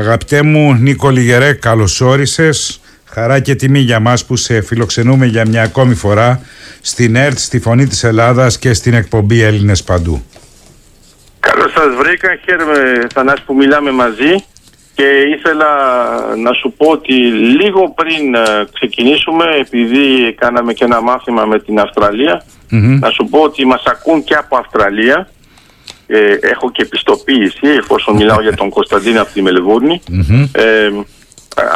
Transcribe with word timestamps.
Αγαπητέ 0.00 0.42
μου 0.42 0.74
Νίκο 0.74 1.10
Λιγερέ, 1.10 1.52
καλώς 1.52 2.00
όρισες. 2.00 2.80
Χαρά 3.04 3.40
και 3.40 3.54
τιμή 3.54 3.78
για 3.78 4.00
μας 4.00 4.24
που 4.26 4.36
σε 4.36 4.60
φιλοξενούμε 4.60 5.26
για 5.26 5.46
μια 5.46 5.62
ακόμη 5.62 5.94
φορά 5.94 6.40
στην 6.80 7.16
ΕΡΤ, 7.16 7.38
στη 7.38 7.60
Φωνή 7.60 7.86
της 7.86 8.04
Ελλάδας 8.04 8.58
και 8.58 8.72
στην 8.72 8.94
εκπομπή 8.94 9.42
Έλληνες 9.42 9.82
Παντού. 9.82 10.24
Καλώς 11.40 11.72
σας 11.72 11.94
βρήκα, 11.98 12.38
χαίρομαι 12.44 13.06
Θανάση 13.14 13.42
που 13.46 13.54
μιλάμε 13.54 13.90
μαζί 13.90 14.44
και 14.94 15.04
ήθελα 15.36 15.66
να 16.36 16.52
σου 16.52 16.74
πω 16.76 16.90
ότι 16.90 17.14
λίγο 17.32 17.94
πριν 17.94 18.34
ε, 18.34 18.40
ξεκινήσουμε 18.72 19.44
επειδή 19.60 20.34
κάναμε 20.34 20.72
και 20.72 20.84
ένα 20.84 21.00
μάθημα 21.00 21.44
με 21.44 21.58
την 21.58 21.78
αυστραλια 21.78 22.44
να 23.00 23.10
σου 23.10 23.28
πω 23.30 23.38
ότι 23.38 23.66
μας 23.66 23.82
ακούν 23.86 24.24
και 24.24 24.34
από 24.34 24.56
Αυστραλία 24.56 25.28
ε, 26.12 26.38
έχω 26.40 26.70
και 26.70 26.82
επιστοποίηση 26.82 27.66
εφόσον 27.78 28.16
μιλάω 28.16 28.40
για 28.40 28.54
τον 28.54 28.68
Κωνσταντίνο 28.70 29.22
από 29.22 29.32
τη 29.32 29.42
μελβουρνη 29.42 30.00
Ε, 30.52 30.90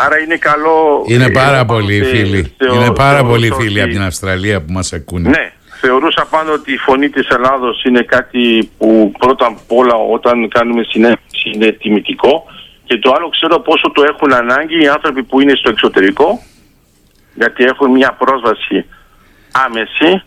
άρα 0.05 0.19
είναι 0.25 0.37
καλό... 0.37 1.05
Είναι 1.07 1.31
πάρα 1.31 1.65
πολλοί 1.65 2.05
φίλοι. 2.05 2.55
είναι 2.75 2.93
πάρα 2.95 3.25
πολλοί 3.25 3.51
φίλοι 3.59 3.81
από 3.81 3.91
την 3.91 4.03
Αυστραλία 4.03 4.61
που 4.61 4.73
μας 4.73 4.93
ακούν. 4.93 5.23
Ναι, 5.23 5.53
θεωρούσα 5.81 6.27
πάντα 6.31 6.53
ότι 6.53 6.73
η 6.73 6.77
φωνή 6.77 7.09
της 7.09 7.29
Ελλάδος 7.29 7.85
είναι 7.85 8.03
κάτι 8.03 8.71
που 8.79 9.13
πρώτα 9.19 9.47
απ' 9.47 9.73
όλα 9.73 9.95
όταν 10.13 10.49
κάνουμε 10.49 10.83
συνέντευξη 10.83 11.51
είναι 11.55 11.73
τιμητικό 11.73 12.45
και 12.85 12.99
το 12.99 13.13
άλλο 13.17 13.29
ξέρω 13.29 13.61
πόσο 13.61 13.91
το 13.95 14.03
έχουν 14.09 14.33
ανάγκη 14.33 14.83
οι 14.83 14.89
άνθρωποι 14.89 15.23
που 15.23 15.41
είναι 15.41 15.55
στο 15.55 15.71
εξωτερικό 15.71 16.43
γιατί 17.35 17.65
έχουν 17.65 17.91
μια 17.91 18.17
πρόσβαση 18.19 18.87
άμεση, 19.65 20.23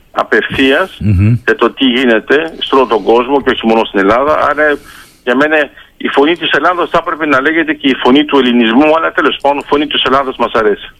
σε 1.45 1.53
το 1.55 1.71
τι 1.71 1.85
γίνεται 1.85 2.53
στον 2.59 2.87
τον 2.87 3.03
κόσμο 3.03 3.41
και 3.41 3.49
όχι 3.49 3.65
μόνο 3.65 3.85
στην 3.85 3.99
Ελλάδα. 3.99 4.33
Άρα 4.49 4.77
για 5.23 5.35
μένα 5.35 5.57
η 5.97 6.07
φωνή 6.07 6.37
της 6.37 6.51
Ελλάδος 6.51 6.89
θα 6.89 6.97
έπρεπε 7.01 7.25
να 7.25 7.41
λέγεται 7.41 7.73
και 7.73 7.87
η 7.87 7.95
φωνή 8.03 8.25
του 8.25 8.37
ελληνισμού, 8.37 8.97
αλλά 8.97 9.11
τέλος 9.11 9.37
πάντων 9.41 9.57
η 9.57 9.65
φωνή 9.67 9.87
της 9.87 10.03
Ελλάδος 10.03 10.35
μας 10.37 10.51
αρέσει. 10.53 10.91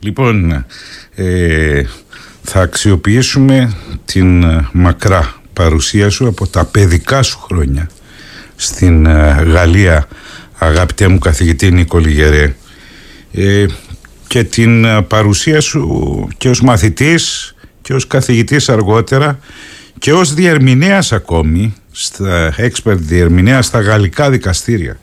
Λοιπόν, 0.00 0.64
ε, 1.14 1.82
θα 2.42 2.60
αξιοποιήσουμε 2.60 3.76
την 4.04 4.42
ε, 4.42 4.68
μακρά 4.72 5.34
παρουσία 5.52 6.10
σου 6.10 6.26
από 6.26 6.46
τα 6.46 6.64
παιδικά 6.64 7.22
σου 7.22 7.38
χρόνια 7.38 7.90
στην 8.56 9.06
ε, 9.06 9.42
Γαλλία 9.46 10.08
αγαπητέ 10.58 11.08
μου 11.08 11.18
καθηγητή 11.18 11.70
Νίκο 11.70 11.98
Λιγερέ 11.98 12.54
ε, 13.32 13.66
και 14.26 14.44
την 14.44 14.84
ε, 14.84 15.02
παρουσία 15.02 15.60
σου 15.60 16.28
και 16.38 16.48
ως 16.48 16.60
μαθητής 16.60 17.54
και 17.86 17.94
ως 17.94 18.06
καθηγητής 18.06 18.68
αργότερα 18.68 19.38
και 19.98 20.12
ως 20.12 20.34
διερμηνέας 20.34 21.12
ακόμη 21.12 21.74
στα 21.92 22.54
expert 22.58 22.96
διερμηνέα 22.96 23.62
στα 23.62 23.80
γαλλικά 23.80 24.30
δικαστήρια. 24.30 24.98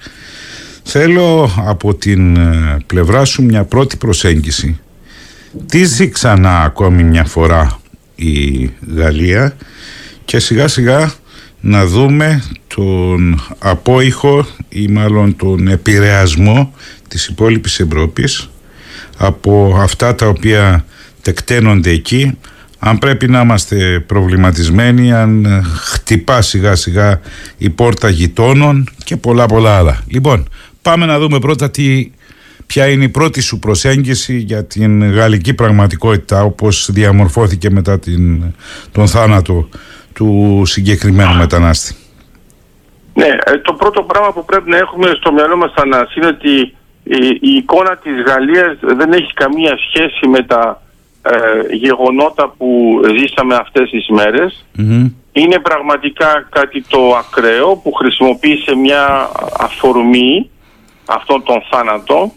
Θέλω 0.84 1.52
από 1.66 1.96
την 1.96 2.38
πλευρά 2.86 3.26
σου 3.26 3.44
μια 3.44 3.64
πρώτη 3.64 3.98
προσέγγιση. 3.98 4.80
Τι 5.66 6.10
ξανά 6.10 6.62
ακόμη 6.62 7.04
μια 7.04 7.24
φορά 7.24 7.80
η 8.16 8.70
Γαλλία 8.96 9.56
και 10.26 10.40
σιγά 10.40 10.68
σιγά 10.68 11.14
να 11.60 11.86
δούμε 11.86 12.44
τον 12.68 13.42
απόϊχο 13.60 14.46
ή 14.70 14.88
μάλλον 14.88 15.36
τον 15.36 15.68
επηρεασμό 15.68 16.74
της 17.08 17.28
υπόλοιπης 17.28 17.80
Ευρώπης 17.80 18.50
από 19.18 19.78
αυτά 19.80 20.16
τα 20.16 20.28
οποία 20.28 20.86
τεκταίνονται 21.22 21.90
εκεί 21.90 22.38
αν 22.86 22.98
πρέπει 22.98 23.28
να 23.28 23.42
είμαστε 23.42 24.04
προβληματισμένοι 24.08 25.14
αν 25.14 25.64
χτυπά 25.76 26.42
σιγά 26.42 26.76
σιγά 26.76 27.20
η 27.58 27.70
πόρτα 27.70 28.10
γειτόνων 28.10 28.90
και 29.04 29.18
πολλά 29.18 29.46
πολλά 29.46 29.78
άλλα 29.78 30.04
λοιπόν 30.08 30.50
πάμε 30.82 31.06
να 31.06 31.20
δούμε 31.20 31.40
πρώτα 31.40 31.70
τι 31.72 32.12
Ποια 32.66 32.88
είναι 32.88 33.04
η 33.04 33.10
πρώτη 33.10 33.42
σου 33.42 33.60
προσέγγιση 33.60 34.38
για 34.38 34.66
την 34.66 35.14
γαλλική 35.14 35.54
πραγματικότητα 35.54 36.44
όπως 36.44 36.90
διαμορφώθηκε 36.92 37.70
μετά 37.70 38.00
την, 38.00 38.44
τον 38.92 39.08
θάνατο 39.08 39.70
του 40.14 40.62
συγκεκριμένου 40.66 41.36
μετανάστη. 41.36 41.96
Ναι, 43.14 43.26
ε, 43.26 43.58
το 43.58 43.74
πρώτο 43.74 44.04
πράγμα 44.04 44.34
που 44.34 44.46
πρέπει 44.46 44.70
να 44.70 44.78
έχουμε 44.78 45.08
στο 45.20 45.32
μυαλό 45.34 45.58
μας 45.58 45.72
Θανάση 45.76 46.20
είναι 46.20 46.28
ότι 46.28 46.76
η, 47.42 47.56
εικόνα 47.56 47.98
της 47.98 48.14
Γαλλίας 48.28 48.78
δεν 48.82 49.12
έχει 49.12 49.34
καμία 49.34 49.78
σχέση 49.88 50.28
με 50.28 50.44
τα 50.44 50.82
ε, 51.26 51.76
γεγονότα 51.76 52.54
που 52.58 53.02
ζήσαμε 53.18 53.56
αυτές 53.56 53.90
τις 53.90 54.08
μερες 54.08 54.66
Είναι 55.32 55.60
πραγματικά 55.60 56.48
κάτι 56.50 56.82
το 56.82 57.16
ακραίο 57.16 57.76
που 57.76 57.92
χρησιμοποίησε 57.94 58.76
μια 58.76 59.30
αφορμή 59.58 60.50
αυτόν 61.06 61.44
τον 61.44 61.64
θάνατο 61.72 62.32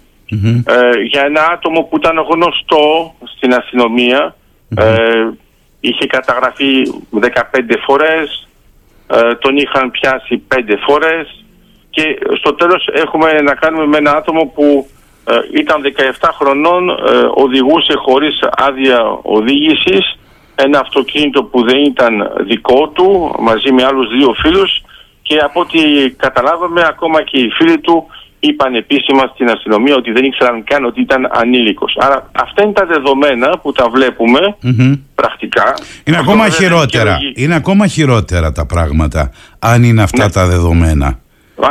ε, 0.65 1.01
για 1.03 1.23
ένα 1.25 1.49
άτομο 1.53 1.83
που 1.83 1.97
ήταν 1.97 2.17
γνωστό 2.31 3.15
στην 3.37 3.55
αστυνομια 3.55 4.37
ε, 4.77 5.29
είχε 5.81 6.07
καταγραφεί 6.07 6.83
15 7.21 7.21
φορές 7.87 8.49
ε, 9.07 9.35
τον 9.35 9.57
είχαν 9.57 9.91
πιάσει 9.91 10.43
5 10.55 10.59
φορές 10.87 11.45
και 11.91 12.19
στο 12.39 12.55
τέλος 12.55 12.89
έχουμε 12.93 13.33
να 13.33 13.55
κάνουμε 13.55 13.87
με 13.87 13.97
ένα 13.97 14.17
άτομο 14.17 14.45
που 14.45 14.89
ήταν 15.55 15.83
17 16.21 16.29
χρονών 16.39 16.83
οδηγούσε 17.35 17.95
χωρίς 17.97 18.39
άδεια 18.57 18.99
οδήγησης 19.23 20.19
ένα 20.55 20.79
αυτοκίνητο 20.81 21.43
που 21.43 21.65
δεν 21.65 21.85
ήταν 21.85 22.13
δικό 22.47 22.89
του 22.89 23.35
μαζί 23.39 23.73
με 23.73 23.85
άλλους 23.85 24.09
δύο 24.09 24.35
φίλους 24.43 24.83
και 25.23 25.37
από 25.37 25.61
ό,τι 25.61 26.11
καταλάβαμε 26.11 26.83
ακόμα 26.89 27.23
και 27.23 27.39
οι 27.39 27.51
φίλοι 27.51 27.79
του 27.79 28.07
είπαν 28.41 28.75
επίσημα 28.75 29.31
στην 29.35 29.51
αστυνομία 29.51 29.95
ότι 29.95 30.13
δεν 30.13 30.25
ήξεραν 30.25 30.65
καν 30.65 30.85
ότι 30.85 31.01
ήταν 31.01 31.29
ανήλικος. 31.33 31.97
Άρα 32.01 32.31
αυτά 32.33 32.63
είναι 32.63 32.73
τα 32.73 32.87
δεδομένα 32.87 33.59
που 33.59 33.73
τα 33.73 33.89
βλέπουμε 33.89 34.57
πρακτικά. 35.15 35.75
Είναι 36.05 36.19
ακόμα 36.19 36.49
χειρότερα. 36.49 37.19
Είναι 37.35 37.55
ακόμα 37.55 37.87
χειρότερα 37.87 38.53
τα 38.53 38.67
πράγματα 38.67 39.31
αν 39.59 39.83
είναι 39.83 40.03
αυτά 40.03 40.25
ναι. 40.25 40.31
τα 40.31 40.47
δεδομένα. 40.47 41.19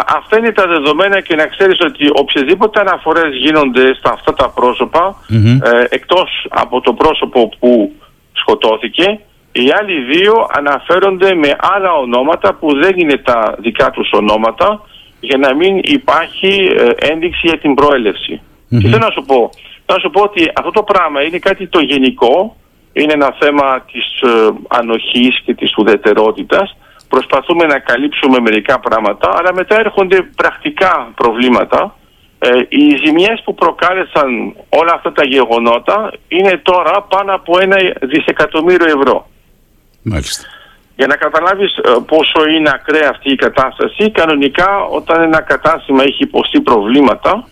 Αυτά 0.07 0.37
είναι 0.37 0.51
τα 0.51 0.67
δεδομένα 0.67 1.21
και 1.21 1.35
να 1.35 1.45
ξέρεις 1.45 1.77
ότι 1.79 2.09
οποιασδήποτε 2.13 2.79
αναφορές 2.79 3.35
γίνονται 3.35 3.93
στα 3.93 4.11
αυτά 4.11 4.33
τα 4.33 4.49
πρόσωπα 4.49 5.15
ε, 5.63 5.85
εκτός 5.89 6.47
από 6.49 6.81
το 6.81 6.93
πρόσωπο 6.93 7.49
που 7.59 7.91
σκοτώθηκε 8.31 9.19
οι 9.51 9.71
άλλοι 9.79 10.01
δύο 10.13 10.47
αναφέρονται 10.57 11.33
με 11.33 11.55
άλλα 11.59 11.91
ονόματα 11.93 12.53
που 12.53 12.75
δεν 12.75 12.93
είναι 12.99 13.17
τα 13.17 13.55
δικά 13.59 13.91
τους 13.91 14.09
ονόματα 14.11 14.81
για 15.19 15.37
να 15.37 15.55
μην 15.55 15.79
υπάρχει 15.81 16.53
ε, 16.77 17.07
ένδειξη 17.11 17.47
για 17.47 17.59
την 17.59 17.73
προέλευση. 17.73 18.41
Και 18.69 18.87
θέλω 18.87 18.97
να 18.97 19.11
σου 19.11 19.23
πω, 19.25 19.49
να 19.85 19.99
σου 19.99 20.09
πω 20.09 20.21
ότι 20.21 20.51
αυτό 20.55 20.71
το 20.71 20.83
πράγμα 20.83 21.21
είναι 21.21 21.39
κάτι 21.39 21.67
το 21.67 21.79
γενικό, 21.79 22.55
είναι 22.93 23.13
ένα 23.13 23.35
θέμα 23.39 23.85
της 23.91 24.21
ε, 24.21 24.49
ανοχής 24.67 25.41
και 25.45 25.53
της 25.53 25.77
ουδετερότητας. 25.77 26.77
Προσπαθούμε 27.09 27.65
να 27.65 27.79
καλύψουμε 27.79 28.39
μερικά 28.39 28.79
πράγματα, 28.79 29.35
αλλά 29.37 29.53
μετά 29.53 29.79
έρχονται 29.79 30.21
πρακτικά 30.35 31.11
προβλήματα. 31.15 31.95
Ε, 32.39 32.49
οι 32.69 32.95
ζημιές 33.05 33.41
που 33.43 33.55
προκάλεσαν 33.55 34.55
όλα 34.69 34.93
αυτά 34.93 35.11
τα 35.11 35.25
γεγονότα 35.25 36.13
είναι 36.27 36.59
τώρα 36.63 37.01
πάνω 37.01 37.33
από 37.33 37.59
ένα 37.59 37.77
δισεκατομμύριο 38.01 38.87
ευρώ. 38.99 39.29
Μάλιστα. 40.01 40.47
Για 40.95 41.07
να 41.07 41.15
καταλάβεις 41.15 41.75
ε, 41.77 41.81
πόσο 42.05 42.49
είναι 42.49 42.71
ακραία 42.73 43.09
αυτή 43.09 43.31
η 43.31 43.35
κατάσταση, 43.35 44.11
κανονικά 44.11 44.83
όταν 44.83 45.21
ένα 45.21 45.41
κατάστημα 45.41 46.03
έχει 46.03 46.23
υποστεί 46.23 46.61
προβλήματα 46.61 47.47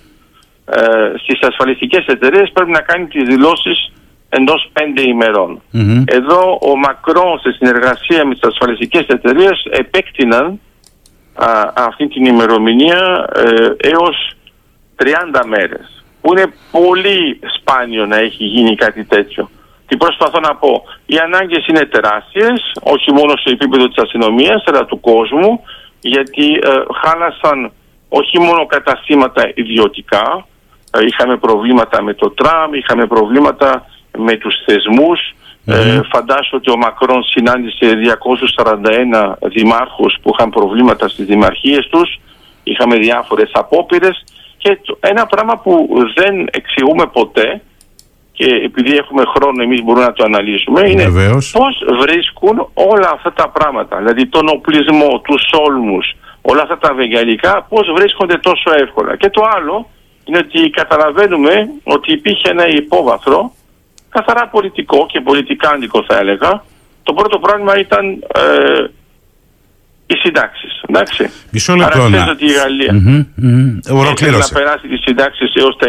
ε, 0.66 0.82
στις 1.22 1.40
ασφαλιστικές 1.42 2.06
εταιρείες 2.06 2.52
πρέπει 2.54 2.72
να 2.72 2.82
κάνει 2.82 3.08
τις 3.08 3.24
δηλώσεις 3.24 3.92
εντός 4.38 4.70
πέντε 4.74 5.02
Εδώ 6.06 6.60
ο 6.62 6.78
Μακρόν 6.78 7.40
σε 7.40 7.52
συνεργασία 7.52 8.26
με 8.26 8.34
τις 8.34 8.44
ασφαλιστικές 8.44 9.06
εταιρείες 9.08 9.68
επέκτηναν 9.70 10.60
αυτή 11.74 12.08
την 12.08 12.26
ημερομηνία 12.26 13.30
ε, 13.36 13.90
έως 13.90 14.36
30 14.98 15.46
μέρες 15.46 16.04
που 16.22 16.32
είναι 16.32 16.54
πολύ 16.72 17.40
σπάνιο 17.58 18.06
να 18.06 18.18
έχει 18.18 18.44
γίνει 18.44 18.76
κάτι 18.76 19.04
τέτοιο. 19.04 19.50
Τι 19.88 19.98
προσπαθώ 19.98 20.40
να 20.40 20.56
πω. 20.56 20.84
Οι 21.06 21.18
ανάγκες 21.18 21.68
είναι 21.68 21.86
τεράστιες, 21.86 22.72
όχι 22.82 23.12
μόνο 23.12 23.34
σε 23.38 23.50
επίπεδο 23.50 23.88
της 23.88 24.04
αστυνομίας, 24.04 24.64
αλλά 24.66 24.86
του 24.86 25.00
κόσμου, 25.00 25.64
γιατί 26.00 26.52
ε, 26.54 26.70
χάλασαν 27.02 27.72
όχι 28.10 28.40
μόνο 28.40 28.66
καταστήματα 28.66 29.52
ιδιωτικά, 29.56 30.46
ε, 30.92 31.06
είχαμε 31.06 31.38
προβλήματα 31.38 32.02
με 32.02 32.14
το 32.14 32.30
τραμ, 32.30 32.74
είχαμε 32.74 33.06
προβλήματα 33.08 33.86
με 34.18 34.36
τους 34.36 34.56
θεσμούς. 34.66 35.20
Ε, 35.66 36.02
φαντάσου 36.12 36.56
ότι 36.56 36.72
ο 36.72 36.78
Μακρόν 36.78 37.24
συνάντησε 37.24 37.94
241 37.94 39.36
δημάρχους 39.42 40.18
που 40.22 40.30
είχαν 40.34 40.50
προβλήματα 40.50 41.08
στις 41.08 41.26
δημαρχίες 41.26 41.88
τους. 41.92 42.20
Είχαμε 42.64 42.96
διάφορες 42.96 43.50
απόπειρες 43.54 44.24
και 44.58 44.80
ένα 45.00 45.26
πράγμα 45.26 45.58
που 45.58 45.88
δεν 46.16 46.48
εξηγούμε 46.52 47.06
ποτέ 47.08 47.62
και 48.32 48.46
επειδή 48.46 48.96
έχουμε 48.96 49.24
χρόνο 49.36 49.64
εμείς 49.64 49.84
μπορούμε 49.84 50.06
να 50.06 50.14
το 50.14 50.24
αναλύσουμε 50.24 50.90
είναι 50.90 51.06
πώς 51.52 51.84
βρίσκουν 52.02 52.70
όλα 52.74 53.10
αυτά 53.14 53.34
τα 53.34 53.50
πράγματα 53.50 53.98
δηλαδή 53.98 54.26
τον 54.26 54.48
οπλισμό, 54.48 55.22
τους 55.24 55.44
όλμους 55.68 56.16
όλα 56.46 56.62
αυτά 56.62 56.78
τα 56.78 56.94
βεγγαλικά 56.94 57.66
πώς 57.70 57.92
βρίσκονται 57.96 58.38
τόσο 58.38 58.72
εύκολα. 58.84 59.16
Και 59.16 59.30
το 59.30 59.42
άλλο 59.56 59.90
είναι 60.26 60.38
ότι 60.38 60.70
καταλαβαίνουμε 60.70 61.70
ότι 61.84 62.12
υπήρχε 62.12 62.50
ένα 62.50 62.68
υπόβαθρο 62.68 63.54
καθαρά 64.14 64.48
πολιτικό 64.48 65.06
και 65.12 65.22
πολιτικάντικο 65.22 66.04
θα 66.08 66.18
έλεγα. 66.18 66.64
Το 67.04 67.14
πρώτο 67.14 67.40
πράγμα 67.40 67.80
ήταν 67.80 68.06
ε, 68.36 68.86
οι 70.06 70.16
συντάξεις. 70.16 70.82
Εντάξει. 70.90 71.30
Μισό 71.52 71.76
λεπτό. 71.76 72.02
Άρα 72.02 72.08
ξέρετε 72.08 72.32
ότι 72.32 72.46
η 72.46 72.52
Γαλλία 72.52 72.94
mm-hmm, 72.94 74.32
να 74.40 74.60
περάσει 74.60 74.88
τις 74.88 75.02
συντάξεις 75.02 75.54
έως 75.56 75.78
τα 75.78 75.88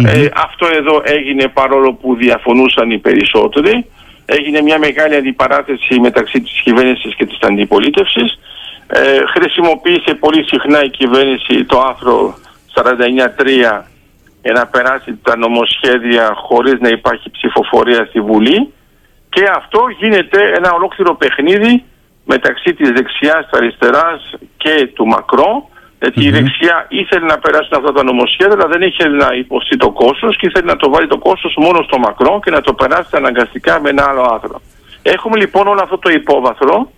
64. 0.00 0.06
Ε, 0.06 0.28
αυτό 0.34 0.66
εδώ 0.72 1.02
έγινε 1.04 1.48
παρόλο 1.48 1.92
που 1.92 2.14
διαφωνούσαν 2.14 2.90
οι 2.90 2.98
περισσότεροι. 2.98 3.86
Έγινε 4.24 4.62
μια 4.62 4.78
μεγάλη 4.78 5.14
αντιπαράθεση 5.14 6.00
μεταξύ 6.00 6.40
της 6.40 6.60
κυβέρνησης 6.64 7.14
και 7.14 7.26
της 7.26 7.38
αντιπολίτευσης. 7.40 8.38
Ε, 8.86 9.00
χρησιμοποίησε 9.34 10.14
πολύ 10.14 10.44
συχνά 10.44 10.84
η 10.84 10.90
κυβέρνηση 10.90 11.64
το 11.64 11.80
άρθρο 11.80 12.34
49.3 12.74 13.82
για 14.42 14.52
να 14.52 14.66
περάσει 14.66 15.18
τα 15.22 15.36
νομοσχέδια 15.36 16.34
χωρίς 16.34 16.76
να 16.80 16.88
υπάρχει 16.88 17.30
ψηφοφορία 17.30 18.04
στη 18.04 18.20
Βουλή 18.20 18.72
και 19.28 19.44
αυτό 19.56 19.80
γίνεται 19.98 20.52
ένα 20.56 20.72
ολόκληρο 20.72 21.14
παιχνίδι 21.14 21.84
μεταξύ 22.24 22.74
της 22.74 22.88
δεξιάς, 22.90 23.42
της 23.44 23.58
αριστεράς 23.58 24.34
και 24.56 24.90
του 24.94 25.06
Μακρό. 25.06 25.68
Γιατί 26.00 26.24
η 26.24 26.30
δεξιά 26.30 26.86
ήθελε 26.88 27.26
να 27.26 27.38
περάσουν 27.38 27.76
αυτά 27.76 27.92
τα 27.92 28.02
νομοσχέδια 28.02 28.54
αλλά 28.54 28.66
δεν 28.66 28.82
είχε 28.82 29.08
να 29.08 29.28
υποστεί 29.34 29.76
το 29.76 29.90
κόστος 29.90 30.36
και 30.36 30.46
ήθελε 30.46 30.66
να 30.66 30.76
το 30.76 30.90
βάλει 30.90 31.06
το 31.06 31.18
κόστος 31.18 31.54
μόνο 31.56 31.82
στο 31.82 31.98
Μακρό 31.98 32.40
και 32.44 32.50
να 32.50 32.60
το 32.60 32.74
περάσει 32.74 33.16
αναγκαστικά 33.16 33.80
με 33.80 33.88
ένα 33.88 34.04
άλλο 34.08 34.22
άθρο. 34.22 34.60
Έχουμε 35.02 35.36
λοιπόν 35.36 35.66
όλο 35.66 35.80
αυτό 35.82 35.98
το 35.98 36.10
υπόβαθρο. 36.10 36.92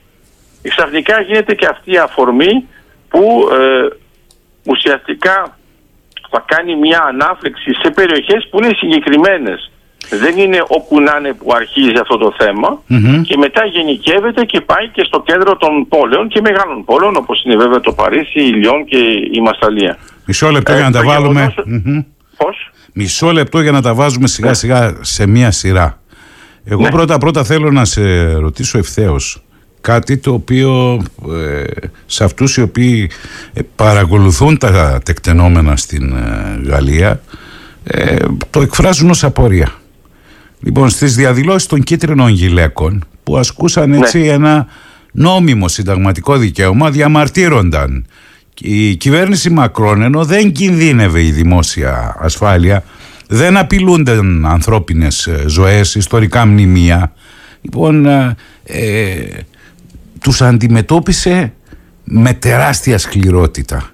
Ξαφνικά 0.63 1.21
γίνεται 1.21 1.55
και 1.55 1.67
αυτή 1.67 1.93
η 1.93 1.99
αφορμή 1.99 2.69
που 3.09 3.49
ε, 3.53 3.89
ουσιαστικά 4.65 5.59
θα 6.35 6.45
κάνει 6.53 6.73
μια 6.77 7.01
ανάφλεξη 7.13 7.71
σε 7.83 7.89
περιοχές 7.99 8.41
που 8.51 8.57
είναι 8.59 8.73
συγκεκριμένες. 8.81 9.71
Δεν 10.23 10.35
είναι 10.39 10.61
όπου 10.69 11.01
να 11.01 11.17
είναι 11.19 11.33
που 11.33 11.49
αρχίζει 11.61 11.99
αυτό 12.05 12.17
το 12.17 12.35
θεμα 12.39 12.71
και 13.29 13.37
μετά 13.37 13.63
γενικεύεται 13.67 14.45
και 14.45 14.61
πάει 14.61 14.87
και 14.89 15.03
στο 15.07 15.23
κέντρο 15.29 15.57
των 15.57 15.89
πόλεων 15.89 16.29
και 16.29 16.41
μεγάλων 16.41 16.85
πόλεων 16.85 17.17
όπως 17.17 17.43
είναι 17.45 17.57
βέβαια 17.57 17.81
το 17.81 17.93
Παρίσι, 17.93 18.41
η 18.41 18.53
Λιόν 18.61 18.85
και 18.85 18.99
η 19.33 19.41
Μασαλία. 19.41 19.99
Μισό 20.25 20.51
λεπτό 20.51 20.73
για 20.73 20.85
να 20.85 20.93
τα 20.93 21.03
βάλουμε. 21.03 21.55
Πώς; 22.37 22.71
Μισό 22.93 23.33
λεπτό 23.33 23.61
για 23.61 23.73
να 23.73 23.83
τα 23.83 23.95
βάζουμε 23.95 24.27
σιγά 24.27 24.55
σιγά 24.55 24.97
σε 25.01 25.27
μία 25.27 25.51
σειρά. 25.51 25.99
Εγώ 26.65 26.83
ναι. 26.83 26.91
πρώτα 26.91 27.19
πρώτα 27.19 27.45
θέλω 27.45 27.71
να 27.71 27.85
σε 27.85 28.33
ρωτήσω 28.33 28.79
ευθέως 28.79 29.44
κάτι 29.85 30.17
το 30.17 30.33
οποίο 30.33 31.03
ε, 31.33 31.65
σε 32.07 32.25
αυτούς 32.25 32.57
οι 32.57 32.61
οποίοι 32.61 33.11
ε, 33.53 33.61
παρακολουθούν 33.77 34.59
τα 34.59 35.01
τεκτενόμενα 35.05 35.77
στην 35.77 36.13
ε, 36.13 36.61
Γαλλία 36.69 37.21
το 38.51 38.61
εκφράζουν 38.61 39.11
ως 39.11 39.25
απορία. 39.25 39.73
Λοιπόν, 40.61 40.89
στις 40.89 41.15
διαδηλώσεις 41.15 41.67
των 41.67 41.83
κίτρινων 41.83 42.29
γυλαίκων 42.29 43.05
που 43.23 43.37
ασκούσαν 43.39 43.91
ναι. 43.91 43.97
έτσι 43.97 44.21
ένα 44.21 44.67
νόμιμο 45.13 45.69
συνταγματικό 45.69 46.37
δικαίωμα 46.37 46.91
διαμαρτύρονταν 46.91 48.07
η 48.61 48.95
κυβέρνηση 48.95 49.51
Μακρόν 49.51 50.03
ενώ 50.03 50.25
δεν 50.25 50.53
κινδύνευε 50.53 51.25
η 51.25 51.31
δημόσια 51.31 52.17
ασφάλεια 52.19 52.85
δεν 53.29 53.57
απειλούνταν 53.57 54.47
ανθρώπινες 54.47 55.29
ζωές, 55.47 55.95
ιστορικά 55.95 56.47
μνημεία 56.47 57.13
λοιπόν 57.61 58.07
τους 60.25 60.43
αντιμετώπισε 60.43 61.53
με 62.05 62.33
τεράστια 62.33 62.99
σκληρότητα. 62.99 63.91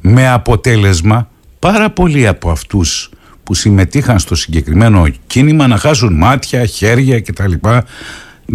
Με 0.00 0.28
αποτέλεσμα 0.28 1.28
πάρα 1.58 1.90
πολλοί 1.90 2.26
από 2.26 2.50
αυτούς 2.50 3.10
που 3.42 3.54
συμμετείχαν 3.54 4.18
στο 4.18 4.34
συγκεκριμένο 4.34 5.06
κίνημα 5.26 5.66
να 5.66 5.76
χάσουν 5.76 6.14
μάτια, 6.14 6.66
χέρια 6.66 7.20
κτλ. 7.20 7.52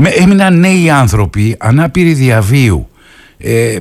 Έμειναν 0.03 0.59
νέοι 0.59 0.89
άνθρωποι, 0.89 1.55
ανάπηροι 1.59 2.13
διαβίου. 2.13 2.89
Ε, 3.37 3.77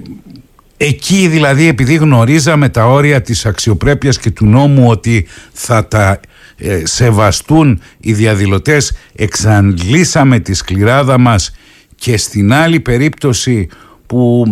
εκεί 0.76 1.28
δηλαδή 1.28 1.66
επειδή 1.66 1.94
γνωρίζαμε 1.94 2.68
τα 2.68 2.86
όρια 2.86 3.22
της 3.22 3.46
αξιοπρέπειας 3.46 4.18
και 4.18 4.30
του 4.30 4.46
νόμου 4.46 4.88
ότι 4.88 5.26
θα 5.52 5.86
τα 5.88 6.20
ε, 6.56 6.82
σεβαστούν 6.86 7.80
οι 8.00 8.12
διαδηλωτές 8.12 8.92
εξαντλήσαμε 9.14 10.38
τη 10.38 10.54
σκληράδα 10.54 11.18
μας 11.18 11.52
και 12.00 12.17
στην 12.17 12.52
άλλη 12.52 12.81
περίπτωση 12.81 13.69
που 14.06 14.44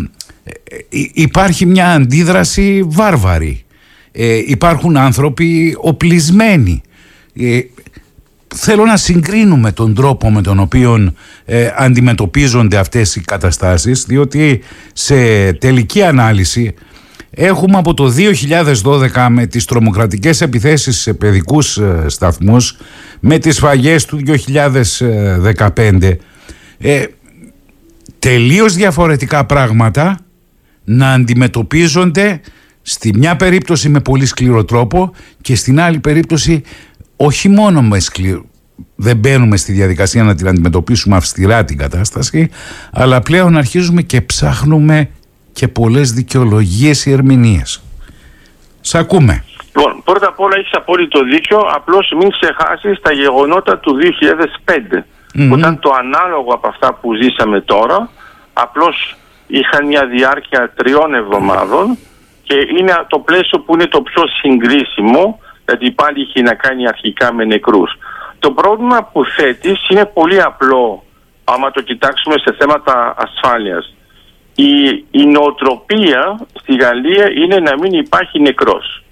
ε, 0.45 0.51
ε, 0.75 1.09
υπάρχει 1.13 1.67
μια 1.67 1.93
αντίδραση 1.93 2.83
βάρβαρη. 2.87 3.65
Ε, 4.13 4.43
υπάρχουν 4.47 4.97
άνθρωποι 4.97 5.77
οπλισμένοι. 5.81 6.83
Ε, 7.41 7.61
θέλω 8.55 8.85
να 8.85 8.97
συγκρίνουμε 8.97 9.73
τον 9.73 9.95
τρόπο 9.95 10.31
με 10.31 10.43
τον 10.43 10.61
οποίο 10.61 11.13
αντιμετωπίζονται 11.77 12.77
αυτές 12.77 13.17
οι 13.17 13.21
καταστάσεις 13.21 14.05
διότι 14.05 14.61
σε 14.93 15.53
τελική 15.53 16.03
ανάλυση 16.03 16.75
έχουμε 17.31 17.79
από 17.79 17.95
το 17.95 18.13
2012 18.83 19.27
με 19.31 19.47
τις 19.47 19.65
τρομοκρατικές 19.65 20.41
επιθέσεις 20.41 21.01
σε 21.01 21.13
παιδικούς 21.13 21.81
σταθμούς 22.07 22.77
με 23.21 23.39
τις 23.39 23.59
φαγές 23.59 24.05
του 24.05 24.21
2015 25.67 26.17
τελείως 28.19 28.75
διαφορετικά 28.75 29.47
πράγματα 29.47 30.19
να 30.85 31.13
αντιμετωπίζονται 31.13 32.41
στη 32.83 33.17
μια 33.17 33.37
περίπτωση 33.37 33.89
με 33.89 34.01
πολύ 34.01 34.27
σκληρό 34.27 34.65
τρόπο 34.65 35.13
και 35.41 35.57
στην 35.57 35.81
άλλη 35.81 35.99
περίπτωση 35.99 36.63
όχι 37.17 37.49
μόνο 37.49 37.83
με 37.83 38.01
σκληρό 38.01 38.45
δεν 38.95 39.17
μπαίνουμε 39.17 39.57
στη 39.57 39.73
διαδικασία 39.73 40.23
να 40.23 40.35
την 40.35 40.49
αντιμετωπίσουμε 40.49 41.17
αυστηρά 41.17 41.65
την 41.65 41.79
κατάσταση 41.79 42.51
αλλά 42.93 43.21
πλέον 43.21 43.57
αρχίζουμε 43.57 44.03
και 44.03 44.21
ψάχνουμε 44.21 45.11
και 45.59 45.69
πολλές 45.69 46.13
δικαιολογίες 46.13 47.07
ή 47.07 47.11
ερμηνείες. 47.13 47.83
Σ' 48.81 48.95
ακούμε. 48.95 49.45
Λοιπόν, 49.67 50.03
πρώτα 50.05 50.27
απ' 50.29 50.41
όλα 50.41 50.57
έχεις 50.57 50.73
απόλυτο 50.73 51.21
δίκιο, 51.25 51.59
απλώς 51.59 52.13
μην 52.19 52.31
ξεχάσεις 52.31 53.01
τα 53.01 53.13
γεγονότα 53.13 53.79
του 53.79 53.97
2005 53.97 55.05
mm 55.35 55.49
που 55.49 55.59
ήταν 55.59 55.79
το 55.79 55.91
ανάλογο 55.99 56.55
από 56.55 56.69
αυτά 56.69 56.95
που 56.95 57.15
ζήσαμε 57.15 57.61
τώρα, 57.61 58.09
απλώς 58.53 59.17
είχαν 59.47 59.87
μια 59.87 60.07
διάρκεια 60.07 60.73
τριών 60.77 61.15
εβδομάδων 61.15 61.99
και 62.43 62.55
είναι 62.55 63.05
το 63.09 63.19
πλαίσιο 63.19 63.61
που 63.61 63.75
είναι 63.75 63.87
το 63.87 64.03
πιο 64.03 64.23
συγκρίσιμο, 64.41 65.41
γιατί 65.67 65.91
πάλι 65.91 66.21
είχε 66.21 66.43
να 66.43 66.55
κάνει 66.55 66.89
αρχικά 66.89 67.33
με 67.33 67.45
νεκρούς. 67.45 67.99
Το 68.39 68.51
πρόβλημα 68.51 69.05
που 69.13 69.25
θέτεις 69.25 69.89
είναι 69.89 70.05
πολύ 70.05 70.43
απλό, 70.43 71.05
άμα 71.45 71.71
το 71.71 71.81
κοιτάξουμε 71.81 72.35
σε 72.39 72.55
θέματα 72.59 73.15
ασφάλειας. 73.19 73.95
Η, 74.55 74.89
η 75.11 75.27
νοοτροπία 75.27 76.39
στη 76.61 76.77
Γαλλία 76.77 77.31
είναι 77.31 77.59
να 77.59 77.79
μην 77.79 77.93
υπάρχει 77.93 78.41
νεκρός. 78.41 79.03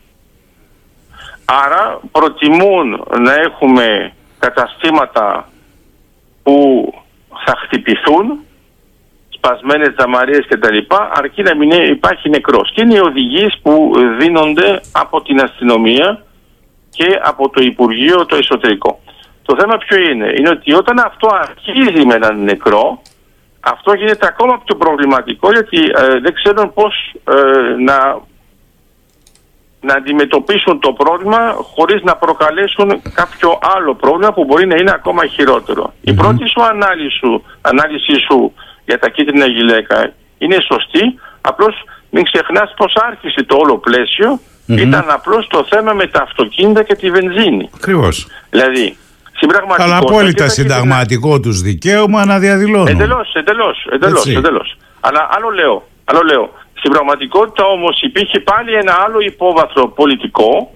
Άρα 1.44 2.00
προτιμούν 2.12 3.04
να 3.18 3.34
έχουμε 3.34 4.12
καταστήματα 4.38 5.48
που 6.46 6.92
θα 7.44 7.54
χτυπηθούν, 7.62 8.38
σπασμένες 9.28 9.94
δαμαρίες 9.98 10.46
κτλ. 10.48 10.78
αρκεί 11.12 11.42
να 11.42 11.56
μην 11.56 11.70
υπάρχει 11.70 12.28
νεκρός. 12.28 12.72
Και 12.74 12.82
είναι 12.82 12.94
οι 12.94 12.98
οδηγίες 12.98 13.58
που 13.62 13.92
δίνονται 14.18 14.80
από 14.92 15.22
την 15.22 15.40
αστυνομία 15.40 16.24
και 16.90 17.20
από 17.22 17.48
το 17.48 17.62
Υπουργείο 17.62 18.26
το 18.26 18.36
Εσωτερικό. 18.36 19.00
Το 19.42 19.56
θέμα 19.58 19.76
ποιο 19.76 19.96
είναι, 20.10 20.32
είναι 20.38 20.48
ότι 20.48 20.72
όταν 20.72 20.98
αυτό 20.98 21.28
αρχίζει 21.32 22.06
με 22.06 22.14
έναν 22.14 22.42
νεκρό, 22.42 23.02
αυτό 23.60 23.94
γίνεται 23.94 24.26
ακόμα 24.26 24.62
πιο 24.64 24.76
προβληματικό 24.76 25.52
γιατί 25.52 25.78
ε, 25.78 26.20
δεν 26.20 26.34
ξέρουν 26.34 26.72
πώς 26.72 27.14
ε, 27.24 27.82
να 27.88 27.96
να 29.88 29.94
αντιμετωπίσουν 29.94 30.80
το 30.80 30.92
πρόβλημα 30.92 31.40
χωρίς 31.74 32.02
να 32.02 32.14
προκαλέσουν 32.16 32.88
κάποιο 33.20 33.58
άλλο 33.74 33.94
πρόβλημα 33.94 34.32
που 34.32 34.44
μπορεί 34.44 34.66
να 34.66 34.76
είναι 34.80 34.92
ακόμα 34.94 35.22
Η 36.00 36.12
πρώτη 36.14 36.48
σου 36.52 36.62
ανάλυση, 36.72 37.16
σου 37.18 37.42
ανάλυση 37.60 38.14
σου 38.26 38.52
για 38.84 38.98
τα 38.98 39.08
κίτρινα 39.08 39.46
γυλαίκα 39.46 40.12
είναι 40.38 40.58
σωστή, 40.70 41.04
απλώς 41.40 41.74
μην 42.10 42.24
ξεχνάς 42.24 42.74
πως 42.76 42.92
άρχισε 43.08 43.44
το 43.44 43.56
όλο 43.56 43.78
πλαίσιο, 43.78 44.40
ήταν 44.66 45.04
απλώς 45.08 45.46
το 45.46 45.66
θέμα 45.70 45.92
με 45.92 46.06
τα 46.06 46.22
αυτοκίνητα 46.22 46.82
και 46.82 46.94
τη 46.94 47.10
βενζίνη. 47.10 47.70
Ακριβώς. 47.74 48.26
Δηλαδή, 48.50 48.96
Αλλά 49.76 49.96
απόλυτα 49.96 50.48
συνταγματικό 50.48 51.40
τους 51.40 51.60
δικαίωμα 51.60 52.24
να 52.24 52.38
διαδηλώνουν. 52.38 52.86
Εντελώς, 52.86 53.34
εντελώς, 53.34 53.86
εντελώς, 53.92 54.26
εντελώς. 54.26 54.76
Αλλά 55.00 55.28
άλλο 55.30 55.50
λέω, 55.50 55.88
άλλο 56.04 56.20
λέω, 56.22 56.52
στην 56.78 56.90
πραγματικότητα 56.90 57.64
όμως 57.64 58.00
υπήρχε 58.02 58.40
πάλι 58.40 58.74
ένα 58.74 58.94
άλλο 59.04 59.20
υπόβαθρο 59.20 59.88
πολιτικό 59.88 60.70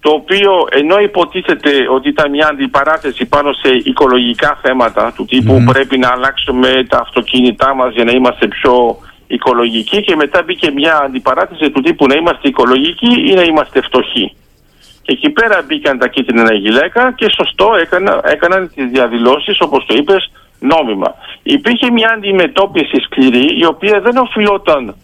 το 0.00 0.10
οποίο 0.10 0.52
ενώ 0.70 0.98
υποτίθεται 0.98 1.70
ότι 1.90 2.08
ήταν 2.08 2.30
μια 2.30 2.48
αντιπαράθεση 2.50 3.26
πάνω 3.26 3.52
σε 3.52 3.70
οικολογικά 3.84 4.58
θέματα 4.62 5.12
του 5.16 5.24
τύπου 5.24 5.64
πρέπει 5.72 5.98
να 5.98 6.08
αλλάξουμε 6.08 6.86
τα 6.88 6.98
αυτοκίνητά 6.98 7.74
μας 7.74 7.94
για 7.94 8.04
να 8.04 8.12
είμαστε 8.12 8.46
πιο 8.46 8.98
οικολογική 9.26 10.02
και 10.02 10.16
μετά 10.16 10.42
μπήκε 10.42 10.70
μια 10.70 11.00
αντιπαράθεση 11.04 11.70
του 11.70 11.80
τύπου 11.80 12.06
να 12.06 12.14
είμαστε 12.14 12.48
οικολογικοί 12.48 13.30
ή 13.30 13.34
να 13.34 13.42
είμαστε 13.42 13.80
φτωχοί. 13.80 14.36
Και 15.02 15.12
εκεί 15.12 15.30
πέρα 15.30 15.62
μπήκαν 15.66 15.98
τα 15.98 16.08
κίτρινα 16.08 16.54
γυλαίκα 16.54 17.12
και 17.12 17.26
σωστό 17.36 17.74
έκανα, 17.80 18.20
έκαναν 18.24 18.70
τις 18.74 18.86
διαδηλώσεις 18.90 19.60
όπως 19.60 19.84
το 19.86 19.94
είπες 19.94 20.30
νόμιμα. 20.58 21.14
Υπήρχε 21.42 21.90
μια 21.90 22.10
αντιμετώπιση 22.16 23.00
σκληρή 23.00 23.58
η 23.58 23.64
οποία 23.64 24.00
δεν 24.00 24.16
οφειλόταν 24.16 24.94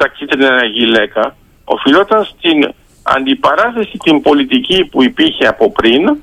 στα 0.00 0.08
κίτρινα 0.08 0.64
γυλαίκα, 0.64 1.36
οφειλόταν 1.64 2.24
στην 2.24 2.72
αντιπαράθεση 3.02 3.96
την 3.98 4.20
πολιτική 4.20 4.84
που 4.84 5.02
υπήρχε 5.02 5.46
από 5.46 5.72
πριν, 5.72 6.16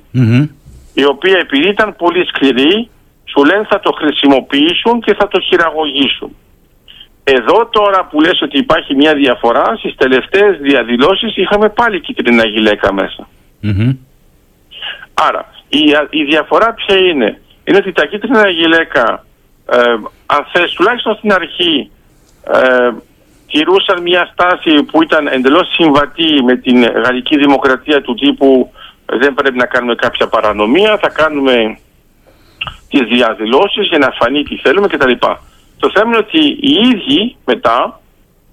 η 0.93 1.05
οποία 1.05 1.37
επειδή 1.37 1.67
ήταν 1.67 1.95
πολύ 1.95 2.25
σκληρή, 2.27 2.89
σου 3.25 3.43
λένε 3.45 3.65
θα 3.69 3.79
το 3.79 3.91
χρησιμοποιήσουν 3.91 5.01
και 5.01 5.13
θα 5.13 5.27
το 5.27 5.39
χειραγωγήσουν. 5.39 6.35
Εδώ 7.23 7.67
τώρα 7.71 8.05
που 8.05 8.21
λες 8.21 8.41
ότι 8.41 8.57
υπάρχει 8.57 8.95
μια 8.95 9.13
διαφορά, 9.13 9.75
στις 9.77 9.95
τελευταίες 9.95 10.57
διαδηλώσεις 10.61 11.37
είχαμε 11.37 11.69
πάλι 11.69 12.01
κίτρινα 12.01 12.45
γυλαίκα 12.45 12.93
Άρα, 15.13 15.45
η, 15.67 15.79
η 16.09 16.23
διαφορά 16.23 16.73
ποια 16.73 16.97
είναι; 16.97 17.41
Είναι 17.63 17.77
ότι 17.77 17.91
τα 17.91 18.05
κίτρινα 18.05 18.49
γυλαίκα, 18.49 19.25
ε, 19.71 19.79
αν 20.25 20.45
θες, 20.53 20.73
τουλάχιστον 20.73 21.15
στην 21.15 21.33
αρχή, 21.33 21.91
ε, 22.53 22.89
κυρούσαν 23.47 24.01
μια 24.01 24.29
στάση 24.33 24.83
που 24.83 25.03
ήταν 25.03 25.27
εντελώς 25.27 25.67
συμβατή 25.73 26.43
με 26.43 26.55
την 26.55 26.83
γαλλική 26.83 27.37
δημοκρατία 27.37 28.01
του 28.01 28.13
τύπου 28.13 28.71
δεν 29.05 29.33
πρέπει 29.33 29.57
να 29.57 29.65
κάνουμε 29.65 29.95
κάποια 29.95 30.27
παρανομία, 30.27 30.97
θα 30.97 31.09
κάνουμε 31.09 31.77
τις 32.89 33.01
διαδηλώσεις 33.01 33.87
για 33.87 33.97
να 33.97 34.09
φανεί 34.19 34.43
τι 34.43 34.55
θέλουμε 34.57 34.87
κτλ. 34.87 35.11
Το 35.79 35.91
θέμα 35.93 36.07
είναι 36.07 36.17
ότι 36.17 36.39
οι 36.39 36.73
ίδιοι 36.91 37.35
μετά 37.45 37.99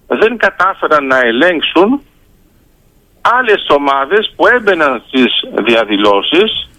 δεν 0.06 0.36
κατάφεραν 0.36 1.06
να 1.06 1.18
ελέγξουν 1.18 2.00
άλλες 3.20 3.66
ομάδες 3.68 4.32
που 4.36 4.46
έμπαιναν 4.46 5.02
στις 5.06 5.32
διαδηλώσεις 5.64 6.70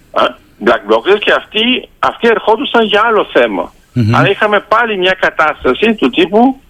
black 0.66 0.84
blockers 0.90 1.20
και 1.20 1.32
αυτοί, 1.32 1.90
αυτοί 2.00 2.28
ερχόντουσαν 2.28 2.86
για 2.86 3.02
άλλο 3.06 3.26
θέμα. 3.34 3.74
Mm-hmm. 3.96 4.14
Αλλά 4.14 4.30
είχαμε 4.30 4.60
πάλι 4.60 4.98
μια 4.98 5.16
κατάσταση 5.20 5.96
του 5.96 6.10
τύπου 6.10 6.62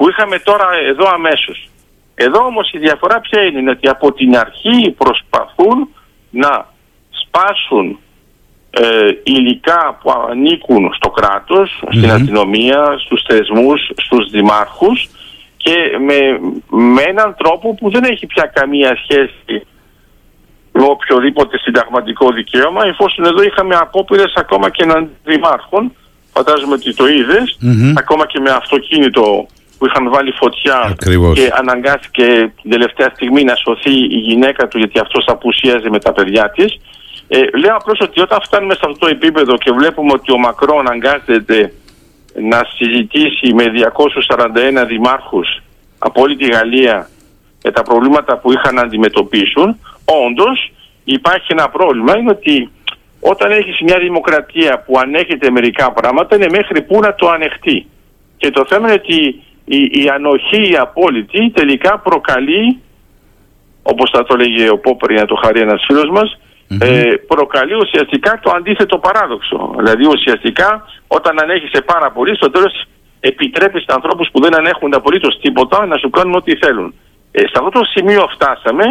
που 0.00 0.08
είχαμε 0.08 0.38
τώρα 0.38 0.68
εδώ 0.88 1.08
αμέσως. 1.12 1.68
Εδώ 2.14 2.38
όμως 2.44 2.70
η 2.72 2.78
διαφορά 2.78 3.20
ποια 3.20 3.42
είναι, 3.42 3.58
είναι 3.58 3.70
ότι 3.70 3.88
από 3.88 4.12
την 4.12 4.36
αρχή 4.36 4.90
προσπαθούν 4.90 5.88
να 6.30 6.66
σπάσουν 7.10 7.98
ε, 8.70 9.10
υλικά 9.22 9.98
που 10.02 10.10
ανήκουν 10.30 10.92
στο 10.94 11.10
κρατος 11.10 11.82
στην 11.90 12.10
αστυνομία, 12.10 12.94
στους 13.04 13.22
θεσμούς, 13.28 13.90
στους 13.96 14.30
δημάρχους 14.30 15.08
και 15.56 15.76
με, 16.06 16.18
με 16.68 17.02
έναν 17.02 17.34
τρόπο 17.38 17.74
που 17.74 17.90
δεν 17.90 18.04
έχει 18.04 18.26
πια 18.26 18.50
καμία 18.54 18.98
σχέση 19.02 19.66
με 20.72 20.82
οποιοδήποτε 20.82 21.58
συνταγματικό 21.58 22.30
δικαίωμα 22.30 22.86
εφόσον 22.86 23.24
εδώ 23.24 23.42
είχαμε 23.42 23.74
απόπειρες 23.74 24.32
ακόμα 24.36 24.70
και 24.70 24.82
έναν 24.82 25.10
δημάρχων 25.24 25.92
φαντάζομαι 26.32 26.74
ότι 26.74 26.94
το 26.94 27.06
είδες, 27.08 27.58
ακόμα 27.96 28.26
και 28.26 28.40
με 28.40 28.50
αυτοκίνητο 28.50 29.46
που 29.80 29.86
είχαν 29.86 30.10
βάλει 30.10 30.32
φωτιά 30.32 30.94
και 31.34 31.50
αναγκάστηκε 31.52 32.52
την 32.62 32.70
τελευταία 32.70 33.10
στιγμή 33.14 33.44
να 33.44 33.54
σωθεί 33.54 33.90
η 33.90 34.18
γυναίκα 34.28 34.68
του 34.68 34.78
γιατί 34.78 34.98
αυτός 34.98 35.24
απουσίαζε 35.26 35.88
με 35.90 35.98
τα 35.98 36.12
παιδιά 36.12 36.50
της 36.50 36.80
ε, 37.28 37.38
λέω 37.58 37.76
απλώς 37.76 38.00
ότι 38.00 38.20
όταν 38.20 38.38
φτάνουμε 38.42 38.74
σε 38.74 38.80
αυτό 38.84 38.98
το 38.98 39.06
επίπεδο 39.06 39.56
και 39.56 39.72
βλέπουμε 39.72 40.12
ότι 40.12 40.32
ο 40.32 40.38
Μακρό 40.38 40.78
αναγκάζεται 40.78 41.72
να 42.34 42.60
συζητήσει 42.76 43.54
με 43.54 43.64
241 44.82 44.86
δημάρχους 44.86 45.62
από 45.98 46.20
όλη 46.22 46.36
τη 46.36 46.46
Γαλλία 46.46 47.08
για 47.62 47.72
τα 47.72 47.82
προβλήματα 47.82 48.38
που 48.38 48.52
είχαν 48.52 48.74
να 48.74 48.82
αντιμετωπίσουν, 48.82 49.80
όντως 50.26 50.72
υπάρχει 51.04 51.46
ένα 51.48 51.68
πρόβλημα, 51.68 52.18
είναι 52.18 52.30
ότι 52.30 52.70
όταν 53.20 53.50
έχεις 53.50 53.80
μια 53.80 53.98
δημοκρατία 53.98 54.82
που 54.86 54.98
ανέχεται 54.98 55.50
μερικά 55.50 55.92
πράγματα 55.92 56.36
είναι 56.36 56.48
μέχρι 56.50 56.82
πού 56.82 57.00
να 57.00 57.14
το 57.14 57.28
ανεχτεί. 57.28 57.86
Και 58.36 58.50
το 58.50 58.66
θέμα 58.68 58.86
είναι 58.86 59.00
ότι 59.04 59.42
η, 59.76 59.80
η 60.02 60.08
ανοχή 60.08 60.62
η 60.72 60.76
απόλυτη 60.76 61.50
τελικά 61.50 61.98
προκαλεί, 61.98 62.80
όπως 63.82 64.10
θα 64.14 64.24
το 64.24 64.36
λέγει 64.36 64.68
ο 64.68 64.78
Πόπερ 64.78 65.10
για 65.10 65.20
να 65.20 65.26
το 65.26 65.34
χαρεί 65.42 65.60
ένας 65.60 65.82
φίλος 65.86 66.10
μας, 66.10 66.38
ε, 66.80 67.14
προκαλεί 67.26 67.74
ουσιαστικά 67.74 68.40
το 68.42 68.50
αντίθετο 68.56 68.98
παράδοξο. 68.98 69.74
Δηλαδή 69.76 70.06
ουσιαστικά 70.06 70.84
όταν 71.06 71.40
ανέχεσαι 71.42 71.80
πάρα 71.80 72.10
πολύ 72.10 72.36
στο 72.36 72.50
τέλος 72.50 72.84
επιτρέπεις 73.20 73.82
στους 73.82 73.94
ανθρώπους 73.94 74.28
που 74.32 74.40
δεν 74.40 74.54
ανέχουν 74.56 74.94
απολύτως 74.94 75.38
τίποτα 75.40 75.86
να 75.86 75.96
σου 75.96 76.10
κάνουν 76.10 76.34
ό,τι 76.34 76.56
θέλουν. 76.56 76.94
Ε, 77.32 77.40
σε 77.40 77.56
αυτό 77.60 77.70
το 77.70 77.84
σημείο 77.84 78.28
φτάσαμε 78.34 78.84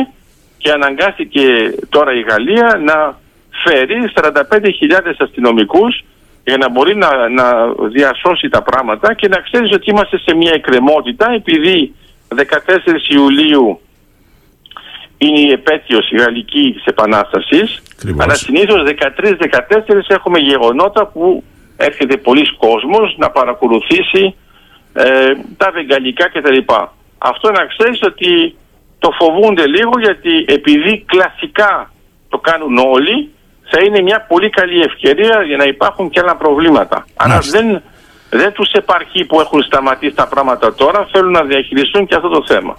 και 0.57 0.71
αναγκάστηκε 0.71 1.43
τώρα 1.89 2.13
η 2.13 2.21
Γαλλία 2.29 2.81
να 2.83 3.17
φέρει 3.63 4.11
45.000 4.13 5.13
αστυνομικούς 5.17 6.03
για 6.43 6.57
να 6.57 6.69
μπορεί 6.69 6.95
να, 6.95 7.29
να 7.29 7.73
διασώσει 7.89 8.49
τα 8.49 8.61
πράγματα 8.61 9.13
και 9.13 9.27
να 9.27 9.37
ξέρεις 9.37 9.71
ότι 9.71 9.89
είμαστε 9.89 10.17
σε 10.17 10.35
μια 10.35 10.51
εκκρεμότητα 10.53 11.31
επειδή 11.31 11.95
14 12.35 12.41
Ιουλίου 13.09 13.79
είναι 15.17 15.39
η 15.39 15.51
επέτειος 15.51 16.11
η 16.11 16.15
γαλλική 16.17 16.73
της 16.75 16.85
Επανάστασης 16.85 17.81
αλλά 18.17 18.33
συνήθως 18.33 18.83
13-14 18.85 18.89
έχουμε 20.07 20.39
γεγονότα 20.39 21.05
που 21.05 21.43
έρχεται 21.77 22.17
πολλοί 22.17 22.55
κόσμος 22.55 23.15
να 23.17 23.29
παρακολουθήσει 23.29 24.35
ε, 24.93 25.31
τα 25.57 25.71
βεγγαλικά 25.73 26.29
κτλ. 26.29 26.57
Αυτό 27.17 27.51
να 27.51 27.65
ξέρεις 27.65 28.01
ότι 28.01 28.55
το 28.99 29.11
φοβούνται 29.11 29.67
λίγο 29.67 29.91
γιατί 29.99 30.45
επειδή 30.47 31.03
κλασικά 31.07 31.91
το 32.29 32.37
κάνουν 32.37 32.77
όλοι 32.77 33.29
θα 33.71 33.79
είναι 33.85 34.01
μια 34.01 34.25
πολύ 34.27 34.49
καλή 34.49 34.81
ευκαιρία 34.81 35.43
για 35.47 35.57
να 35.57 35.63
υπάρχουν 35.63 36.09
και 36.09 36.19
άλλα 36.19 36.35
προβλήματα. 36.35 37.05
Αλλά 37.15 37.39
δεν, 37.39 37.81
δεν 38.29 38.51
τους 38.51 38.71
επαρχεί 38.71 39.25
που 39.25 39.39
έχουν 39.39 39.61
σταματήσει 39.61 40.15
τα 40.15 40.27
πράγματα 40.27 40.73
τώρα, 40.73 41.07
θέλουν 41.11 41.31
να 41.31 41.43
διαχειριστούν 41.43 42.05
και 42.05 42.15
αυτό 42.15 42.29
το 42.29 42.43
θέμα. 42.47 42.77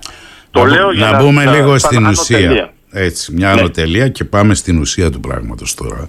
Το 0.50 0.64
να, 0.64 0.70
λέω 0.70 0.92
για 0.92 1.10
να, 1.10 1.22
μπούμε 1.22 1.44
λίγο 1.44 1.78
στην 1.78 2.06
ουσία. 2.06 2.72
Έτσι, 2.92 3.32
μια 3.32 3.54
ναι. 3.54 3.60
ανωτελεία 3.60 4.08
και 4.08 4.24
πάμε 4.24 4.54
στην 4.54 4.80
ουσία 4.80 5.10
του 5.10 5.20
πράγματος 5.20 5.74
τώρα. 5.74 6.08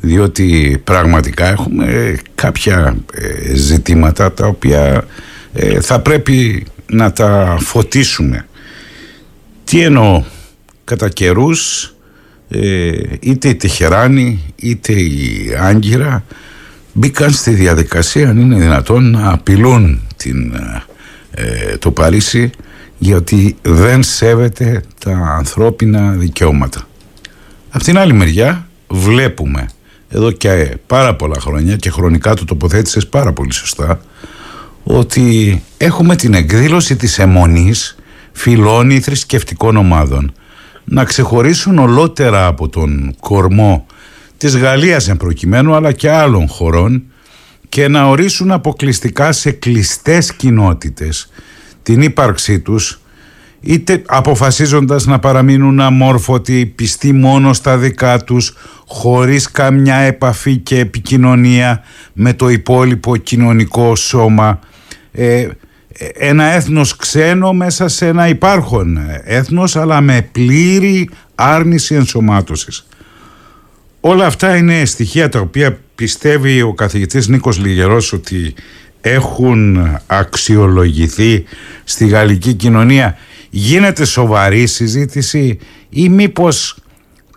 Διότι 0.00 0.80
πραγματικά 0.84 1.46
έχουμε 1.46 2.18
κάποια 2.34 2.96
ε, 3.12 3.54
ζητήματα 3.54 4.32
τα 4.32 4.46
οποία 4.46 5.04
ε, 5.52 5.80
θα 5.80 6.00
πρέπει 6.00 6.66
να 6.86 7.12
τα 7.12 7.56
φωτίσουμε. 7.60 8.46
Τι 9.64 9.80
εννοώ, 9.80 10.22
κατά 10.84 11.08
καιρούς 11.08 11.90
ε, 12.48 12.92
είτε 13.20 13.48
η 13.48 13.54
Τεχεράνη 13.54 14.54
είτε 14.56 14.92
η 14.92 15.50
Άγκυρα 15.60 16.24
μπήκαν 16.92 17.30
στη 17.30 17.50
διαδικασία 17.50 18.28
αν 18.28 18.38
είναι 18.38 18.58
δυνατόν 18.58 19.10
να 19.10 19.32
απειλούν 19.32 20.00
την, 20.16 20.54
ε, 21.30 21.76
το 21.76 21.90
Παρίσι 21.90 22.50
γιατί 22.98 23.56
δεν 23.62 24.02
σέβεται 24.02 24.82
τα 25.04 25.10
ανθρώπινα 25.36 26.10
δικαιώματα. 26.10 26.88
Απ' 27.70 27.82
την 27.82 27.98
άλλη 27.98 28.12
μεριά 28.12 28.68
βλέπουμε 28.88 29.68
εδώ 30.08 30.30
και 30.30 30.76
πάρα 30.86 31.14
πολλά 31.14 31.40
χρόνια 31.40 31.76
και 31.76 31.90
χρονικά 31.90 32.34
το 32.34 32.44
τοποθέτησες 32.44 33.06
πάρα 33.06 33.32
πολύ 33.32 33.52
σωστά 33.52 34.00
ότι 34.82 35.62
έχουμε 35.76 36.16
την 36.16 36.34
εκδήλωση 36.34 36.96
της 36.96 37.18
αιμονής 37.18 37.96
φιλών 38.32 38.90
ή 38.90 39.00
θρησκευτικών 39.00 39.76
ομάδων 39.76 40.32
να 40.88 41.04
ξεχωρίσουν 41.04 41.78
ολότερα 41.78 42.46
από 42.46 42.68
τον 42.68 43.14
κορμό 43.20 43.86
της 44.36 44.56
Γαλλίας 44.56 45.08
εν 45.08 45.16
προκειμένου 45.16 45.74
αλλά 45.74 45.92
και 45.92 46.10
άλλων 46.10 46.48
χωρών 46.48 47.02
και 47.68 47.88
να 47.88 48.08
ορίσουν 48.08 48.50
αποκλειστικά 48.50 49.32
σε 49.32 49.50
κλειστές 49.50 50.32
κοινότητες 50.32 51.30
την 51.82 52.02
ύπαρξή 52.02 52.60
τους 52.60 53.00
είτε 53.60 54.02
αποφασίζοντας 54.06 55.06
να 55.06 55.18
παραμείνουν 55.18 55.80
αμόρφωτοι 55.80 56.66
πιστοί 56.66 57.12
μόνο 57.12 57.52
στα 57.52 57.76
δικά 57.76 58.24
τους 58.24 58.54
χωρίς 58.86 59.50
καμιά 59.50 59.96
επαφή 59.96 60.56
και 60.56 60.78
επικοινωνία 60.78 61.82
με 62.12 62.32
το 62.32 62.48
υπόλοιπο 62.48 63.16
κοινωνικό 63.16 63.96
σώμα. 63.96 64.58
Ε, 65.12 65.46
ένα 66.14 66.44
έθνος 66.44 66.96
ξένο 66.96 67.52
μέσα 67.52 67.88
σε 67.88 68.06
ένα 68.06 68.28
υπάρχον 68.28 68.98
έθνος 69.24 69.76
αλλά 69.76 70.00
με 70.00 70.28
πλήρη 70.32 71.10
άρνηση 71.34 71.94
ενσωμάτωσης. 71.94 72.86
Όλα 74.00 74.26
αυτά 74.26 74.56
είναι 74.56 74.84
στοιχεία 74.84 75.28
τα 75.28 75.40
οποία 75.40 75.78
πιστεύει 75.94 76.62
ο 76.62 76.72
καθηγητής 76.72 77.28
Νίκος 77.28 77.58
Λιγερός 77.58 78.12
ότι 78.12 78.54
έχουν 79.00 79.88
αξιολογηθεί 80.06 81.44
στη 81.84 82.06
γαλλική 82.06 82.54
κοινωνία. 82.54 83.16
Γίνεται 83.50 84.04
σοβαρή 84.04 84.66
συζήτηση 84.66 85.58
ή 85.88 86.08
μήπως 86.08 86.76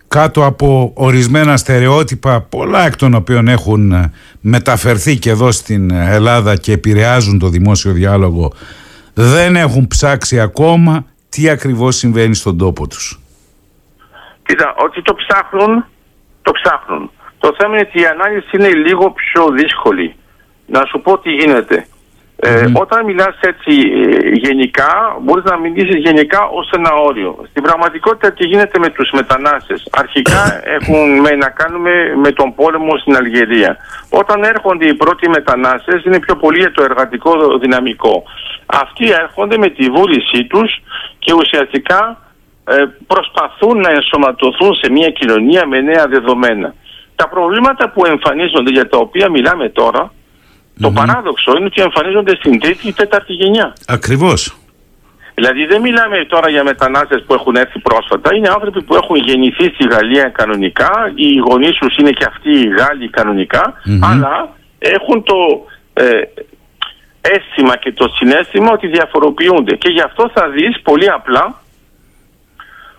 κάτω 0.09 0.45
από 0.45 0.91
ορισμένα 0.95 1.57
στερεότυπα, 1.57 2.41
πολλά 2.41 2.85
εκ 2.85 2.95
των 2.95 3.13
οποίων 3.13 3.47
έχουν 3.47 4.11
μεταφερθεί 4.41 5.17
και 5.17 5.29
εδώ 5.29 5.51
στην 5.51 5.91
Ελλάδα 5.91 6.55
και 6.55 6.71
επηρεάζουν 6.71 7.39
το 7.39 7.47
δημόσιο 7.47 7.91
διάλογο, 7.91 8.53
δεν 9.13 9.55
έχουν 9.55 9.87
ψάξει 9.87 10.39
ακόμα 10.39 11.05
τι 11.29 11.49
ακριβώς 11.49 11.95
συμβαίνει 11.95 12.35
στον 12.35 12.57
τόπο 12.57 12.87
τους. 12.87 13.19
Κοίτα, 14.43 14.75
ότι 14.77 15.01
το 15.01 15.15
ψάχνουν, 15.15 15.85
το 16.41 16.51
ψάχνουν. 16.51 17.11
Το 17.39 17.55
θέμα 17.57 17.77
είναι 17.77 17.87
ότι 17.89 18.01
η 18.01 18.05
ανάλυση 18.05 18.49
είναι 18.53 18.69
λίγο 18.69 19.11
πιο 19.11 19.49
δύσκολη. 19.51 20.15
Να 20.65 20.85
σου 20.85 21.01
πω 21.01 21.19
τι 21.19 21.29
γίνεται. 21.29 21.87
Ε, 22.41 22.65
όταν 22.73 23.05
μιλάς 23.05 23.35
έτσι 23.39 23.71
ε, 23.71 24.29
γενικά, 24.33 25.17
μπορείς 25.21 25.43
να 25.43 25.57
μιλήσεις 25.57 25.95
γενικά 25.95 26.47
ως 26.47 26.71
ένα 26.71 26.91
όριο. 26.93 27.45
Στην 27.49 27.63
πραγματικότητα 27.63 28.33
τι 28.33 28.45
γίνεται 28.47 28.79
με 28.79 28.89
τους 28.89 29.09
μετανάστες. 29.11 29.87
Αρχικά 29.91 30.41
έχουν 30.77 31.19
με, 31.19 31.29
να 31.29 31.49
κάνουμε 31.49 31.91
με 32.15 32.31
τον 32.31 32.55
πόλεμο 32.55 32.97
στην 32.97 33.15
Αλγερία. 33.15 33.77
Όταν 34.09 34.43
έρχονται 34.43 34.85
οι 34.87 34.93
πρώτοι 34.93 35.29
μετανάστες 35.29 36.03
είναι 36.05 36.19
πιο 36.19 36.35
πολύ 36.35 36.59
για 36.59 36.71
το 36.71 36.83
εργατικό 36.83 37.57
δυναμικό. 37.57 38.23
Αυτοί 38.65 39.11
έρχονται 39.11 39.57
με 39.57 39.69
τη 39.69 39.89
βούλησή 39.89 40.45
τους 40.45 40.81
και 41.19 41.33
ουσιαστικά 41.33 42.17
ε, 42.67 42.75
προσπαθούν 43.07 43.79
να 43.79 43.89
ενσωματωθούν 43.89 44.73
σε 44.75 44.91
μια 44.91 45.09
κοινωνία 45.09 45.67
με 45.67 45.81
νέα 45.81 46.07
δεδομένα. 46.07 46.73
Τα 47.15 47.27
προβλήματα 47.27 47.89
που 47.89 48.05
εμφανίζονται 48.05 48.71
για 48.71 48.89
τα 48.89 48.97
οποία 48.97 49.29
μιλάμε 49.29 49.69
τώρα 49.69 50.11
το 50.81 50.91
παράδοξο 50.91 51.51
είναι 51.57 51.65
ότι 51.65 51.81
εμφανίζονται 51.81 52.35
στην 52.35 52.59
τρίτη 52.59 52.87
ή 52.87 52.93
τέταρτη 52.93 53.33
γενιά. 53.33 53.73
Ακριβώς. 53.87 54.57
Δηλαδή 55.39 55.65
δεν 55.65 55.81
μιλάμε 55.81 56.25
τώρα 56.25 56.49
για 56.49 56.63
μετανάστες 56.63 57.23
που 57.25 57.33
έχουν 57.33 57.55
έρθει 57.55 57.79
πρόσφατα, 57.79 58.35
είναι 58.35 58.49
άνθρωποι 58.49 58.83
που 58.83 58.95
έχουν 58.95 59.15
γεννηθεί 59.15 59.65
στη 59.73 59.87
Γαλλία 59.87 60.29
κανονικά, 60.29 61.11
οι 61.15 61.35
γονείς 61.35 61.75
τους 61.77 61.97
είναι 61.97 62.09
και 62.09 62.25
αυτοί 62.27 62.49
οι 62.49 62.67
Γάλλοι 62.67 63.09
αλλά 64.01 64.49
έχουν 64.79 65.23
το 65.23 65.35
ε, 65.93 66.21
αίσθημα 67.21 67.77
και 67.77 67.91
το 67.91 68.07
συνέστημα 68.17 68.71
ότι 68.71 68.87
διαφοροποιούνται. 68.87 69.75
Και 69.75 69.89
γι' 69.89 70.01
αυτό 70.01 70.31
θα 70.33 70.49
δεις 70.49 70.81
πολύ 70.81 71.09
απλά 71.09 71.61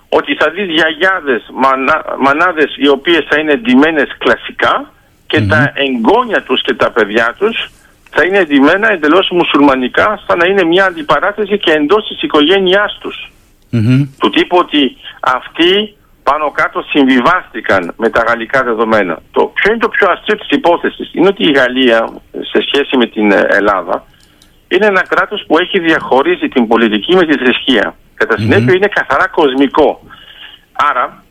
ότι 0.09 0.35
θα 0.35 0.51
δεις 0.51 0.69
γιαγιάδες, 0.71 1.51
μανά, 1.53 2.05
μανάδες 2.19 2.75
οι 2.77 2.89
οποίες 2.89 3.27
θα 3.29 3.41
είναι 3.41 3.53
εντυμένες 3.53 4.17
κλασικά 4.19 4.93
και 5.31 5.41
τα 5.41 5.73
εγγόνια 5.75 6.43
τους 6.43 6.63
και 6.63 6.75
τα 6.75 6.91
παιδιά 6.91 7.35
τους 7.39 7.71
θα 8.11 8.25
είναι 8.25 8.39
εντυμένα 8.39 8.93
εντελώς 8.93 9.29
μουσουλμανικά 9.31 10.23
σαν 10.27 10.39
να 10.39 10.47
είναι 10.47 10.65
μια 10.65 10.85
αντιπαράθεση 10.85 11.59
και 11.59 11.73
εντός 11.73 12.07
της 12.09 12.23
οικογένειάς 12.23 12.99
τους. 13.01 13.31
Του 14.19 14.31
τύπου 14.31 14.57
ότι 14.57 14.97
αυτοί 15.21 15.95
πάνω 16.23 16.51
κάτω 16.51 16.85
συμβιβάστηκαν 16.93 17.93
με 17.97 18.09
τα 18.09 18.23
γαλλικά 18.29 18.63
δεδομένα. 18.63 19.19
Το 19.31 19.43
ποιο 19.55 19.71
είναι 19.71 19.81
το 19.81 19.89
πιο 19.89 20.07
αστείο 20.11 20.37
της 20.37 20.49
υπόθεσης; 20.51 21.11
Είναι 21.15 21.29
ότι 21.29 21.45
η 21.45 21.53
Γαλλία 21.53 22.09
σε 22.33 22.59
σχέση 22.67 22.97
με 22.97 23.07
την 23.07 23.33
Ελλάδα 23.33 24.05
είναι 24.69 24.87
ένα 24.87 25.03
κράτος 25.03 25.45
που 25.47 25.59
έχει 25.59 25.79
διαχωρίσει 25.79 26.49
την 26.49 26.67
πολιτική 26.67 27.15
με 27.17 27.25
τη 27.27 27.39
θρησκεία. 27.39 27.95
Κατά 28.15 28.37
συνέπεια 28.39 28.75
είναι 28.75 28.87
καθαρά 28.87 29.27
κοσμικό. 29.29 30.01
Άρα 30.73 31.25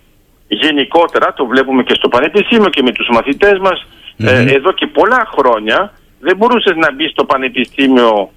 γενικότερα 0.50 1.34
το 1.34 1.46
βλέπουμε 1.46 1.84
και 1.84 1.94
στο 1.94 2.08
πανεπιστήμιο 2.10 2.70
και 2.70 2.82
με 2.82 2.92
τους 2.92 3.08
μαθητές 3.12 3.60
μας 3.60 3.88
ε, 4.18 4.54
εδώ 4.54 4.72
και 4.72 4.88
πολλά 4.88 5.28
χρόνια 5.38 5.94
δεν 6.20 6.38
μπορούσες 6.38 6.76
να 6.76 6.94
μπεις 6.94 7.12
στο 7.12 7.26
πανεπιστήμιο 7.26 8.30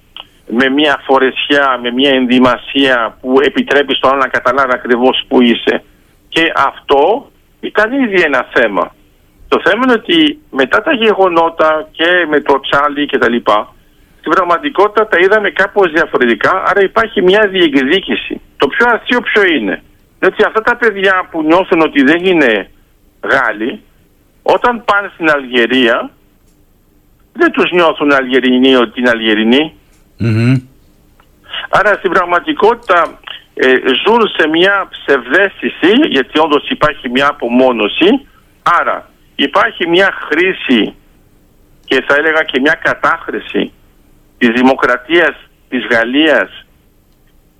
με 0.47 0.69
μια 0.69 1.01
φορεσιά, 1.05 1.79
με 1.81 1.91
μια 1.91 2.09
ενδυμασία 2.09 3.17
που 3.21 3.35
επιτρέπει 3.41 3.95
στον 3.95 4.09
άλλο 4.09 4.19
να 4.19 4.27
καταλάβει 4.27 4.71
ακριβώς 4.73 5.25
που 5.27 5.41
είσαι. 5.41 5.83
Και 6.29 6.51
αυτό 6.55 7.31
ήταν 7.59 7.91
ήδη 7.91 8.21
ένα 8.21 8.47
θέμα. 8.53 8.95
Το 9.47 9.61
θέμα 9.63 9.81
είναι 9.83 9.93
ότι 9.93 10.39
μετά 10.51 10.81
τα 10.81 10.93
γεγονότα 10.93 11.87
και 11.91 12.25
με 12.29 12.39
το 12.41 12.59
τσάλι 12.59 13.05
και 13.05 13.17
τα 13.17 13.29
λοιπά, 13.29 13.73
στην 14.19 14.31
πραγματικότητα 14.31 15.07
τα 15.07 15.17
είδαμε 15.19 15.49
κάπως 15.49 15.91
διαφορετικά, 15.91 16.63
άρα 16.65 16.81
υπάρχει 16.81 17.21
μια 17.21 17.47
διεκδίκηση. 17.47 18.41
Το 18.57 18.67
πιο 18.67 18.85
αστείο 18.89 19.21
ποιο 19.21 19.43
είναι; 19.55 19.83
Έτσι 20.27 20.43
αυτά 20.47 20.61
τα 20.61 20.75
παιδιά 20.75 21.27
που 21.31 21.43
νιώθουν 21.43 21.81
ότι 21.81 22.03
δεν 22.03 22.25
είναι 22.25 22.69
Γάλλοι, 23.31 23.81
όταν 24.41 24.83
πάνε 24.83 25.11
στην 25.13 25.29
Αλγερία, 25.29 26.09
δεν 27.33 27.51
τους 27.51 27.71
νιώθουν 27.71 28.13
Αλγερινοί 28.13 28.75
ότι 28.75 28.99
είναι 28.99 29.09
Αλγερινοί. 29.09 29.73
Άρα 31.69 31.93
στην 31.93 32.11
πραγματικότητα 32.11 33.19
ε, 33.53 33.67
ζουν 34.03 34.21
σε 34.37 34.47
μια 34.47 34.87
ψευδέστηση, 34.89 35.93
γιατί 36.09 36.39
όντως 36.39 36.69
υπάρχει 36.69 37.09
μια 37.09 37.27
απομόνωση, 37.27 38.27
άρα 38.79 39.09
υπάρχει 39.35 39.87
μια 39.87 40.09
χρήση 40.27 40.95
και 41.85 42.03
θα 42.07 42.15
έλεγα 42.15 42.43
και 42.43 42.59
μια 42.59 42.79
κατάχρηση 42.83 43.71
της 44.37 44.49
δημοκρατίας 44.49 45.35
της 45.69 45.85
Γαλλίας 45.91 46.62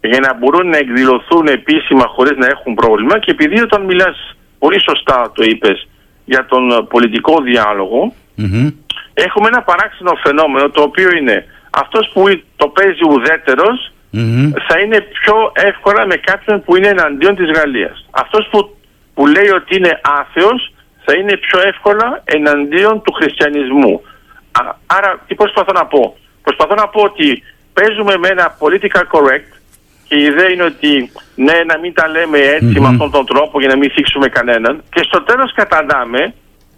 για 0.08 0.20
να 0.20 0.34
μπορούν 0.34 0.70
να 0.70 0.78
εκδηλωθούν 0.78 1.48
επίσημα 1.48 2.06
χωρίς 2.08 2.38
να 2.38 2.48
έχουν 2.48 2.74
πρόβλημα 2.74 3.20
και 3.20 3.32
επειδή 3.32 3.62
όταν 3.62 3.82
μιλάς 3.82 4.36
πολύ 4.60 4.82
σωστά 4.82 5.32
το 5.36 5.44
είπες 5.44 5.88
για 6.26 6.46
τον 6.46 6.88
πολιτικό 6.90 7.42
έχουμε 9.14 9.48
ένα 9.48 9.62
παράξενο 9.62 10.12
φαινόμενο 10.24 10.70
το 10.70 10.82
οποίο 10.82 11.10
είναι 11.18 11.46
αυτός 11.70 12.10
που 12.14 12.24
το 12.56 12.68
παίζει 12.68 13.04
θα 14.68 14.80
είναι 14.80 15.00
πιο 15.02 15.52
εύκολα 15.54 16.06
με 16.06 16.16
κάποιον 16.16 16.64
που 16.64 16.76
είναι 16.76 16.88
εναντίον 16.88 17.36
της 17.36 17.52
Γαλλίας. 17.58 18.06
Αυτός 18.12 18.48
που, 18.52 18.76
που 19.14 19.28
λέει 19.28 19.50
ότι 19.50 19.76
είναι 19.76 20.00
άθεος 20.04 20.74
θα 21.06 21.14
είναι 21.14 21.38
πιο 21.38 21.60
εύκολα 21.64 22.22
εναντίον 22.26 23.02
του 23.02 23.14
χριστιανισμού. 23.14 24.02
άρα 24.86 25.20
τι 25.28 25.36
προσπαθώ 25.36 25.72
να 25.72 25.86
πω; 25.86 26.18
Προσπαθώ 26.44 26.76
να 26.76 26.88
πω 26.88 27.02
ότι 27.02 27.44
παίζουμε 27.74 28.18
με 28.18 28.28
ένα 28.28 28.58
political 28.60 29.06
correct 29.14 29.52
και 30.14 30.20
η 30.20 30.24
ιδέα 30.24 30.50
είναι 30.50 30.64
ότι 30.64 31.12
ναι, 31.36 31.58
να 31.68 31.80
μην 31.80 31.94
τα 31.94 32.08
λέμε 32.08 32.40
με 32.80 32.88
αυτόν 32.88 33.12
τον 33.12 33.26
τρόπο 33.26 33.60
για 33.60 33.70
να 33.70 33.78
μην 33.78 33.92
θίξουμε 33.92 34.28
κανέναν. 34.28 34.84
Και 34.90 35.02
στο 35.04 35.22
τέλος 35.22 35.54
καταντάμε 35.54 36.34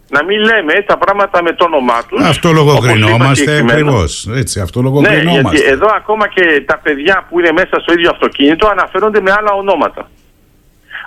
να 0.10 0.24
μην 0.24 0.40
λέμε 0.40 0.74
τα 0.74 0.98
πράγματα 0.98 1.44
με 1.44 1.52
το 1.54 1.64
όνομά 1.66 2.06
τους. 2.08 2.24
Αυτό 2.24 2.52
λογοκρινόμαστε 2.52 3.58
ακριβώς. 3.58 4.28
Έτσι, 4.36 4.60
αυτό 4.60 4.82
λογοκρινόμαστε. 4.82 5.42
Ναι, 5.42 5.50
γιατί 5.50 5.72
εδώ 5.72 5.88
ακόμα 5.96 6.28
και 6.28 6.64
τα 6.66 6.78
παιδιά 6.84 7.26
που 7.30 7.40
είναι 7.40 7.52
μέσα 7.52 7.80
στο 7.80 7.94
ίδιο 7.94 8.10
αυτοκίνητο 8.10 8.68
αναφέρονται 8.68 9.22
με 9.22 9.32
άλλα 9.38 9.52
ονόματα. 9.52 10.10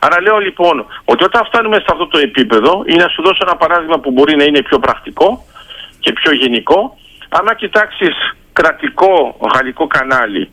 Άρα 0.00 0.20
λέω 0.20 0.38
λοιπόν 0.38 0.86
ότι 1.04 1.24
όταν 1.24 1.44
φτάνουμε 1.44 1.76
σε 1.76 1.86
αυτό 1.88 2.06
το 2.06 2.18
επίπεδο, 2.18 2.82
ή 2.86 2.94
να 2.94 3.08
σου 3.08 3.22
δώσω 3.22 3.38
ένα 3.42 3.56
παράδειγμα 3.56 3.98
που 3.98 4.10
μπορεί 4.10 4.36
να 4.36 4.44
είναι 4.44 4.62
πιο 4.62 4.78
πρακτικό 4.78 5.44
και 6.00 6.12
πιο 6.12 6.32
γενικό, 6.32 6.98
άμα 7.28 7.54
κοιτάξεις 7.54 8.14
κρατικό 8.52 9.36
γαλλικό 9.54 9.86
κανάλι 9.86 10.50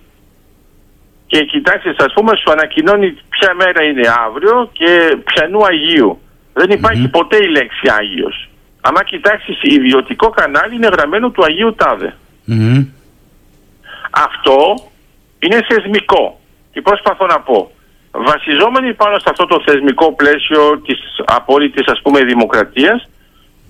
και 1.27 1.45
κοιτάξτε, 1.45 1.95
ας 1.97 2.13
πούμε, 2.13 2.35
σου 2.35 2.51
ανακοινώνει 2.51 3.17
ποια 3.29 3.53
μέρα 3.53 3.83
είναι 3.83 4.07
αύριο 4.27 4.69
και 4.73 5.17
ποιανού 5.23 5.65
Αγίου. 5.65 6.19
Δεν 6.53 6.69
υπαρχει 6.69 7.07
ποτέ 7.07 7.38
η 7.38 7.47
λέξη 7.47 7.88
Άγιος. 7.99 8.49
Αν 8.81 9.05
κοιτάξεις 9.05 9.57
ιδιωτικό 9.61 10.29
κανάλι 10.29 10.75
είναι 10.75 10.88
γραμμένο 10.88 11.29
του 11.29 11.43
Αγίου 11.43 11.75
Αυτό 14.11 14.57
είναι 15.39 15.65
θεσμικό. 15.67 16.39
Και 16.71 16.81
προσπαθώ 16.81 17.25
να 17.25 17.39
πω. 17.39 17.71
Βασιζόμενοι 18.11 18.93
πάνω 18.93 19.19
σε 19.19 19.29
αυτό 19.29 19.45
το 19.45 19.61
θεσμικό 19.65 20.13
πλαίσιο 20.13 20.81
της 20.85 20.99
απόλυτης 21.25 21.88
ας 21.88 22.01
πούμε 22.01 22.19
δημοκρατίας 22.23 23.09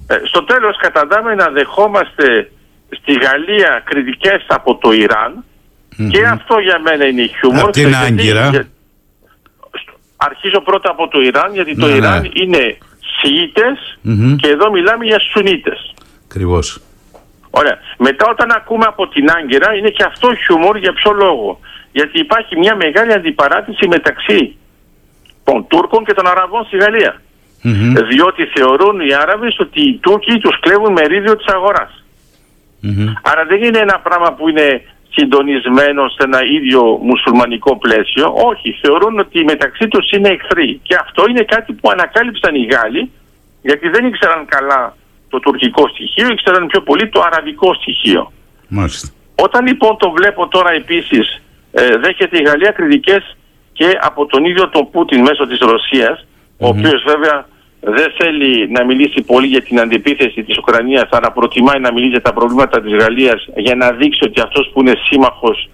ε, 0.07 0.15
στο 0.23 0.43
τέλος 0.43 0.77
καταντάμε 0.77 1.35
να 1.35 1.47
δεχόμαστε 1.49 2.51
στη 2.89 3.13
Γαλλία 3.13 3.81
κριτικές 3.85 4.45
από 4.47 4.77
το 4.77 4.91
Ιράν 4.91 5.43
και 6.11 6.25
αυτό 6.25 6.59
για 6.59 6.79
μένα 6.79 7.05
είναι 7.05 7.25
χιούμορ. 7.27 7.63
Από 7.63 7.71
την 7.71 7.95
Άγκυρα. 7.95 8.67
Αρχίζω 10.17 10.61
πρώτα 10.61 10.89
από 10.91 11.07
το 11.07 11.21
Ιράν, 11.21 11.53
γιατί 11.53 11.75
το 11.75 11.85
ναι, 11.85 11.93
Ιράν 11.93 12.21
ναι. 12.21 12.29
είναι 12.33 12.77
και 14.35 14.49
εδώ 14.49 14.71
μιλάμε 14.71 15.05
για 15.05 15.19
Σουνίτες. 15.19 15.93
Ακριβώς. 16.25 16.81
Ωραία. 17.49 17.77
Μετά 17.97 18.25
όταν 18.29 18.51
ακούμε 18.51 18.85
από 18.87 19.07
την 19.07 19.29
Άγκυρα 19.29 19.75
είναι 19.75 19.89
και 19.89 20.03
αυτό 20.03 20.35
χιούμορ 20.35 20.77
για 20.77 20.93
ποιο 20.93 21.11
λόγο; 21.11 21.59
Γιατί 21.91 22.19
υπάρχει 22.19 22.57
μια 22.57 22.75
μεγάλη 22.75 23.13
αντιπαράτηση 23.13 23.87
μεταξύ 23.87 24.55
των 25.43 25.67
Τούρκων 25.67 26.05
και 26.05 26.13
των 26.13 26.27
Αραβών 26.27 26.65
στη 26.65 26.77
γαλλια 26.77 27.21
Διότι 28.09 28.45
θεωρούν 28.45 28.99
οι 28.99 29.13
Άραβες 29.13 29.59
ότι 29.59 29.81
οι 29.81 29.97
Τούρκοι 30.01 30.39
τους 30.39 30.59
κλέβουν 30.59 30.91
μερίδιο 30.91 31.35
της 31.35 31.47
αγορας 31.47 32.03
Άρα 33.21 33.45
δεν 33.45 33.63
είναι 33.63 33.79
ένα 33.79 33.99
πράγμα 33.99 34.33
που 34.33 34.49
είναι 34.49 34.81
συντονισμένος 35.15 36.13
σε 36.13 36.23
ένα 36.23 36.39
ίδιο 36.57 36.81
μουσουλμανικό 37.09 37.77
πλαίσιο. 37.77 38.33
Όχι, 38.49 38.79
θεωρούν 38.81 39.19
ότι 39.19 39.43
μεταξύ 39.43 39.87
τους 39.87 40.11
είναι 40.11 40.29
εχθροί. 40.29 40.79
Και 40.83 40.95
αυτό 41.03 41.23
είναι 41.29 41.43
κάτι 41.43 41.73
που 41.73 41.89
ανακάλυψαν 41.89 42.55
οι 42.55 42.65
Γάλλοι, 42.71 43.11
γιατί 43.61 43.89
δεν 43.89 44.05
ήξεραν 44.05 44.45
καλά 44.45 44.95
το 45.29 45.39
τουρκικό 45.39 45.87
στοιχείο, 45.87 46.27
ήξεραν 46.31 46.67
πιο 46.67 46.81
πολύ 46.81 47.09
το 47.09 47.21
αραβικό 47.21 47.73
στοιχείο. 47.73 48.31
Μάλιστα. 48.67 49.07
Όταν 49.35 49.65
λοιπόν 49.65 49.97
το 49.97 50.11
βλέπω 50.11 50.47
τώρα 50.47 50.71
επίσης, 50.71 51.41
ε, 51.71 51.97
δέχεται 51.97 52.37
η 52.37 52.41
Γαλλία 52.41 52.71
κριτικές 52.71 53.37
και 53.73 53.97
από 54.01 54.25
τον 54.25 54.45
ίδιο 54.45 54.69
τον 54.69 54.89
Πούτιν 54.89 55.21
μέσω 55.21 55.47
της 55.47 55.59
ρωσιας 55.59 56.25
ο 56.57 56.67
οποίος 56.67 57.03
βέβαια 57.03 57.47
δεν 57.87 58.13
θέλει 58.17 58.71
να 58.71 58.85
μιλήσει 58.85 59.21
πολύ 59.21 59.47
για 59.47 59.61
την 59.61 59.79
αντιπίθεση 59.79 60.43
της 60.43 60.57
Ουκρανίας 60.57 61.09
αλλά 61.11 61.31
προτιμάει 61.31 61.79
να 61.79 61.93
μιλήσει 61.93 62.11
για 62.11 62.21
τα 62.21 62.33
προβλήματα 62.33 62.81
της 62.81 62.93
Γαλλίας 62.93 63.47
για 63.55 63.75
να 63.75 63.91
δείξει 63.91 64.23
ότι 64.23 64.41
αυτός 64.41 64.69
που 64.73 64.79
είναι 64.81 64.93
σύμμαχος 65.09 65.69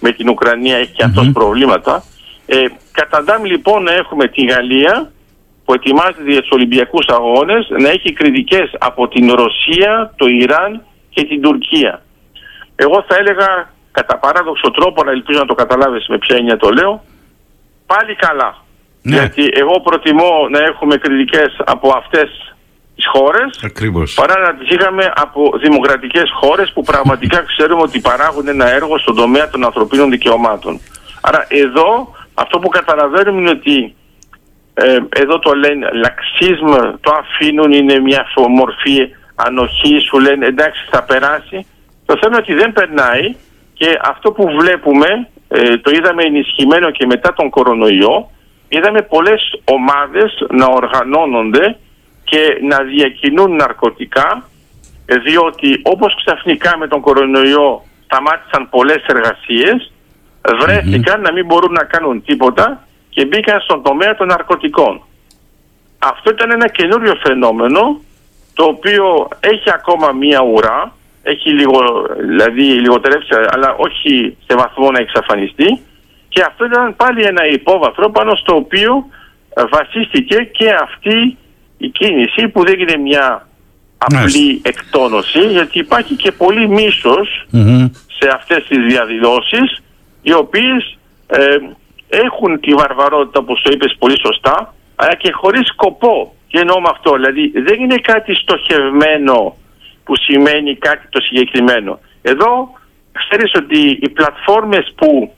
με 0.00 0.12
την 0.12 0.28
Ουκρανία 0.28 0.76
έχει 0.76 0.92
και 0.92 1.04
αυτός 1.04 1.30
προβλήματα. 1.32 2.04
Ε, 2.46 2.64
κατά 2.92 3.40
λοιπόν 3.44 3.86
έχουμε 3.86 4.28
τη 4.28 4.44
Γαλλία 4.44 5.10
που 5.64 5.72
ετοιμάζεται 5.74 6.30
για 6.30 6.40
τους 6.40 6.50
Ολυμπιακούς 6.50 7.06
Αγώνες 7.06 7.68
να 7.68 7.88
έχει 7.88 8.12
κριτικές 8.12 8.74
από 8.78 9.08
την 9.08 9.32
Ρωσία, 9.32 10.14
το 10.16 10.26
Ιράν 10.26 10.82
και 11.10 11.24
την 11.24 11.40
Τουρκία. 11.40 12.02
Εγώ 12.76 13.04
θα 13.08 13.16
έλεγα 13.16 13.70
κατά 13.92 14.18
παράδοξο 14.18 14.70
τρόπο, 14.70 15.04
να 15.04 15.10
ελπίζω 15.10 15.38
να 15.38 15.46
το 15.46 15.54
καταλάβεις 15.54 16.06
με 16.08 16.18
ποια 16.18 16.36
έννοια 16.36 16.56
το 16.56 16.70
λέω, 16.70 17.04
πάλι 17.86 18.14
καλά. 18.14 18.56
Ναι. 19.02 19.16
Γιατί 19.16 19.48
εγώ 19.52 19.80
προτιμώ 19.80 20.48
να 20.50 20.58
έχουμε 20.58 20.96
κριτικές 20.96 21.60
από 21.64 21.92
αυτές 21.96 22.54
τις 22.94 23.06
χώρες 23.06 23.60
Ακριβώς. 23.64 24.14
παρά 24.14 24.38
να 24.38 24.54
τις 24.54 24.68
είχαμε 24.70 25.12
από 25.16 25.52
δημοκρατικές 25.62 26.30
χώρες 26.40 26.72
που 26.72 26.82
πραγματικά 26.82 27.42
ξέρουμε 27.56 27.82
ότι 27.82 28.00
παράγουν 28.00 28.48
ένα 28.48 28.74
έργο 28.74 28.98
στον 28.98 29.14
τομέα 29.16 29.50
των 29.50 29.64
ανθρωπίνων 29.64 30.10
δικαιωμάτων. 30.10 30.80
Άρα 31.20 31.46
εδώ 31.48 32.14
αυτό 32.34 32.58
που 32.58 32.68
καταλαβαίνουμε 32.68 33.40
είναι 33.40 33.50
ότι 33.50 33.94
ε, 34.74 34.98
εδώ 35.08 35.38
το 35.38 35.52
λένε 35.52 35.88
λαξίσμ, 35.92 36.66
το 37.00 37.12
αφήνουν, 37.18 37.72
είναι 37.72 37.98
μια 37.98 38.26
μορφή 38.48 39.08
ανοχής, 39.34 40.04
σου 40.04 40.18
λένε 40.18 40.46
εντάξει 40.46 40.86
θα 40.90 41.02
περάσει. 41.02 41.66
Το 42.06 42.16
θέμα 42.20 42.36
είναι 42.36 42.36
ότι 42.36 42.54
δεν 42.54 42.72
περνάει 42.72 43.34
και 43.74 43.98
αυτό 44.02 44.32
που 44.32 44.50
βλέπουμε, 44.60 45.28
ε, 45.48 45.76
το 45.76 45.90
είδαμε 45.90 46.22
ενισχυμένο 46.22 46.90
και 46.90 47.06
μετά 47.06 47.32
τον 47.32 47.50
κορονοϊό, 47.50 48.30
είδαμε 48.72 49.02
πολλές 49.02 49.42
ομάδες 49.64 50.30
να 50.50 50.66
οργανώνονται 50.66 51.76
και 52.24 52.58
να 52.62 52.82
διακινούν 52.82 53.56
ναρκωτικά 53.56 54.48
ε, 55.06 55.16
διότι 55.16 55.80
όπως 55.82 56.14
ξαφνικά 56.24 56.78
με 56.78 56.88
τον 56.88 57.00
κορονοϊό 57.00 57.82
σταμάτησαν 58.04 58.68
πολλές 58.68 59.02
εργασίες 59.06 59.92
να 61.22 61.32
μην 61.32 61.46
μπορούν 61.46 61.72
να 61.72 61.84
κάνουν 61.84 62.24
τίποτα 62.24 62.86
και 63.08 63.24
μπήκαν 63.24 63.60
στον 63.60 63.82
τομέα 63.82 64.16
των 64.16 64.26
ναρκωτικών. 64.26 65.00
Αυτό 65.98 66.30
ήταν 66.30 66.50
ένα 66.50 66.68
καινούριο 66.68 67.14
φαινόμενο 67.22 68.00
το 68.54 68.64
οποίο 68.64 69.28
έχει 69.40 69.70
ακόμα 69.72 70.12
μία 70.12 70.42
ουρά, 70.42 70.92
έχει 71.22 71.50
λίγο, 71.50 71.78
δηλαδή 72.18 72.62
λιγοτερεύσει 72.62 73.28
αλλά 73.50 73.74
όχι 73.76 74.36
σε 74.46 74.56
βαθμό 74.56 74.90
να 74.90 74.98
εξαφανιστεί 74.98 75.80
και 76.32 76.42
αυτό 76.46 76.64
ήταν 76.64 76.96
πάλι 76.96 77.22
ένα 77.22 77.46
υπόβαθρο 77.46 78.10
πάνω 78.10 78.34
στο 78.34 78.54
οποίο 78.54 78.92
βασίστηκε 79.70 80.36
και 80.36 80.70
αυτή 80.82 81.36
η 81.78 81.88
κίνηση 81.88 82.48
που 82.48 82.64
δεν 82.64 82.80
είναι 82.80 82.96
μια 82.96 83.48
απλή 83.98 84.60
εκτόνωση 84.64 85.40
γιατί 85.40 85.78
υπάρχει 85.78 86.14
και 86.14 86.32
πολύ 86.32 86.90
σε 88.18 88.28
αυτές 88.34 88.66
τις 88.68 88.78
διαδηλώσεις 88.86 89.82
οι 90.22 90.32
οποίες 90.32 90.98
ε, 91.26 91.56
έχουν 92.08 92.60
τη 92.60 92.72
βαρβαρότητα 92.72 93.38
όπως 93.38 93.62
το 93.62 93.70
είπες 93.72 93.96
πολύ 93.98 94.18
σωστά 94.26 94.74
αλλά 95.00 95.14
και 95.14 95.32
χωρίς 95.32 95.66
σκοπό. 95.66 96.34
Και 96.46 96.58
εννοώ 96.58 96.80
με 96.80 96.88
αυτό, 96.90 97.12
δηλαδή 97.12 97.52
δεν 97.54 97.80
είναι 97.80 97.96
κάτι 97.96 98.34
στοχευμένο 98.34 99.56
που 100.04 100.16
σημαίνει 100.16 100.76
κάτι 100.76 101.06
το 101.10 101.20
συγκεκριμένο. 101.20 101.98
Εδώ 102.22 102.50
ξέρεις 103.12 103.52
ότι 103.54 103.98
οι 104.02 104.08
πλατφόρμες 104.08 104.92
που 104.96 105.34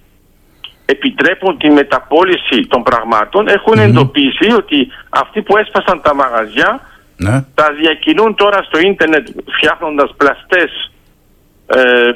επιτρέπουν 0.85 1.59
τη 1.59 1.71
μεταπόληση 1.71 2.67
των 2.69 2.83
πραγμάτων 2.83 3.49
εντοπίσει 3.79 4.53
ότι 4.57 4.89
αυτοί 5.09 5.43
που 5.43 5.57
έσπασαν 5.57 6.01
τα 6.03 6.15
μαγαζιά 6.15 6.81
ναι. 7.17 7.45
τα 7.55 7.73
διακινούν 7.81 8.35
τώρα 8.35 8.63
στο 8.63 8.79
ίντερνετ 8.79 9.29
φτιάχνοντας 9.57 10.15
πλαστές 10.17 10.93
ε, 11.67 12.13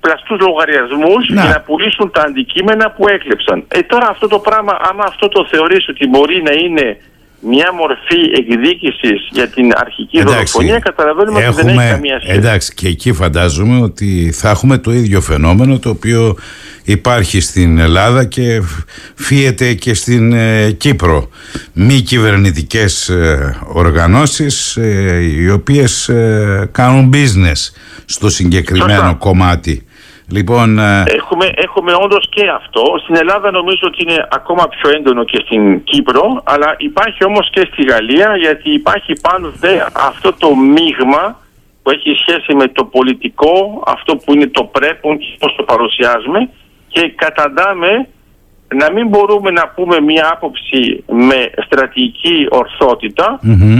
πλαστούς 0.00 0.38
λογαριασμούς 0.40 1.26
για 1.28 1.44
να 1.44 1.60
πουλήσουν 1.60 2.10
τα 2.10 2.22
αντικείμενα 2.22 2.90
που 2.90 3.08
έκλεψαν. 3.08 3.64
Ε, 3.68 3.82
τώρα 3.82 4.08
αυτό 4.08 4.28
το 4.28 4.38
πράγμα, 4.38 4.78
άμα 4.90 5.04
αυτό 5.06 5.28
το 5.28 5.46
θεωρείς 5.50 5.88
ότι 5.88 6.06
μπορεί 6.06 6.42
να 6.42 6.52
είναι 6.52 6.96
μια 7.46 7.72
μορφή 7.72 8.20
εκδίκησης 8.38 9.28
για 9.30 9.48
την 9.48 9.72
αρχική 9.76 10.16
εντάξει, 10.18 10.34
δολοφονία, 10.34 10.78
καταλαβαίνουμε 10.78 11.40
έχουμε, 11.40 11.62
ότι 11.62 11.70
δεν 11.70 11.78
έχει 11.78 11.90
καμία 11.90 12.20
σχέση. 12.20 12.38
Εντάξει, 12.38 12.74
και 12.74 12.88
εκεί 12.88 13.12
φαντάζομαι 13.12 13.80
ότι 13.80 14.32
θα 14.34 14.50
έχουμε 14.50 14.78
το 14.78 14.92
ίδιο 14.92 15.20
φαινόμενο 15.20 15.78
το 15.78 15.88
οποίο 15.88 16.36
υπάρχει 16.84 17.40
στην 17.40 17.78
Ελλάδα 17.78 18.24
και 18.24 18.62
φύεται 19.14 19.74
και 19.74 19.94
στην 19.94 20.32
ε, 20.32 20.70
Κύπρο. 20.70 21.28
Μη 21.72 22.00
κυβερνητικές 22.00 23.08
ε, 23.08 23.56
οργανώσεις 23.66 24.76
ε, 24.76 25.18
οι 25.38 25.50
οποίες 25.50 26.10
κάνουν 26.72 27.12
business 27.14 27.70
στο 28.04 28.30
συγκεκριμένο 28.30 29.16
κομμάτι. 29.18 29.86
Λοιπόν, 30.30 30.78
έχουμε, 30.78 31.50
έχουμε 31.54 31.92
όντως 32.00 32.28
και 32.28 32.48
αυτό. 32.48 32.82
Στην 33.02 33.16
Ελλάδα 33.16 33.50
νομίζω 33.50 33.80
ότι 33.82 34.02
είναι 34.02 34.26
ακόμα 34.30 34.68
πιο 34.68 34.90
έντονο 34.90 35.24
και 35.24 35.42
στην 35.44 35.84
Κύπρο, 35.84 36.42
αλλά 36.44 36.74
υπάρχει 36.78 37.24
όμως 37.24 37.50
και 37.50 37.68
στη 37.72 37.82
Γαλλία 37.84 38.36
γιατί 38.36 38.70
υπάρχει 38.70 39.12
πάνω 39.20 39.52
δε 39.56 39.80
αυτό 39.92 40.32
το 40.32 40.54
μείγμα 40.54 41.38
που 41.82 41.90
έχει 41.90 42.14
σχέση 42.14 42.54
με 42.54 42.68
το 42.68 42.84
πολιτικό, 42.84 43.82
αυτό 43.86 44.16
που 44.16 44.34
είναι 44.34 44.46
το 44.46 44.64
πρέπον 44.64 45.18
και 45.18 45.36
πώς 45.38 45.54
το 45.56 45.62
παρουσιάζουμε 45.62 46.48
και 46.88 47.12
καταντάμε 47.16 48.08
να 48.74 48.92
μην 48.92 49.08
μπορούμε 49.08 49.50
να 49.50 49.68
πούμε 49.68 50.00
μια 50.00 50.30
άποψη 50.32 51.04
με 51.06 51.50
στρατηγική 51.64 52.48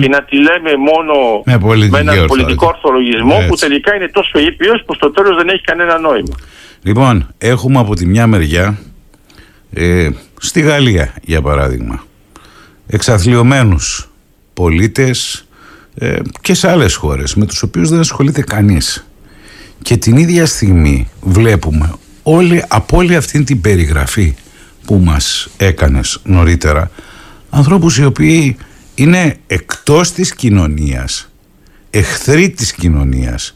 και 0.01 0.09
να 0.09 0.23
τη 0.23 0.37
λέμε 0.37 0.73
μόνο 0.77 1.15
με, 1.45 1.89
με 1.89 1.99
έναν 1.99 2.27
πολιτικό 2.27 2.67
ορθολογισμό 2.67 3.37
που 3.49 3.57
τελικά 3.57 3.95
είναι 3.95 4.09
τόσο 4.09 4.39
ήπιος 4.39 4.83
που 4.87 4.95
στο 4.95 5.11
τέλος 5.11 5.37
δεν 5.37 5.49
έχει 5.49 5.63
κανένα 5.63 5.99
νόημα. 5.99 6.35
Λοιπόν, 6.83 7.29
έχουμε 7.39 7.79
από 7.79 7.95
τη 7.95 8.07
μια 8.07 8.27
μεριά 8.27 8.79
ε, 9.75 10.09
στη 10.39 10.61
Γαλλία 10.61 11.15
για 11.23 11.43
παράδειγμα 11.43 12.05
εξαθλειωμένους 12.87 14.11
πολίτες 14.55 15.47
ε, 15.95 16.17
και 16.41 16.55
σε 16.55 16.71
άλλες 16.71 16.95
χώρες 16.95 17.35
με 17.35 17.47
τους 17.47 17.63
οποίους 17.63 17.89
δεν 17.89 17.99
ασχολείται 17.99 18.43
κανείς. 18.43 19.07
Και 19.83 19.97
την 19.97 20.17
ίδια 20.17 20.47
στιγμή 20.47 21.09
βλέπουμε 21.21 21.93
όλη, 22.23 22.65
από 22.69 22.97
όλη 22.97 23.17
αυτή 23.17 23.45
την 23.45 23.61
περιγραφή 23.61 24.35
που 24.87 24.95
μας 24.95 25.49
έκανες 25.57 26.21
νωρίτερα 26.25 26.91
ανθρώπους 27.51 27.99
οι 27.99 28.05
οποίοι 28.05 28.57
είναι 28.95 29.37
εκτός 29.47 30.13
της 30.13 30.35
κοινωνίας 30.35 31.29
εχθροί 31.91 32.51
της 32.51 32.73
κοινωνίας 32.73 33.53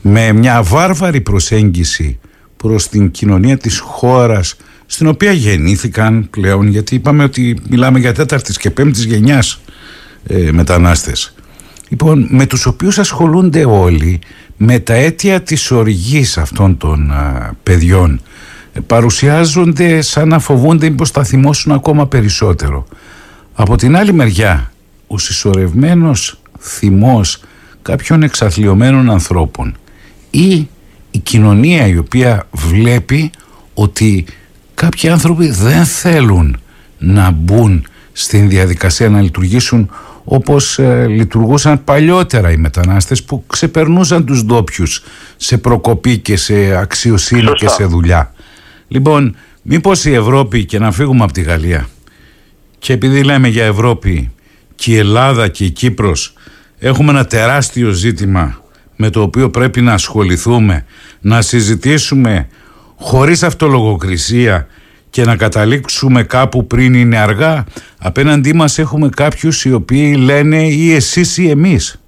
με 0.00 0.32
μια 0.32 0.62
βάρβαρη 0.62 1.20
προσέγγιση 1.20 2.18
προς 2.56 2.88
την 2.88 3.10
κοινωνία 3.10 3.56
της 3.56 3.78
χώρας 3.78 4.56
στην 4.86 5.06
οποία 5.06 5.32
γεννήθηκαν 5.32 6.28
πλέον 6.30 6.68
γιατί 6.68 6.94
είπαμε 6.94 7.24
ότι 7.24 7.58
μιλάμε 7.68 7.98
για 7.98 8.14
τέταρτης 8.14 8.56
και 8.56 8.70
πέμπτης 8.70 9.04
γενιάς 9.04 9.60
ε, 10.26 10.50
μετανάστες. 10.52 11.34
Λοιπόν 11.88 12.26
με 12.30 12.46
τους 12.46 12.66
οποίους 12.66 12.98
ασχολούνται 12.98 13.64
όλοι 13.64 14.18
με 14.56 14.78
τα 14.78 14.94
αίτια 14.94 15.40
της 15.42 15.70
οργής 15.70 16.38
αυτών 16.38 16.76
των 16.76 17.12
παιδιών 17.62 18.14
ε, 18.14 18.20
παρουσιάζονται 18.86 20.00
σαν 20.00 20.28
να 20.28 20.38
φοβούνται 20.38 20.90
πως 20.90 21.10
θα 21.10 21.24
θυμώσουν 21.24 21.72
ακόμα 21.72 22.06
περισσότερο. 22.06 22.86
Από 23.54 23.76
την 23.76 23.96
άλλη 23.96 24.12
μεριά, 24.12 24.72
ο 25.06 25.18
συσσωρευμένος 25.18 26.40
θυμός 26.60 27.40
κάποιων 27.82 28.22
εξαθλειωμένων 28.22 29.10
ανθρώπων 29.10 29.76
ή 30.30 30.68
η 31.10 31.18
κοινωνία 31.18 31.86
η 31.86 31.96
οποία 31.96 32.46
βλέπει 32.52 33.30
ότι 33.74 34.24
κάποιοι 34.74 35.08
άνθρωποι 35.08 35.50
δεν 35.50 35.84
θέλουν 35.84 36.60
να 36.98 37.30
μπουν 37.30 37.86
στην 38.12 38.48
διαδικασία 38.48 39.08
να 39.08 39.20
λειτουργήσουν 39.20 39.90
όπως 40.24 40.78
ε, 40.78 41.06
λειτουργούσαν 41.06 41.84
παλιότερα 41.84 42.50
οι 42.50 42.56
μετανάστες 42.56 43.22
που 43.22 43.44
ξεπερνούσαν 43.46 44.24
τους 44.24 44.44
ντόπιους 44.44 45.02
σε 45.36 45.58
προκοπή 45.58 46.18
και 46.18 46.36
σε 46.36 46.76
αξιοσύνη 46.76 47.52
και 47.52 47.68
σε 47.68 47.84
δουλειά. 47.84 48.34
Λοιπόν, 48.88 49.36
μήπως 49.62 50.04
η 50.04 50.14
Ευρώπη 50.14 50.64
και 50.64 50.78
να 50.78 50.92
φύγουμε 50.92 51.24
από 51.24 51.32
τη 51.32 51.42
Γαλλία 51.42 51.88
και 52.78 52.92
επειδή 52.92 53.22
λέμε 53.22 53.48
για 53.48 53.64
Ευρώπη 53.64 54.32
και 54.74 54.92
η 54.92 54.96
Ελλάδα 54.96 55.48
και 55.48 55.64
η 55.64 55.70
Κύπρος 55.70 56.32
έχουμε 56.78 57.10
ένα 57.10 57.24
τεράστιο 57.24 57.90
ζήτημα 57.90 58.60
με 58.96 59.10
το 59.10 59.22
οποίο 59.22 59.50
πρέπει 59.50 59.80
να 59.80 59.92
ασχοληθούμε, 59.92 60.86
να 61.20 61.40
συζητήσουμε 61.40 62.48
χωρίς 62.96 63.42
αυτολογοκρισία 63.42 64.66
και 65.10 65.24
να 65.24 65.36
καταλήξουμε 65.36 66.22
κάπου 66.22 66.66
πριν 66.66 66.94
είναι 66.94 67.18
αργά. 67.18 67.64
Απέναντί 67.98 68.54
μας 68.54 68.78
έχουμε 68.78 69.08
κάποιους 69.08 69.64
οι 69.64 69.72
οποίοι 69.72 70.16
λένε 70.18 70.62
ή 70.62 70.94
εσείς 70.94 71.38
ή 71.38 71.50
εμείς. 71.50 72.00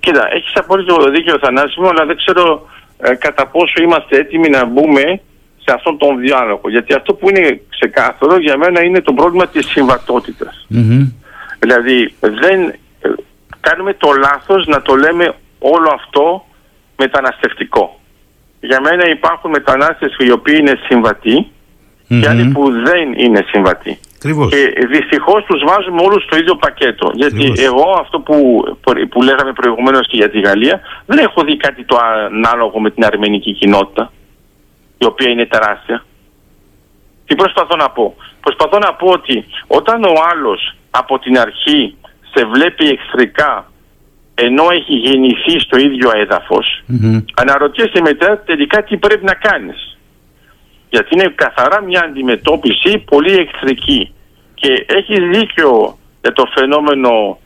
Κοίτα, 0.00 0.28
έχεις 0.32 0.52
απόλυτο 0.54 1.10
δίκιο 1.10 1.38
Θανάσιμο, 1.40 1.88
αλλά 1.88 2.04
δεν 2.06 2.16
ξέρω 2.16 2.68
ε, 3.02 3.14
κατά 3.14 3.46
πόσο 3.46 3.82
είμαστε 3.82 4.16
έτοιμοι 4.18 4.48
να 4.48 4.64
μπούμε 4.64 5.20
σε 5.64 5.74
αυτόν 5.74 5.98
τον 5.98 6.18
διάλογο. 6.18 6.68
Γιατί 6.68 6.94
αυτό 6.94 7.14
που 7.14 7.28
είναι 7.28 7.60
ξεκάθαρο 7.68 8.38
για 8.38 8.56
μένα 8.56 8.84
είναι 8.84 9.00
το 9.00 9.12
πρόβλημα 9.12 9.46
της 9.46 9.66
συμβατοτητας 9.66 10.66
Δηλαδή 11.58 12.14
δεν 12.20 12.60
ε, 13.00 13.08
κάνουμε 13.60 13.94
το 13.94 14.12
λάθος 14.12 14.66
να 14.66 14.82
το 14.82 14.94
λέμε 14.94 15.34
όλο 15.58 15.90
αυτό 15.94 16.44
μεταναστευτικό. 16.96 18.00
Για 18.60 18.80
μένα 18.80 19.08
υπάρχουν 19.10 19.50
μετανάστες 19.50 20.16
οι 20.18 20.30
οποίοι 20.30 20.56
είναι 20.58 20.78
και 22.20 22.28
άλλοι 22.28 22.50
που 22.50 22.70
δεν 22.70 23.12
είναι 23.16 23.44
συμβατοί. 23.48 23.98
Και 24.48 24.86
δυστυχώς 24.86 25.44
τους 25.44 25.62
βάζουμε 25.66 26.02
όλους 26.02 26.22
στο 26.22 26.36
ίδιο 26.36 26.54
πακέτο. 26.56 27.10
Γιατί 27.14 27.52
εγώ 27.56 27.96
αυτό 28.00 28.20
που, 28.20 28.36
που 29.10 29.22
λέγαμε 29.22 29.52
προηγουμένως 29.52 30.08
και 30.08 30.16
για 30.16 30.30
τη 30.30 30.40
Γαλλία, 30.40 30.80
δεν 31.06 31.18
έχω 31.18 31.42
δει 31.42 31.56
κάτι 31.56 31.84
το 31.84 31.96
ανάλογο 32.02 32.80
με 32.80 32.90
την 32.90 33.04
αρμενική 33.04 33.52
κοινότητα, 33.52 34.12
η 34.98 35.04
οποία 35.04 35.30
είναι 35.30 35.46
τεράστια. 35.46 36.04
Τι 37.26 37.34
προσπαθώ 37.34 37.76
να 37.76 37.90
πω. 37.90 38.16
Προσπαθώ 38.40 38.78
να 38.78 38.94
πω 38.94 39.06
ότι 39.08 39.44
όταν 39.66 40.04
ο 40.04 40.12
άλλος 40.32 40.76
από 40.90 41.18
την 41.18 41.38
αρχή 41.38 41.96
σε 42.34 42.44
βλέπει 42.44 42.88
εχθρικά 42.88 43.70
ενώ 44.34 44.64
έχει 44.70 44.94
γεννηθεί 44.94 45.58
στο 45.58 45.78
ίδιο 45.78 46.10
έδαφος, 46.14 46.82
mm-hmm. 46.88 47.24
αναρωτιέσαι 47.34 48.00
μετά 48.00 48.38
τελικά 48.38 48.82
τι 48.82 48.96
πρέπει 48.96 49.24
να 49.24 49.34
κάνεις. 49.34 49.98
Γιατί 50.90 51.08
είναι 51.14 51.32
καθαρά 51.34 51.82
μια 51.82 52.02
αντιμετώπιση 52.04 52.98
πολύ 52.98 53.32
εχθρική. 53.32 54.14
Και 54.54 54.84
έχει 54.88 55.28
δίκιο 55.28 55.98
για 56.20 56.32
το 56.32 56.44
φαινόμενο 56.54 57.38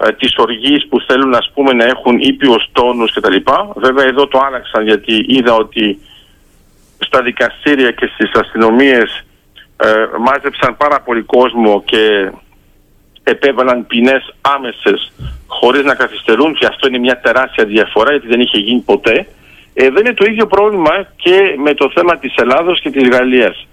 ε, 0.00 0.12
της 0.12 0.34
οργής 0.36 0.86
που 0.88 1.00
θέλουν 1.00 1.34
ας 1.34 1.50
πούμε 1.54 1.72
να 1.72 1.84
έχουν 1.84 2.18
ήπιους 2.20 2.64
τόνους 2.72 3.12
κτλ. 3.12 3.36
Βέβαια 3.74 4.04
εδώ 4.04 4.26
το 4.26 4.38
άλλαξαν 4.46 4.84
γιατί 4.84 5.24
είδα 5.28 5.54
ότι 5.54 5.98
στα 6.98 7.22
δικαστήρια 7.22 7.90
και 7.90 8.10
στις 8.14 8.30
αστυνομίες 8.32 9.24
ε, 9.76 10.06
μάζεψαν 10.18 10.76
πάρα 10.76 11.00
πολύ 11.00 11.22
κόσμο 11.22 11.82
και 11.84 12.30
επέβαλαν 13.22 13.86
ποινές 13.86 14.34
άμεσες 14.40 15.12
χωρίς 15.46 15.84
να 15.84 15.94
καθυστερούν 15.94 16.54
και 16.54 16.66
αυτό 16.66 16.86
είναι 16.88 16.98
μια 16.98 17.20
τεράστια 17.20 17.64
διαφορά 17.64 18.10
γιατί 18.10 18.26
δεν 18.26 18.40
είχε 18.40 18.58
γίνει 18.58 18.80
ποτέ. 18.80 19.26
Ε, 19.74 19.90
δεν 19.90 20.04
είναι 20.04 20.14
το 20.14 20.24
ίδιο 20.24 20.46
πρόβλημα 20.46 20.90
και 21.16 21.38
με 21.64 21.74
το 21.74 21.90
θέμα 21.94 22.18
της 22.18 22.34
Ελλάδος 22.36 22.80
και 22.80 22.90
της 22.90 23.08
Γαλλίας 23.08 23.66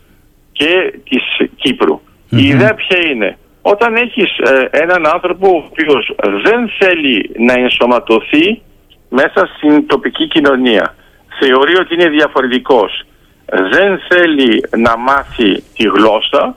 και 0.51 0.93
της 1.09 1.23
κυπρου 1.55 2.01
Η 2.29 2.43
ιδέα 2.43 2.73
ποια 2.73 2.97
είναι; 3.11 3.37
Όταν 3.61 3.95
έχεις 3.95 4.37
ε, 4.37 4.69
έναν 4.71 5.05
άνθρωπο 5.13 5.47
ο 5.47 5.63
οποίος 5.69 6.15
δεν 6.43 6.69
θέλει 6.79 7.31
να 7.37 7.53
ενσωματωθεί 7.53 8.61
μέσα 9.09 9.49
στην 9.57 9.87
τοπική 9.87 10.27
κοινωνία, 10.27 10.95
θεωρεί 11.39 11.75
ότι 11.75 11.93
είναι 11.93 12.09
διαφορετικός, 12.09 13.05
δεν 13.45 13.99
θέλει 14.09 14.63
να 14.77 14.97
μάθει 14.97 15.63
τη 15.75 15.83
γλώσσα, 15.83 16.55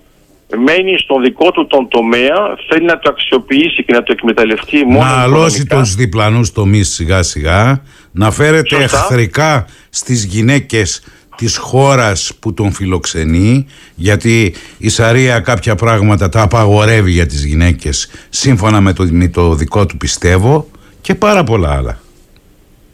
μένει 0.56 0.98
στον 0.98 1.22
δικό 1.22 1.50
του 1.50 1.66
τον 1.66 1.88
τομέα, 1.88 2.56
θέλει 2.68 2.84
να 2.84 2.98
το 2.98 3.10
αξιοποιήσει 3.10 3.84
και 3.84 3.92
να 3.92 4.02
το 4.02 4.12
εκμεταλλευτεί 4.12 4.84
μόνο. 4.84 5.04
Να 5.04 5.22
αλώσει 5.22 5.66
τους 5.66 5.94
διπλανούς 5.94 6.52
τομείς 6.52 6.88
σιγά 6.88 7.22
σιγά, 7.22 7.82
να 8.14 8.30
φέρεται 8.30 8.80
Σωστά. 8.80 8.98
εχθρικά 8.98 9.66
στις 9.90 10.24
γυναίκες 10.24 11.02
της 11.36 11.56
χώρας 11.56 12.38
που 12.40 12.54
τον 12.54 12.72
φιλοξενεί 12.72 13.66
γιατί 13.94 14.54
η 14.78 14.88
Σαρία 14.88 15.40
κάποια 15.40 15.74
πράγματα 15.74 16.28
τα 16.28 16.42
απαγορεύει 16.42 17.10
για 17.10 17.26
τις 17.26 17.44
γυναίκες 17.44 18.10
σύμφωνα 18.28 18.80
με 18.80 18.92
το, 18.92 19.06
με 19.10 19.28
το 19.28 19.54
δικό 19.54 19.86
του 19.86 19.96
πιστεύω 19.96 20.68
και 21.00 21.14
πάρα 21.14 21.44
πολλά 21.44 21.76
άλλα. 21.76 21.98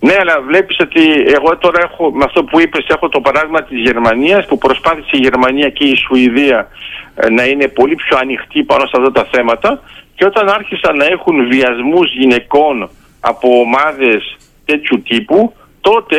Ναι, 0.00 0.14
αλλά 0.20 0.40
βλέπεις 0.46 0.76
ότι 0.80 1.00
εγώ 1.10 1.58
τώρα 1.58 1.80
έχω, 1.82 2.10
με 2.12 2.24
αυτό 2.24 2.44
που 2.44 2.60
είπες, 2.60 2.86
έχω 2.88 3.08
το 3.08 3.20
παράδειγμα 3.20 3.62
της 3.62 3.80
Γερμανίας 3.80 4.46
που 4.46 4.58
προσπάθησε 4.58 5.10
η 5.10 5.18
Γερμανία 5.18 5.68
και 5.68 5.84
η 5.84 5.96
Σουηδία 5.96 6.68
ε, 7.14 7.30
να 7.30 7.44
είναι 7.44 7.68
πολύ 7.68 7.94
πιο 7.94 8.18
ανοιχτοί 8.20 8.62
πάνω 8.62 8.86
σε 8.86 8.92
αυτά 8.98 9.12
τα 9.12 9.28
θέματα 9.32 9.80
και 10.14 10.24
όταν 10.24 10.48
άρχισαν 10.48 10.96
να 10.96 11.04
έχουν 11.04 11.48
βιασμούς 11.48 12.14
γυναικών 12.14 12.90
από 13.20 13.48
ομάδες 13.60 14.36
τέτοιου 14.70 15.02
τύπου, 15.02 15.54
τότε 15.80 16.18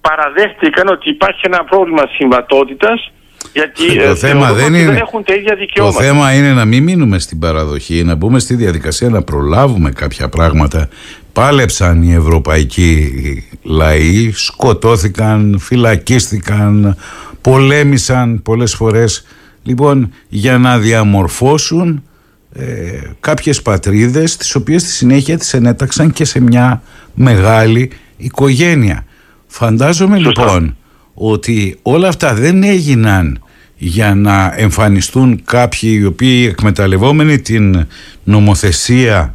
παραδέχτηκαν 0.00 0.88
ότι 0.88 1.10
υπάρχει 1.10 1.40
ένα 1.42 1.64
πρόβλημα 1.64 2.02
συμβατότητας 2.16 3.12
γιατί 3.52 3.96
το 3.96 4.02
ε, 4.02 4.14
θέμα 4.14 4.52
δεν, 4.52 4.74
είναι, 4.74 4.84
δεν 4.84 4.96
έχουν 4.96 5.24
τα 5.24 5.34
ίδια 5.34 5.54
δικαιώματα. 5.54 5.98
Το 5.98 6.04
θέμα 6.04 6.34
είναι 6.34 6.52
να 6.52 6.64
μην 6.64 6.82
μείνουμε 6.82 7.18
στην 7.18 7.38
παραδοχή, 7.38 8.04
να 8.04 8.14
μπούμε 8.14 8.38
στη 8.38 8.54
διαδικασία 8.54 9.08
να 9.08 9.22
προλάβουμε 9.22 9.90
κάποια 9.90 10.28
πράγματα. 10.28 10.88
Πάλεψαν 11.32 12.02
οι 12.02 12.14
ευρωπαϊκοί 12.14 13.12
λαοί, 13.62 14.30
σκοτώθηκαν, 14.32 15.58
φυλακίστηκαν, 15.60 16.96
πολέμησαν 17.40 18.42
πολλές 18.42 18.74
φορές 18.74 19.26
λοιπόν 19.62 20.12
για 20.28 20.58
να 20.58 20.78
διαμορφώσουν 20.78 22.02
ε, 22.60 23.00
κάποιες 23.20 23.62
πατρίδες 23.62 24.36
τις 24.36 24.54
οποίες 24.54 24.82
στη 24.82 24.90
συνέχεια 24.90 25.38
τις 25.38 25.54
ενέταξαν 25.54 26.12
και 26.12 26.24
σε 26.24 26.40
μια 26.40 26.82
μεγάλη 27.14 27.90
οικογένεια. 28.16 29.04
Φαντάζομαι 29.46 30.18
λοιπόν 30.18 30.76
ότι 31.14 31.78
όλα 31.82 32.08
αυτά 32.08 32.34
δεν 32.34 32.62
έγιναν 32.62 33.42
για 33.76 34.14
να 34.14 34.54
εμφανιστούν 34.56 35.42
κάποιοι 35.44 35.98
οι 36.00 36.04
οποίοι 36.04 36.46
εκμεταλλευόμενοι 36.50 37.38
την 37.38 37.86
νομοθεσία 38.24 39.34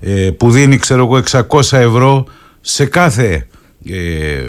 ε, 0.00 0.30
που 0.36 0.50
δίνει 0.50 0.76
ξέρω 0.76 1.04
εγώ 1.04 1.22
600 1.48 1.78
ευρώ 1.78 2.26
σε 2.60 2.84
κάθε 2.84 3.46
ε, 3.90 4.48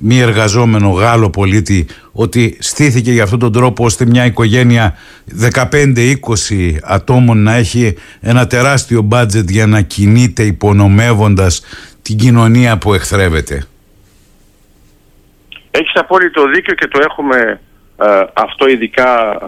μη 0.00 0.18
εργαζόμενο 0.18 0.90
Γάλλο 0.90 1.30
πολίτη 1.30 1.86
ότι 2.12 2.56
στήθηκε 2.60 3.12
για 3.12 3.22
αυτόν 3.22 3.38
τον 3.38 3.52
τρόπο 3.52 3.84
ώστε 3.84 4.06
μια 4.06 4.24
οικογένεια 4.24 4.94
15-20 5.52 6.14
ατόμων 6.82 7.42
να 7.42 7.54
έχει 7.54 7.96
ένα 8.20 8.46
τεράστιο 8.46 9.02
μπάτζετ 9.02 9.50
για 9.50 9.66
να 9.66 9.80
κινείται 9.80 10.42
υπονομεύοντας 10.42 11.62
την 12.02 12.16
κοινωνία 12.16 12.78
που 12.78 12.94
εχθρεύεται. 12.94 13.66
Έχεις 15.70 15.94
απόλυτο 15.94 16.48
δίκιο 16.48 16.74
και 16.74 16.86
το 16.86 16.98
έχουμε 17.02 17.60
ε, 18.02 18.24
αυτό 18.32 18.68
ειδικά 18.68 19.38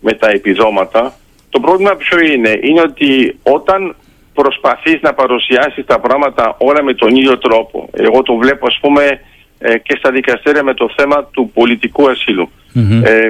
με 0.00 0.12
τα 0.12 0.30
επιδόματα. 0.30 1.14
Το 1.50 1.60
πρόβλημα 1.60 1.94
ποιο 1.96 2.18
είναι, 2.20 2.58
είναι 2.62 2.80
ότι 2.80 3.38
όταν 3.42 3.96
προσπαθείς 4.34 4.98
να 5.00 5.14
παρουσιάσεις 5.14 5.84
τα 5.86 6.00
πράγματα 6.00 6.56
όλα 6.58 6.82
με 6.82 6.94
τον 6.94 7.14
ίδιο 7.14 7.38
τρόπο, 7.38 7.88
εγώ 7.92 8.22
το 8.22 8.34
βλέπω 8.34 8.66
ας 8.66 8.78
πούμε 8.80 9.20
ε, 9.58 9.78
και 9.78 9.96
στα 9.98 10.10
δικαστήρια 10.10 10.62
με 10.62 10.74
το 10.74 10.90
θέμα 10.96 11.24
του 11.24 11.50
πολιτικού 11.54 12.08
Ε, 13.04 13.28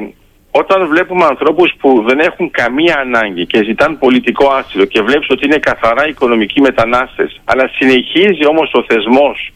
όταν 0.51 0.89
βλέπουμε 0.89 1.25
ανθρώπους 1.25 1.75
που 1.79 2.05
δεν 2.09 2.19
έχουν 2.19 2.51
καμία 2.51 2.97
ανάγκη 2.99 3.47
και 3.47 3.65
ζητάν 3.65 3.99
πολιτικό 3.99 4.53
άσυλο 4.53 4.85
και 4.85 5.03
βλέπεις 5.03 5.29
ότι 5.31 5.45
είναι 5.47 5.59
καθαρά 5.59 6.09
οικονομικοί 6.09 6.61
μετανάστες, 6.61 7.41
αλλά 7.45 7.71
συνεχίζει 7.79 8.47
όμως 8.47 8.71
ο 8.73 8.85
θεσμός 8.89 9.53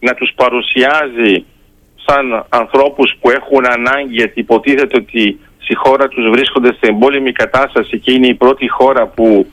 να 0.00 0.14
τους 0.14 0.32
παρουσιάζει 0.34 1.44
σαν 2.06 2.46
ανθρώπους 2.48 3.14
που 3.20 3.30
έχουν 3.30 3.64
ανάγκη 3.66 4.14
γιατί 4.14 4.40
υποτίθεται 4.40 4.96
ότι 4.96 5.40
στη 5.58 5.74
χώρα 5.74 6.08
τους 6.08 6.30
βρίσκονται 6.30 6.72
σε 6.72 6.86
εμπόλεμη 6.90 7.32
κατάσταση 7.32 7.98
και 7.98 8.12
είναι 8.12 8.26
η 8.26 8.34
πρώτη 8.34 8.68
χώρα 8.68 9.06
που 9.06 9.46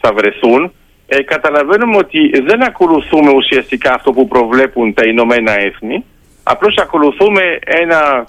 θα 0.00 0.12
βρεθούν, 0.12 0.72
ε, 1.12 1.22
καταλαβαίνουμε 1.22 1.96
ότι 1.96 2.20
δεν 2.48 2.62
ακολουθούμε 2.62 3.30
ουσιαστικά 3.30 3.94
αυτό 3.94 4.12
που 4.12 4.28
προβλέπουν 4.28 4.94
τα 4.94 5.02
Ηνωμένα 5.06 5.52
Έθνη, 5.60 6.04
απλώς 6.42 6.74
ακολουθούμε 6.76 7.58
ένα 7.62 8.28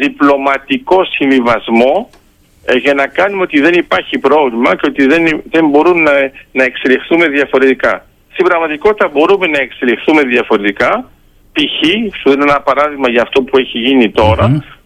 διπλωματικό 0.00 1.04
συμβιβασμό 1.04 2.10
ε, 2.64 2.76
για 2.76 2.94
να 2.94 3.06
κάνουμε 3.06 3.42
ότι 3.42 3.60
δεν 3.60 3.72
υπάρχει 3.72 4.18
πρόβλημα 4.18 4.76
και 4.76 4.86
ότι 4.86 5.06
δεν, 5.06 5.42
δεν 5.50 5.68
μπορούν 5.68 6.02
να, 6.02 6.12
να 6.52 6.64
εξελιχθούμε 6.64 7.26
διαφορετικά. 7.28 8.06
Στην 8.32 8.44
πραγματικότητα 8.44 9.08
μπορούμε 9.08 9.46
να 9.46 9.58
εξελιχθούμε 9.58 10.22
διαφορετικά 10.22 11.10
π.χ. 11.52 11.78
σου 12.20 12.30
δίνω 12.30 12.44
ένα 12.48 12.60
παράδειγμα 12.60 13.08
για 13.10 13.22
αυτό 13.22 13.42
που 13.42 13.58
έχει 13.58 13.78
γίνει 13.78 14.12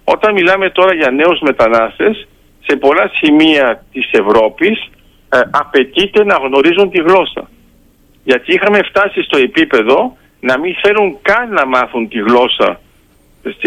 όταν 0.04 0.32
μιλάμε 0.32 0.70
τώρα 0.70 0.94
για 0.94 1.10
νέους 1.10 1.40
μετανάστες 1.40 2.28
σε 2.66 2.76
πολλά 2.76 3.10
σημεία 3.20 3.84
της 3.92 4.10
Ευρώπης 4.12 4.90
ε, 5.32 5.40
απαιτείται 5.50 6.24
να 6.24 6.34
γνωρίζουν 6.34 6.90
τη 6.90 6.98
γλώσσα. 6.98 7.50
Γιατί 8.24 8.54
είχαμε 8.54 8.78
φτάσει 8.82 9.22
στο 9.22 9.38
επίπεδο 9.38 10.16
να 10.40 10.58
μην 10.58 10.74
θέλουν 10.82 11.16
καν 11.22 11.52
να 11.52 11.66
μάθουν 11.66 12.08
τη 12.08 12.18
γλώσσα 12.18 12.80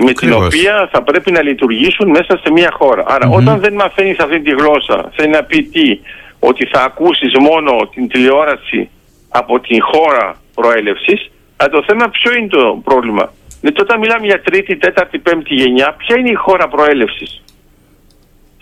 με 0.04 0.14
την 0.14 0.34
οποία 0.34 0.90
θα 0.92 1.02
πρέπει 1.04 1.32
να 1.32 1.42
λειτουργήσουν 1.42 2.10
μέσα 2.10 2.40
σε 2.44 2.52
μια 2.52 2.72
χώρα. 2.74 3.04
όταν 3.32 3.60
δεν 3.60 3.74
μαθαίνεις 3.74 4.20
αυτή 4.20 4.42
τη 4.42 4.50
γλώσσα 4.50 5.12
θέλει 5.16 5.30
να 5.30 5.44
πει 5.44 5.64
τι, 5.64 6.00
ότι 6.40 6.66
θα 6.66 6.84
ακούσεις 6.84 7.34
μόνο 7.40 7.72
την 7.94 8.08
τηλεόραση 8.08 8.90
από 9.30 9.60
την 9.60 9.78
χώρα 9.82 10.36
προέλευσης 10.56 11.30
αλλά 11.58 11.70
το 11.70 11.84
θέμα 11.88 12.10
ποιο 12.10 12.34
είναι 12.34 12.48
το 12.48 12.82
πρόβλημα; 12.84 13.34
Δηλαδή 13.62 13.82
όταν 13.82 14.00
μιλάμε 14.00 14.26
για 14.26 14.42
τρίτη, 14.42 14.78
τέταρτη, 14.78 15.20
πέμπτη 15.20 15.54
γενιά, 15.54 15.96
ποια 15.98 16.18
είναι 16.18 16.30
η 16.30 16.34
χώρα 16.34 16.68
προέλευσης; 16.68 17.44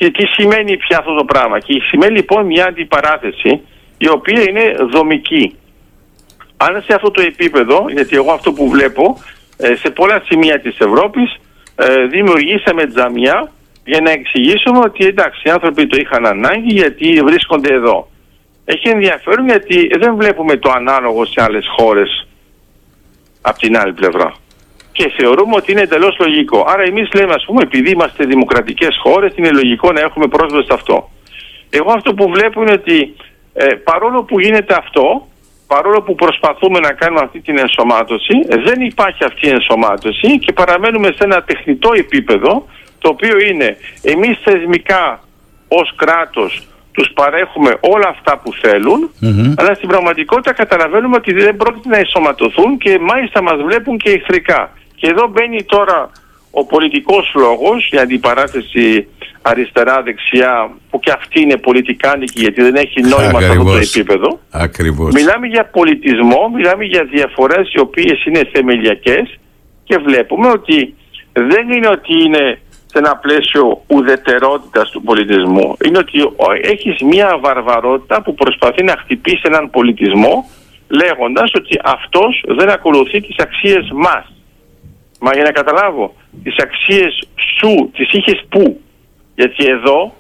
Και 0.04 0.12
τι 0.12 0.26
σημαίνει 0.26 0.78
πια 0.78 0.98
αυτό 0.98 1.16
το 1.16 1.26
πράγμα. 1.26 1.60
Και 1.60 1.82
σημαίνει 1.88 2.16
λοιπόν 2.16 2.46
μια 2.46 2.66
αντιπαράθεση 2.66 3.62
η 3.98 4.10
οποία 4.10 4.42
είναι 4.50 4.76
δομική. 4.92 5.56
Αν 6.58 6.84
σε 6.86 6.94
αυτό 6.94 7.12
το 7.12 7.22
επίπεδο, 7.22 7.86
γιατί 7.90 8.16
εγώ 8.16 8.32
αυτό 8.32 8.54
που 8.54 8.70
βλέπω, 8.70 9.18
ε, 9.58 9.76
σε 9.76 9.90
πολλά 9.90 10.22
σημεία 10.26 10.60
της 10.60 10.78
Ευρώπης 10.80 11.40
ε, 11.76 12.06
δημιουργήσαμε 12.06 12.86
τζαμιά 12.86 13.52
για 13.86 14.02
να 14.02 14.12
εξηγήσουμε 14.12 14.80
ότι 14.80 15.06
εντάξει 15.06 15.42
οι 15.44 15.50
άνθρωποι 15.50 15.88
το 15.88 15.98
είχαν 16.00 16.26
ανάγκη 16.26 16.74
γιατί 16.74 17.22
βρίσκονται 17.24 17.74
εδώ. 17.74 18.08
Έχει 18.66 18.90
ενδιαφέρον 18.90 19.46
γιατί 19.48 19.90
δεν 20.00 20.16
βλέπουμε 20.16 20.58
το 20.58 20.72
ανάλογο 20.76 21.26
σε 21.26 21.42
άλλες 21.42 21.66
χώρες 21.78 22.28
από 23.42 23.58
την 23.60 23.78
άλλη 23.78 23.94
πλευρά. 23.94 24.34
Και 24.98 25.12
θεωρούμε 25.18 25.56
ότι 25.56 25.72
είναι 25.72 25.82
εντελώς 25.82 26.16
λογικό. 26.20 26.66
Άρα, 26.68 26.84
εμείς 26.84 27.10
λέμε, 27.14 27.34
ας 27.34 27.46
πούμε, 27.46 27.62
επειδή 27.62 27.90
είμαστε 27.90 28.26
δημοκρατικές 28.26 29.00
χώρες, 29.04 29.34
είναι 29.36 29.52
λογικό 29.52 29.92
να 29.92 30.02
έχουμε 30.02 30.28
πρόσβαση 30.28 30.66
σε 30.66 30.74
αυτό. 30.74 31.10
Εγώ 31.70 31.92
αυτό 31.92 32.14
που 32.14 32.30
βλέπω 32.30 32.62
είναι 32.62 32.72
ότι 32.72 33.16
ε, 33.54 33.66
παρόλο 33.66 34.24
που 34.24 34.40
γίνεται 34.40 34.76
αυτό, 34.78 35.28
παρόλο 35.68 36.02
που 36.02 36.16
προσπαθούμε 36.16 36.80
να 36.80 36.92
κάνουμε 36.92 37.22
αυτή 37.24 37.40
την 37.42 37.58
ενσωμάτωση, 37.58 38.34
δεν 38.66 38.82
υπάρχει 38.82 39.24
αυτή 39.24 39.48
η 39.48 39.50
ενσωμάτωση 39.50 40.40
και 40.40 40.54
παραμένουμε 40.54 41.08
σε 41.08 41.24
ένα 41.24 41.44
τεχνητό 41.44 41.92
επίπεδο, 41.96 42.66
το 43.00 43.10
οποίο 43.10 43.40
είναι 43.50 43.78
εμείς 44.02 44.40
θεσμικά 44.44 45.24
ως 45.68 45.94
κράτος 45.96 46.68
τους 46.92 47.12
παρέχουμε 47.14 47.78
όλα 47.80 48.08
αυτά 48.08 48.38
που 48.38 48.54
θελουν 48.62 49.12
αλλά 49.58 49.74
στην 49.74 49.88
πραγματικότητα 49.88 50.54
καταλαβαίνουμε 50.54 51.16
ότι 51.16 51.34
δεν 51.34 51.56
πρόκειται 51.56 51.90
να 51.90 51.98
ενσωματωθούν 51.98 52.78
και 52.78 53.00
μάλιστα 53.00 53.42
μας 53.42 53.62
βλέπουν 53.62 53.98
και 53.98 54.10
εχθρικά. 54.10 54.72
Και 55.04 55.10
εδώ 55.10 55.28
μπαίνει 55.28 55.64
τώρα 55.64 56.12
ο 56.52 56.66
πολιτικός 56.66 57.32
λόγος, 57.36 57.90
η 57.92 57.98
αντιπαράθεση 57.98 59.08
αριστερά-δεξιά, 59.42 60.72
που 60.90 61.00
και 61.00 61.12
αυτή 61.12 61.42
είναι 61.42 61.58
πολιτικάνικη 61.58 62.40
γιατί 62.42 62.62
δεν 62.62 62.76
έχει 62.76 63.02
νόημα 63.02 63.42
σε 63.42 63.48
αυτό 63.48 63.64
το 63.64 63.76
επίπεδο. 63.76 64.40
Ακριβώς. 64.52 65.14
Μιλάμε 65.14 65.48
για 65.48 65.66
πολιτισμό, 65.66 66.52
μιλάμε 66.56 66.84
για 66.84 67.04
διαφορές 67.04 67.74
οι 67.74 67.80
οποίες 67.80 68.26
είναι 68.26 68.50
θεμελιακές 68.54 69.40
και 69.84 69.98
βλέπουμε 69.98 70.48
ότι 70.48 70.96
δεν 71.34 71.72
είναι 71.72 71.88
ότι 71.88 72.14
είναι 72.24 72.60
σε 72.86 72.98
ένα 72.98 73.16
πλαίσιο 73.16 73.84
ουδετερότητας 73.88 74.90
του 74.90 75.02
πολιτισμού. 75.02 75.78
Είναι 75.86 75.98
ότι 75.98 76.18
έχεις 76.62 77.02
μια 77.02 77.38
βαρβαρότητα 77.42 78.22
που 78.22 78.34
προσπαθεί 78.34 78.84
να 78.84 78.96
χτυπήσει 79.02 79.42
έναν 79.44 79.70
πολιτισμό 79.70 80.50
λέγοντας 80.88 81.52
ότι 81.54 81.80
αυτός 81.84 82.44
δεν 82.48 82.70
ακολουθεί 82.70 83.22
τις 83.22 83.36
αξίες 83.38 83.92
μας. 83.94 84.33
Μα 85.26 85.32
για 85.34 85.44
να 85.44 85.52
καταλάβω, 85.52 86.16
τις 86.44 86.56
αξίες 86.58 87.28
σου 87.58 87.90
τις 87.94 88.12
είχες 88.12 88.46
πού. 88.50 88.82
Γιατί 89.36 89.66
εδώ, 89.66 90.14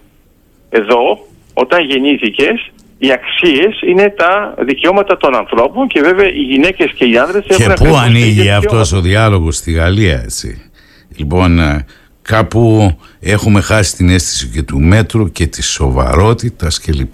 εδώ 0.70 1.28
όταν 1.54 1.86
γεννήθηκες 1.86 2.72
οι 2.98 3.12
αξίες 3.12 3.82
είναι 3.82 4.10
τα 4.10 4.54
δικαιώματα 4.60 5.18
των 5.18 5.36
ανθρώπων 5.36 5.88
και 5.88 6.02
βέβαια 6.02 6.28
οι 6.28 6.42
γυναίκες 6.42 6.92
και 6.92 7.06
οι 7.06 7.18
άνδρες 7.18 7.44
και 7.46 7.54
έχουν 7.54 7.76
Και 7.76 7.84
πού 7.84 7.96
ανοίγει 7.96 8.50
αυτός 8.50 8.92
ο 8.92 9.02
διάλογος 9.02 9.56
στη 9.56 9.72
Γαλλία 9.72 10.22
έτσι. 10.24 10.72
Λοιπόν 11.18 11.60
ε, 11.60 11.86
κάπου 12.22 12.96
έχουμε 13.20 13.62
χάσει 13.62 13.96
την 13.96 14.10
αίσθηση 14.10 14.48
και 14.48 14.63
του 14.63 14.80
μέτρου 14.80 15.32
και 15.32 15.48
της 15.48 15.68
σοβαρότητας 15.68 16.80
κλπ. 16.80 17.13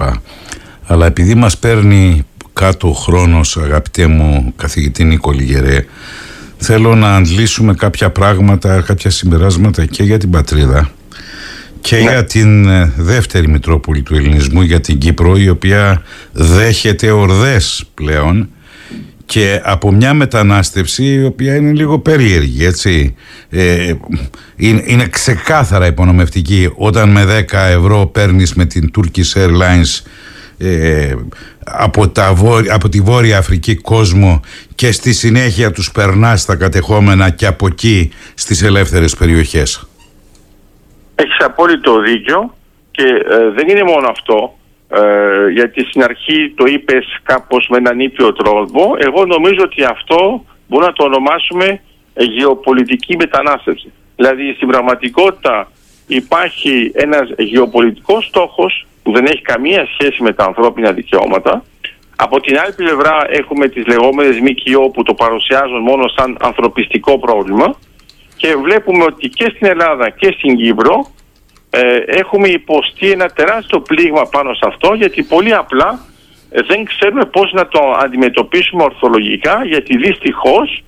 Αλλά 0.88 1.06
επειδή 1.06 1.36
μας 1.36 1.58
παίρνει 1.58 2.26
κάτω 2.54 2.88
ο 2.88 2.94
χρόνος 2.94 3.58
αγαπητέ 3.58 4.08
μου 4.08 4.54
καθηγητή 4.58 5.04
Νίκο 5.04 5.32
Λιγερέ 5.32 5.86
θέλω 6.60 6.96
να 6.96 7.16
αντλήσουμε 7.16 7.74
κάποια 7.74 8.10
πράγματα, 8.10 8.82
κάποια 8.82 9.10
συμπεράσματα 9.10 9.86
και 9.86 10.04
για 10.04 10.18
την 10.18 10.30
πατρίδα 10.30 10.92
και 11.82 11.96
ναι. 11.96 12.02
για 12.02 12.24
την 12.24 12.68
ε, 12.68 12.94
δεύτερη 12.98 13.48
Μητρόπολη 13.48 14.02
του 14.02 14.16
Ελληνισμού 14.16 14.62
για 14.62 14.80
την 14.80 14.98
Κύπρο 14.98 15.38
η 15.38 15.50
οποία 15.50 16.02
δέχεται 16.32 17.12
ορδές 17.12 17.86
πλέον 17.94 18.50
και 19.26 19.62
από 19.64 19.92
μια 19.92 20.14
μετανάστευση 20.14 21.04
η 21.04 21.24
οποία 21.24 21.56
είναι 21.56 21.72
λίγο 21.72 22.00
περίεργη 22.00 22.66
έτσι 22.66 23.16
ε, 23.50 23.94
είναι, 24.56 24.84
είναι 24.86 25.08
ξεκάθαρα 25.08 25.86
υπονομευτική 25.86 26.70
όταν 26.76 27.10
με 27.10 27.46
10 27.52 27.54
ευρώ 27.54 28.06
παίρνεις 28.06 28.54
με 28.54 28.66
την 28.66 28.92
Turkish 28.98 29.34
Airlines 29.34 30.02
ε, 30.60 31.16
από, 31.66 32.10
τα 32.10 32.36
από 32.72 32.90
τη 32.90 33.02
Βόρεια 33.02 33.38
Αφρική 33.38 33.76
κόσμο 33.76 34.42
και 34.76 34.92
στη 34.92 35.14
συνέχεια 35.14 35.72
τους 35.72 35.92
περνάς 35.92 36.42
στα 36.42 36.56
κατεχόμενα 36.56 37.30
και 37.30 37.46
από 37.46 37.68
εκεί 37.68 38.12
στις 38.34 38.64
ελεύθερες 38.64 39.16
περιοχές. 39.16 39.88
Έχεις 41.16 41.38
απόλυτο 41.40 42.00
δίκιο 42.00 42.56
και 42.92 43.04
ε, 43.04 43.50
δεν 43.50 43.68
είναι 43.68 43.84
μόνο 43.84 44.08
αυτό 44.10 44.58
ε, 44.90 45.50
γιατί 45.54 45.86
στην 45.86 46.04
αρχή 46.04 46.54
το 46.56 46.66
είπες 46.68 47.20
κάπως 47.24 47.68
με 47.70 47.78
έναν 47.78 48.00
ήπιο 48.00 48.34
τρόπο 48.34 48.96
εγώ 48.98 49.26
νομίζω 49.26 49.62
ότι 49.64 49.84
αυτό 49.84 50.46
μπορούμε 50.68 50.90
να 50.90 50.94
το 50.94 51.04
ονομάσουμε 51.04 51.82
γεωπολιτική 52.16 53.16
μετανάστευση. 53.16 53.92
Δηλαδή 54.16 54.54
στην 54.54 54.68
πραγματικότητα 54.68 55.72
υπάρχει 56.08 56.92
ένας 56.96 57.30
γεωπολιτικός 57.38 58.26
στόχος 58.26 58.88
που 59.10 59.16
δεν 59.16 59.26
έχει 59.26 59.42
καμία 59.42 59.88
σχέση 59.94 60.24
με 60.24 60.34
τα 60.34 60.44
ανθρώπινα 60.44 60.92
δικαιώματα. 60.92 61.64
Από 62.16 62.40
την 62.40 62.60
άλλη 62.60 62.74
πλευρά 62.74 63.18
έχουμε 63.30 63.68
τις 63.68 63.86
λεγόμενες 63.88 64.40
ΜΚΟ 64.40 64.90
που 64.90 65.04
το 65.04 65.14
παρουσιάζουν 65.14 65.82
μόνο 65.82 66.08
σαν 66.16 66.38
ανθρωπιστικό 66.42 67.20
πρόβλημα 67.20 67.76
και 68.36 68.56
βλέπουμε 68.56 69.04
ότι 69.04 69.28
και 69.28 69.52
στην 69.56 69.68
Ελλάδα 69.68 70.10
και 70.10 70.36
στην 70.38 70.58
Κύπρο 70.58 71.12
ε, 71.70 71.98
έχουμε 72.06 72.48
υποστεί 72.48 73.12
ένα 73.12 73.28
τεράστιο 73.30 73.80
πλήγμα 73.80 74.24
πάνω 74.26 74.54
σε 74.54 74.66
αυτό 74.68 74.94
γιατί 74.94 75.24
πολύ 75.24 75.54
απλά 75.54 76.00
ε, 76.50 76.62
δεν 76.62 76.86
ξέρουμε 76.86 77.26
πώς 77.26 77.52
να 77.54 77.68
το 77.68 77.80
αντιμετωπίσουμε 78.04 78.84
ορθολογικά 78.84 79.66
γιατί 79.66 79.98
δυστυχώς 79.98 80.84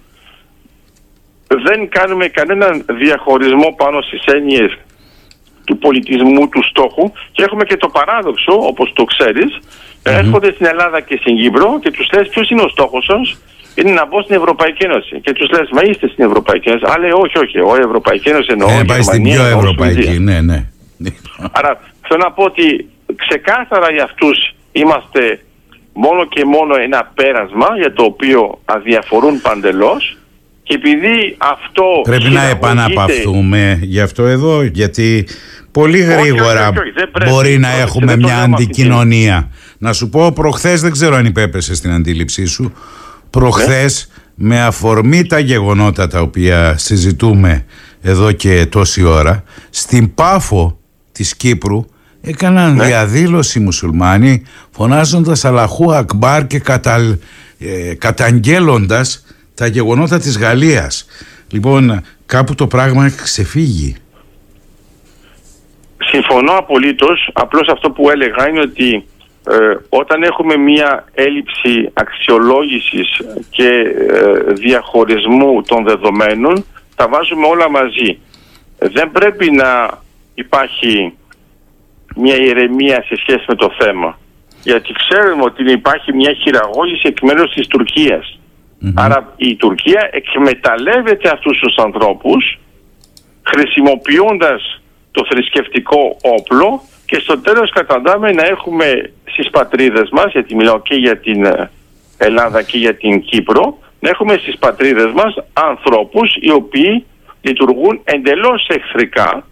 δεν 1.47 1.89
κάνουμε 1.89 2.27
κανέναν 2.27 2.85
διαχωρισμό 2.89 3.73
πάνω 3.77 4.01
στις 4.01 4.23
έννοιες 4.25 4.77
του 5.71 5.77
πολιτισμού, 5.77 6.43
του 6.53 6.63
στόχου 6.69 7.11
και 7.31 7.43
έχουμε 7.43 7.63
και 7.69 7.77
το 7.77 7.89
παράδοξο, 7.97 8.53
όπως 8.71 8.87
το 8.93 9.03
ξέρεις, 9.03 9.51
έρχονται 10.03 10.51
στην 10.55 10.65
Ελλάδα 10.65 10.99
και 11.07 11.17
στην 11.21 11.33
Κύπρο 11.37 11.79
και 11.83 11.91
τους 11.91 12.07
λες 12.13 12.27
ποιος 12.27 12.49
είναι 12.49 12.61
ο 12.61 12.69
στόχος 12.75 13.03
σας, 13.05 13.25
είναι 13.75 13.91
να 13.91 14.05
μπω 14.07 14.21
στην 14.21 14.35
Ευρωπαϊκή 14.35 14.83
Ένωση. 14.83 15.19
Και 15.23 15.33
τους 15.33 15.49
λες, 15.49 15.69
μα 15.75 15.81
είστε 15.89 16.07
στην 16.07 16.23
Ευρωπαϊκή 16.29 16.69
Ένωση. 16.69 16.85
Αλλά 16.93 17.05
όχι, 17.23 17.37
όχι, 17.37 17.59
ο 17.59 17.75
Ευρωπαϊκή 17.87 18.29
Ένωση 18.29 18.47
εννοώ. 18.51 18.69
Ε, 18.69 18.83
πάει 18.87 19.01
στην 19.01 19.23
πιο 19.23 19.43
Ευρωπαϊκή, 19.57 20.19
ναι, 20.19 20.41
ναι. 20.41 20.59
Άρα 21.51 21.79
θέλω 22.07 22.21
να 22.23 22.31
πω 22.31 22.43
ότι 22.43 22.65
ξεκάθαρα 23.15 23.91
για 23.91 24.03
αυτούς 24.03 24.37
είμαστε 24.71 25.39
μόνο 25.93 26.25
και 26.25 26.45
μόνο 26.45 26.73
ένα 26.83 27.11
πέρασμα 27.13 27.67
για 27.77 27.93
το 27.93 28.03
οποίο 28.03 28.59
αδιαφορούν 28.65 29.41
παντελώς 29.41 30.17
και 30.63 30.73
επειδή 30.73 31.35
αυτό 31.37 31.83
Πρέπει 32.03 32.29
να 32.29 32.43
επαναπαυθούμε 32.43 33.79
γι' 33.81 34.01
αυτό 34.01 34.23
εδώ 34.25 34.63
γιατί 34.63 35.27
πολύ 35.71 35.99
γρήγορα 35.99 36.71
μπορεί 37.29 37.57
να 37.57 37.69
έχουμε 37.69 38.15
μια 38.15 38.41
αντικοινωνία. 38.41 39.51
Να 39.77 39.93
σου 39.93 40.09
πω 40.09 40.31
προχθές 40.31 40.81
δεν 40.81 40.91
ξέρω 40.91 41.15
αν 41.15 41.25
υπέπεσε 41.25 41.75
στην 41.75 41.91
αντίληψή 41.91 42.45
σου 42.45 42.73
προχθές 43.29 44.09
ναι. 44.35 44.47
με 44.47 44.61
αφορμή 44.61 45.25
τα 45.25 45.39
γεγονότα 45.39 46.07
τα 46.07 46.21
οποία 46.21 46.77
συζητούμε 46.77 47.65
εδώ 48.01 48.31
και 48.31 48.65
τόση 48.65 49.03
ώρα 49.03 49.43
στην 49.69 50.13
Πάφο 50.13 50.79
της 51.11 51.35
Κύπρου 51.35 51.85
έκαναν 52.21 52.75
ναι. 52.75 52.85
διαδήλωση 52.85 53.59
οι 53.59 53.61
μουσουλμάνοι 53.61 54.43
φωνάζοντας 54.71 55.45
Αλαχού 55.45 55.93
Ακμπάρ 55.93 56.47
και 56.47 56.59
κατα, 56.59 57.17
ε, 57.59 57.93
καταγγέλλοντας 57.93 59.25
τα 59.53 59.67
γεγονότα 59.67 60.19
της 60.19 60.37
Γαλλίας. 60.37 61.05
Λοιπόν, 61.49 62.01
κάπου 62.25 62.55
το 62.55 62.67
πράγμα 62.67 63.05
έχει 63.05 63.21
ξεφύγει. 63.21 63.95
Συμφωνώ 66.11 66.51
απολύτως. 66.51 67.29
Απλώς 67.33 67.67
αυτό 67.67 67.91
που 67.91 68.09
έλεγα 68.09 68.49
είναι 68.49 68.59
ότι 68.59 69.05
ε, 69.49 69.75
όταν 69.89 70.23
έχουμε 70.23 70.57
μία 70.57 71.05
έλλειψη 71.13 71.89
αξιολόγησης 71.93 73.21
και 73.49 73.67
ε, 73.67 74.53
διαχωρισμού 74.53 75.61
των 75.61 75.83
δεδομένων, 75.83 76.65
τα 76.95 77.07
βάζουμε 77.07 77.47
όλα 77.47 77.69
μαζί. 77.69 78.19
Δεν 78.77 79.11
πρέπει 79.11 79.51
να 79.51 79.89
υπάρχει 80.33 81.13
μια 82.15 82.35
ηρεμία 82.35 83.03
σε 83.07 83.15
σχέση 83.15 83.43
με 83.47 83.55
το 83.55 83.73
θέμα. 83.79 84.19
Γιατί 84.63 84.93
ξέρουμε 84.93 85.43
ότι 85.43 85.71
υπάρχει 85.71 86.13
μια 86.13 86.33
χειραγώγηση 86.33 87.07
εκ 87.07 87.21
μέρους 87.21 87.53
της 87.53 87.67
τουρκιας 87.67 88.39
Άρα 88.95 89.33
η 89.35 89.55
Τουρκία 89.55 90.09
εκμεταλλεύεται 90.11 91.29
αυτούς 91.29 91.59
τους 91.59 91.75
ανθρώπους 91.75 92.59
χρησιμοποιώντας 93.41 94.80
το 95.11 95.25
θρησκευτικό 95.29 96.17
όπλο 96.21 96.81
και 97.05 97.19
στο 97.19 97.39
τέλος 97.39 97.71
καταντάμε 97.71 98.31
να 98.31 98.45
έχουμε 98.45 99.11
στις 99.23 99.49
πατρίδες 99.49 100.09
μας, 100.11 100.31
γιατί 100.31 100.55
μιλάω 100.55 100.81
και 100.81 100.95
για 100.95 101.17
την 101.17 101.45
ε, 101.45 101.69
Ελλάδα 102.17 102.61
και 102.61 102.77
για 102.77 102.95
την 102.95 103.21
Κύπρο, 103.21 103.77
να 103.99 104.09
έχουμε 104.09 104.37
στις 104.37 104.57
πατρίδες 104.57 105.11
μας 105.13 105.35
ανθρώπους 105.53 106.35
οι 106.39 106.51
οποίοι 106.51 107.05
λειτουργούν 107.41 108.01
εντελώς 108.03 108.67
εχθρικά 108.67 109.45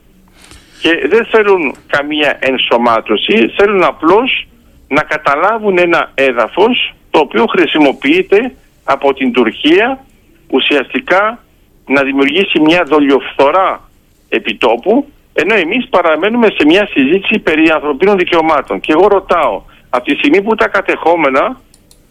και 0.82 1.08
δεν 1.10 1.26
θέλουν 1.26 1.76
καμία 1.88 2.38
ενσωμάτωση, 2.40 3.54
θέλουν 3.58 3.84
απλώς 3.84 4.48
να 4.88 5.02
καταλάβουν 5.02 5.78
ένα 5.78 6.12
έδαφος 6.14 6.94
το 7.10 7.20
οποίο 7.20 7.46
χρησιμοποιείται 7.46 8.56
από 8.84 9.14
την 9.14 9.32
Τουρκία 9.32 10.06
ουσιαστικά 10.48 11.44
να 11.86 12.04
δημιουργήσει 12.04 12.60
μια 12.60 12.84
δολιοφθορά 12.84 13.90
επιτόπου 14.30 15.08
ενώ 15.34 15.56
εμείς 15.56 15.88
παραμένουμε 15.90 16.48
σε 16.58 16.66
μια 16.66 16.88
συζήτηση 16.92 17.40
περί 17.40 17.70
ανθρωπίνων 17.70 18.18
δικαιωμάτων. 18.18 18.80
Και 18.80 18.92
εγώ 18.92 19.08
ρωτάω, 19.08 19.62
από 19.90 20.04
τη 20.06 20.16
στιγμή 20.16 20.42
που 20.42 20.56
τα 20.56 20.68
κατεχόμενα 20.68 21.60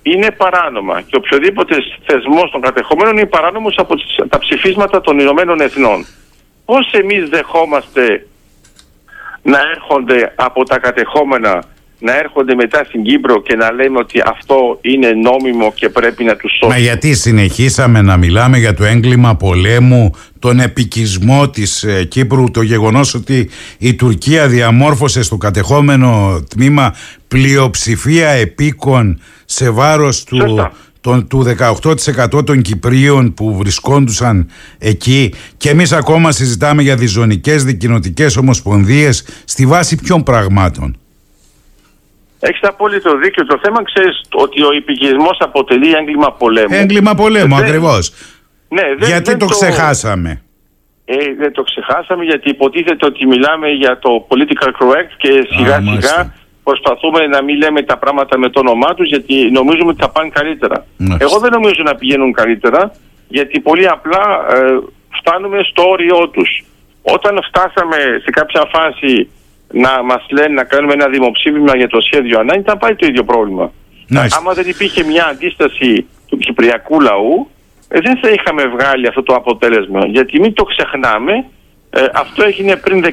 είναι 0.03 0.31
παράνομα 0.31 1.01
και 1.01 1.17
οποιοδήποτε 1.17 1.77
θεσμός 2.07 2.51
των 2.51 2.61
κατεχόμενων 2.61 3.17
είναι 3.17 3.27
παράνομος 3.27 3.75
από 3.79 3.95
τα 4.29 4.39
ψηφίσματα 4.39 5.01
των 5.01 5.19
Ηνωμένων 5.19 5.61
Εθνών. 5.61 6.07
Πώς 6.65 6.93
εμείς 6.93 7.29
δεχόμαστε 7.29 8.27
να 9.43 9.59
έρχονται 9.75 10.33
από 10.37 10.65
τα 10.65 10.79
κατεχόμενα 10.79 11.65
να 11.99 12.17
έρχονται 12.17 12.55
μετά 12.55 12.85
στην 12.85 13.03
Κύπρο 13.03 13.43
και 13.43 13.57
να 13.57 13.73
λέμε 13.73 13.99
ότι 13.99 14.23
αυτό 14.27 14.79
είναι 14.81 15.11
νόμιμο 15.11 15.73
και 15.75 15.89
πρέπει 15.89 16.25
να 16.25 16.37
τους 16.37 16.51
σώσουμε. 16.51 16.75
Μα 16.75 16.81
γιατί 16.81 17.15
συνεχίσαμε 17.15 18.03
να 18.03 18.17
μιλάμε 18.17 18.59
για 18.59 18.75
το 18.75 18.85
έγκλημα 18.85 19.37
πολέμου, 19.37 20.11
τον 20.39 20.61
επικισμό 20.61 21.49
της 21.49 21.83
ε, 21.83 22.05
Κύπρου, 22.05 22.51
το 22.51 22.63
γεγονός 22.63 23.15
ότι 23.15 23.51
η 23.79 23.95
Τουρκία 23.95 24.49
διαμόρφωσε 24.49 25.23
στο 25.23 25.37
κατεχόμενο 25.37 26.41
τμήμα 26.49 26.95
πλειοψηφία 27.29 28.29
επίκων 28.29 29.21
σε 29.45 29.71
βάρος 29.71 30.25
του, 30.25 30.71
του 31.29 31.55
18% 31.59 32.47
των 32.47 32.63
Κυπρίων 32.63 33.35
που 33.35 33.57
βρισκόντουσαν 33.57 34.51
εκεί 34.79 35.33
και 35.57 35.71
εμείς 35.71 35.93
ακόμα 35.93 36.33
συζητάμε 36.33 36.83
για 36.83 36.97
διζωνικές 36.97 37.65
δικοινοτικές 37.65 38.37
ομοσπονδίες 38.37 39.25
στη 39.45 39.67
βάση 39.67 39.97
ποιων 39.97 40.23
πραγμάτων; 40.23 40.97
Έχεις 42.41 42.63
απόλυτο 42.63 43.19
δίκιο. 43.19 43.47
Το 43.47 43.59
θέμα 43.63 43.83
ξέρεις 43.83 44.21
ότι 44.33 44.63
ο 44.63 44.73
υπηκισμό 44.73 45.31
αποτελεί 45.39 45.93
έγκλημα 45.93 46.33
πολέμου. 46.33 46.75
Έγκλημα 46.75 47.15
πολέμου, 47.15 47.57
ακριβώς. 47.57 48.13
Ναι, 48.69 49.07
γιατί 49.07 49.37
το, 49.37 49.47
ξεχάσαμε; 49.47 50.43
Ε, 51.05 51.15
δεν 51.39 51.53
το 51.53 51.63
ξεχάσαμε 51.63 52.25
γιατί 52.25 52.49
υποτίθεται 52.49 53.07
ότι 53.07 53.27
μιλάμε 53.27 53.69
για 53.69 53.99
το 53.99 54.27
political 54.29 54.71
correct 54.81 55.13
και 55.17 55.47
σιγά 55.51 55.81
σιγά 55.81 56.35
προσπαθούμε 56.63 57.27
να 57.27 57.43
μην 57.43 57.57
λέμε 57.57 57.83
τα 57.83 57.97
πράγματα 57.99 58.39
με 58.39 58.49
το 58.51 58.61
όνομά 58.61 58.95
τους 58.95 59.09
γιατί 59.09 59.51
νομίζουμε 59.51 59.91
ότι 59.91 60.01
θα 60.01 60.11
πάνε 60.11 60.29
καλύτερα. 60.29 60.87
Εγώ 61.19 61.39
δεν 61.39 61.51
νομίζω 61.51 61.83
να 61.85 61.95
πηγαίνουν 61.95 62.33
καλύτερα 62.33 62.93
γιατί 63.29 63.61
πολύ 63.61 63.89
απλά 63.89 64.25
ε, 64.51 64.57
φτάνουμε 65.19 65.59
στο 65.71 65.83
όριό 65.89 66.29
τους. 66.29 66.65
Όταν 67.03 67.39
φτάσαμε 67.49 67.97
σε 68.25 68.31
κάποια 68.31 68.63
φάση 68.75 69.31
να 69.73 70.03
μας 70.03 70.27
λένε 70.31 70.55
να 70.55 70.65
κάνουμε 70.65 70.93
ένα 70.93 71.09
δημοψήφισμα 71.09 71.77
για 71.77 71.89
το 71.89 72.01
σχέδιο 72.01 72.39
ανάγκη, 72.39 72.63
θα 72.63 72.77
πάει 72.77 72.95
το 72.95 73.07
ίδιο 73.07 73.25
πρόβλημα. 73.25 73.73
Nice. 74.11 74.29
Άμα 74.39 74.53
δεν 74.53 74.69
υπήρχε 74.69 75.05
μια 75.05 75.27
αντίσταση 75.27 76.07
του 76.29 76.37
κυπριακού 76.37 77.01
λαού, 77.01 77.51
ε, 77.89 78.01
δεν 78.01 78.19
θα 78.23 78.29
είχαμε 78.29 78.63
βγάλει 78.67 79.07
αυτό 79.07 79.23
το 79.23 79.35
αποτέλεσμα. 79.35 80.07
Γιατί 80.07 80.41
μην 80.41 80.53
το 80.53 80.65
ξεχνάμε, 80.65 81.33
ε, 81.91 82.01
αυτό 82.15 82.45
έγινε 82.45 82.77
πριν 82.77 83.05
19 83.05 83.09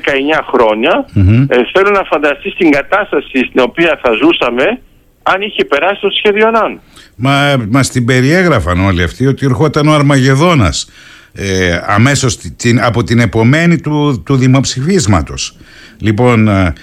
χρόνια. 0.51 1.05
Ε, 1.49 1.57
θέλω 1.73 1.89
να 1.89 2.03
φανταστείς 2.03 2.55
την 2.55 2.71
κατάσταση 2.71 3.37
στην 3.37 3.59
οποία 3.59 3.99
θα 4.03 4.11
ζούσαμε 4.11 4.79
αν 5.23 5.41
είχε 5.41 5.65
περάσει 5.65 6.01
το 6.01 6.09
σχέδιο 6.09 6.47
ανάν. 6.47 6.79
Μα 7.15 7.55
μας 7.69 7.89
την 7.89 8.05
περιέγραφαν 8.05 8.85
όλοι 8.85 9.03
αυτοί 9.03 9.27
ότι 9.27 9.45
ερχόταν 9.45 9.87
ο 9.87 9.93
Αρμαγεδόνας 9.93 10.89
ε, 11.35 11.79
αμέσως 11.85 12.37
την, 12.37 12.81
από 12.81 13.03
την 13.03 13.19
επομένη 13.19 13.79
του, 13.79 14.23
του 14.25 14.35
δημοψηφίσματος. 14.35 15.57
Λοιπόν, 15.99 16.47
ε, 16.47 16.73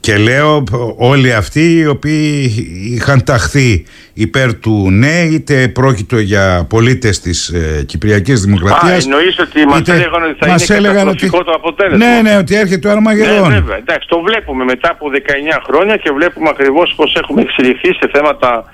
και 0.00 0.16
λέω 0.16 0.64
όλοι 0.96 1.32
αυτοί 1.32 1.78
οι 1.78 1.86
οποίοι 1.86 2.52
είχαν 2.94 3.24
ταχθεί 3.24 3.84
υπέρ 4.12 4.54
του 4.54 4.90
ναι, 4.90 5.20
είτε 5.20 5.68
πρόκειτο 5.68 6.18
για 6.18 6.66
πολίτες 6.68 7.20
της 7.20 7.48
ε, 7.48 7.84
Κυπριακής 7.86 8.40
Δημοκρατίας. 8.40 9.04
Α, 9.04 9.10
εννοείς 9.10 9.38
ότι 9.38 9.66
μας 9.66 9.78
είτε, 9.78 9.92
έλεγαν 9.92 10.22
ότι 10.22 10.36
θα 10.38 10.46
μας 10.46 10.68
είναι 10.68 10.88
καταστροφικό 10.88 11.36
ότι, 11.38 11.46
το 11.46 11.52
αποτέλεσμα. 11.52 12.06
Ναι, 12.06 12.20
ναι, 12.22 12.36
ότι 12.36 12.54
έρχεται 12.54 12.78
το 12.78 12.90
Αρμαγεδόν. 12.90 13.48
Ναι, 13.48 13.54
βέβαια. 13.54 13.76
Εντάξει, 13.76 14.08
το 14.08 14.20
βλέπουμε 14.20 14.64
μετά 14.64 14.90
από 14.90 15.06
19 15.08 15.62
χρόνια 15.66 15.96
και 15.96 16.10
βλέπουμε 16.10 16.48
ακριβώς 16.48 16.92
πώς 16.96 17.14
έχουμε 17.22 17.40
εξελιχθεί 17.42 17.88
σε 17.88 18.10
θέματα 18.12 18.64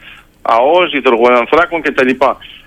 ΑΟΣ, 0.56 0.92
υδρογονανθράκων 0.92 1.80
κτλ. 1.82 2.08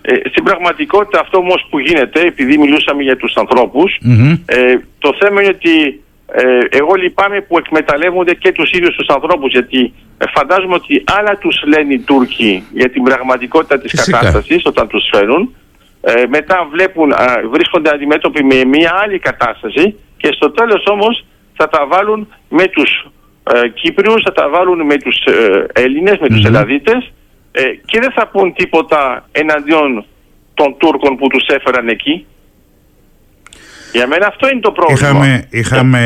Ε, 0.01 0.29
στην 0.29 0.43
πραγματικότητα 0.43 1.19
αυτό 1.19 1.37
όμως 1.37 1.65
που 1.69 1.79
γίνεται, 1.79 2.19
επειδή 2.21 2.57
μιλούσαμε 2.57 3.03
για 3.03 3.17
τους 3.17 3.33
ανθρωπους 3.35 3.97
ε, 4.45 4.75
το 4.99 5.09
θέμα 5.19 5.41
είναι 5.41 5.55
ότι 5.59 6.03
ε, 6.33 6.43
εγώ 6.69 6.93
λυπάμαι 6.93 7.41
που 7.41 7.57
εκμεταλλεύονται 7.57 8.33
και 8.33 8.51
τους 8.51 8.71
ίδιους 8.71 8.95
τους 8.95 9.07
ανθρώπους 9.07 9.51
γιατί 9.51 9.93
ε, 10.17 10.25
φαντάζομαι 10.35 10.73
ότι 10.73 11.03
άλλα 11.17 11.37
τους 11.37 11.63
λένε 11.65 11.93
οι 11.93 11.99
Τούρκοι 11.99 12.63
για 12.71 12.89
την 12.89 13.03
πραγματικότητα 13.03 13.79
της 13.79 13.91
Φυσικά. 13.91 14.17
κατάστασης 14.17 14.61
όταν 14.65 14.87
τους 14.87 15.09
φέρουν 15.13 15.55
ε, 16.01 16.23
μετά 16.27 16.67
βλέπουν, 16.71 17.13
βρίσκονται 17.51 17.89
αντιμέτωποι 17.93 18.43
με 18.43 18.65
μια 18.65 18.91
άλλη 19.03 19.19
κατάσταση 19.19 19.95
και 20.17 20.29
στο 20.31 20.51
τέλος 20.51 20.83
όμως 20.85 21.25
θα 21.53 21.67
τα 21.69 21.87
βάλουν 21.87 22.27
με 22.49 22.67
τους 22.67 23.05
ε, 23.53 23.67
Κύπριους, 23.67 24.21
θα 24.23 24.31
τα 24.31 24.49
βάλουν 24.49 24.85
με 24.85 24.97
τους 24.97 25.15
ε, 25.25 25.65
Έλληνες, 25.73 26.17
με 26.19 26.27
τους 26.27 26.43
Ελλαδίτες 26.43 27.11
ε, 27.51 27.61
και 27.85 27.99
δεν 27.99 28.11
θα 28.11 28.27
πούν 28.27 28.53
τίποτα 28.53 29.27
εναντίον 29.31 30.05
των 30.53 30.77
Τούρκων 30.77 31.17
που 31.17 31.27
τους 31.27 31.47
έφεραν 31.47 31.87
εκεί. 31.87 32.25
Για 33.93 34.07
μένα 34.07 34.27
αυτό 34.27 34.49
είναι 34.49 34.59
το 34.59 34.71
πρόβλημα. 34.71 35.09
Είχαμε, 35.09 35.47
είχαμε 35.49 35.99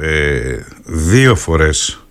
ε, 0.00 0.56
δύο 0.84 1.34
φορές 1.34 2.04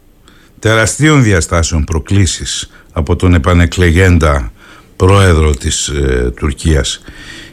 τεραστίων 0.60 1.24
διαστάσεων 1.24 1.84
προκλήσεις 1.84 2.72
από 2.94 3.16
τον 3.16 3.34
επανεκλεγέντα 3.34 4.52
πρόεδρο 4.96 5.56
της 5.56 5.88
ε, 5.88 6.32
Τουρκίας. 6.36 7.02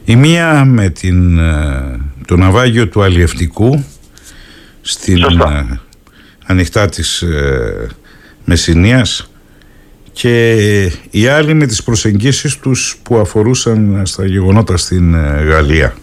Η 0.04 0.16
μία 0.16 0.64
με 0.64 0.88
την, 0.88 1.38
ε, 1.38 2.00
το 2.26 2.36
ναυάγιο 2.36 2.88
του 2.88 3.02
Αλλιευτικού 3.02 3.84
στην 4.80 5.22
ε, 5.22 5.80
ανοιχτά 6.46 6.88
της 6.88 7.24
Μεσσηνίας 8.44 9.30
και 10.18 10.92
οι 11.10 11.26
άλλοι 11.26 11.54
με 11.54 11.66
τις 11.66 11.82
προσεγγίσεις 11.82 12.56
τους 12.58 12.96
που 13.02 13.16
αφορούσαν 13.16 14.02
στα 14.04 14.26
γεγονότα 14.26 14.76
στην 14.76 15.14
Γαλλία. 15.48 15.94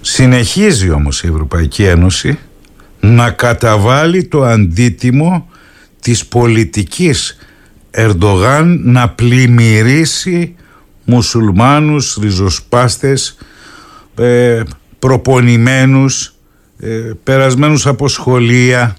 Συνεχίζει 0.00 0.90
όμως 0.90 1.22
η 1.22 1.26
Ευρωπαϊκή 1.26 1.84
Ένωση 1.84 2.38
να 3.00 3.30
καταβάλει 3.30 4.24
το 4.24 4.42
αντίτιμο 4.42 5.48
της 6.00 6.26
πολιτικής 6.26 7.38
Ερντογάν 7.90 8.80
να 8.84 9.08
πλημμυρίσει 9.08 10.54
μουσουλμάνους, 11.04 12.18
ριζοσπάστες, 12.20 13.36
ε, 14.14 14.62
προπονημένους, 14.98 16.34
ε, 16.78 17.10
περασμένους 17.22 17.86
από 17.86 18.08
σχολεία 18.08 18.96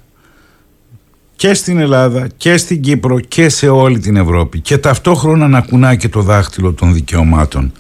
και 1.36 1.54
στην 1.54 1.80
Ελλάδα 1.80 2.28
και 2.38 2.58
στην 2.58 2.82
Κύπρο 2.82 3.20
και 3.20 3.50
σε 3.50 3.70
όλη 3.70 4.00
την 4.00 4.16
Ευρώπη. 4.16 4.60
Και 4.60 4.78
ταυτόχρονα 4.78 5.48
να 5.48 5.62
κουνά 5.62 5.96
και 5.96 6.10
το 6.10 6.22
δάχτυλο 6.22 6.74
των 6.74 6.94
δικαιωμάτων. 6.94 7.72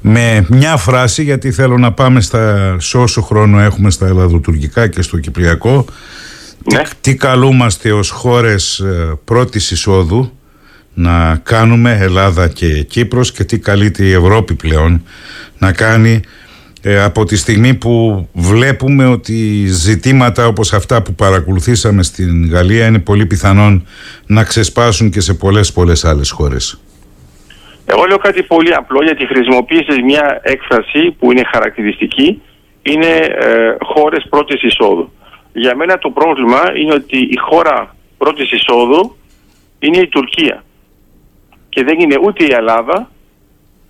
Με 0.00 0.46
μια 0.48 0.76
φράση 0.76 1.22
γιατί 1.22 1.52
θέλω 1.52 1.78
να 1.78 1.92
πάμε 1.92 2.20
στα, 2.20 2.76
σε 2.80 2.98
όσο 2.98 3.22
χρόνο 3.22 3.60
έχουμε 3.60 3.90
στα 3.90 4.06
ελλαδοτουρκικά 4.06 4.88
και 4.88 5.02
στο 5.02 5.18
κυπριακό. 5.18 5.84
Ναι. 6.72 6.82
τι, 7.00 7.14
καλούμαστε 7.14 7.92
ως 7.92 8.10
χώρες 8.10 8.78
ε, 8.78 9.18
πρώτης 9.24 9.70
εισόδου 9.70 10.32
να 10.94 11.40
κάνουμε 11.42 11.96
Ελλάδα 12.00 12.48
και 12.48 12.82
Κύπρος 12.82 13.32
και 13.32 13.44
τι 13.44 13.58
καλείται 13.58 14.04
η 14.04 14.12
Ευρώπη 14.12 14.54
πλέον 14.54 15.02
να 15.58 15.72
κάνει 15.72 16.20
ε, 16.82 17.02
από 17.02 17.24
τη 17.24 17.36
στιγμή 17.36 17.74
που 17.74 18.28
βλέπουμε 18.32 19.06
ότι 19.06 19.66
ζητήματα 19.66 20.46
όπως 20.46 20.72
αυτά 20.72 21.02
που 21.02 21.14
παρακολουθήσαμε 21.14 22.02
στην 22.02 22.50
Γαλλία 22.50 22.86
είναι 22.86 22.98
πολύ 22.98 23.26
πιθανόν 23.26 23.86
να 24.26 24.44
ξεσπάσουν 24.44 25.10
και 25.10 25.20
σε 25.20 25.34
πολλές 25.34 25.72
πολλές 25.72 26.04
άλλες 26.04 26.30
χώρες. 26.30 26.80
Εγώ 27.84 28.04
λέω 28.04 28.16
κάτι 28.16 28.42
πολύ 28.42 28.74
απλό 28.74 29.02
γιατί 29.02 29.26
χρησιμοποίησες 29.26 29.96
μια 30.04 30.40
έκφραση 30.42 31.16
που 31.18 31.32
είναι 31.32 31.42
χαρακτηριστική 31.52 32.42
είναι 32.82 33.16
ε, 33.38 33.76
χώρες 33.80 34.26
πρώτης 34.30 34.62
εισόδου. 34.62 35.12
Για 35.52 35.76
μένα 35.76 35.98
το 35.98 36.10
πρόβλημα 36.10 36.60
είναι 36.76 36.92
ότι 36.92 37.18
η 37.18 37.36
χώρα 37.36 37.96
πρώτης 38.18 38.52
εισόδου 38.52 39.16
είναι 39.78 39.98
η 39.98 40.08
Τουρκία 40.08 40.64
και 41.68 41.84
δεν 41.84 42.00
είναι 42.00 42.16
ούτε 42.22 42.44
η 42.44 42.52
Ελλάδα 42.52 43.10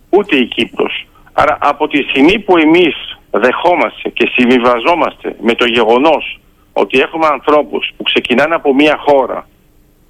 ούτε 0.08 0.36
η 0.36 0.46
Κύπρος. 0.46 1.06
Άρα 1.32 1.58
από 1.60 1.88
τη 1.88 2.02
στιγμή 2.02 2.38
που 2.38 2.56
εμείς 2.56 2.94
δεχόμαστε 3.30 4.08
και 4.08 4.30
συμβιβαζόμαστε 4.34 5.36
με 5.40 5.54
το 5.54 5.64
γεγονός 5.64 6.40
ότι 6.72 7.00
έχουμε 7.00 7.26
ανθρώπους 7.26 7.90
που 7.96 8.02
ξεκινάνε 8.02 8.54
από 8.54 8.74
μια 8.74 8.96
χώρα 9.06 9.48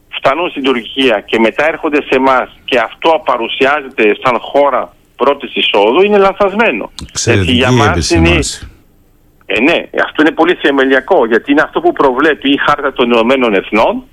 φτάνουν 0.09 0.51
στην 0.51 0.63
Τουρκία 0.63 1.21
και 1.27 1.39
μετά 1.39 1.69
έρχονται 1.69 2.03
σε 2.03 2.15
εμάς 2.15 2.59
και 2.65 2.79
αυτό 2.79 3.23
παρουσιάζεται 3.25 4.17
σαν 4.23 4.39
χώρα 4.41 4.95
πρώτης 5.17 5.55
εισόδου 5.55 6.03
είναι 6.03 6.19
λανθασμένο. 6.19 6.91
Εξαιρετική 7.09 7.53
για 7.53 7.71
μας 7.71 8.11
είναι... 8.11 8.39
Ε, 9.47 9.61
ναι, 9.61 9.89
αυτό 10.05 10.23
είναι 10.23 10.31
πολύ 10.31 10.55
θεμελιακό 10.55 11.27
γιατί 11.27 11.53
είναι 11.53 11.63
αυτό 11.63 11.81
που 11.81 11.93
προβλέπει 11.93 12.51
η 12.51 12.57
Χάρτα 12.67 12.93
των 12.93 13.11
Ηνωμένων 13.11 13.55
Εθνών 13.55 14.05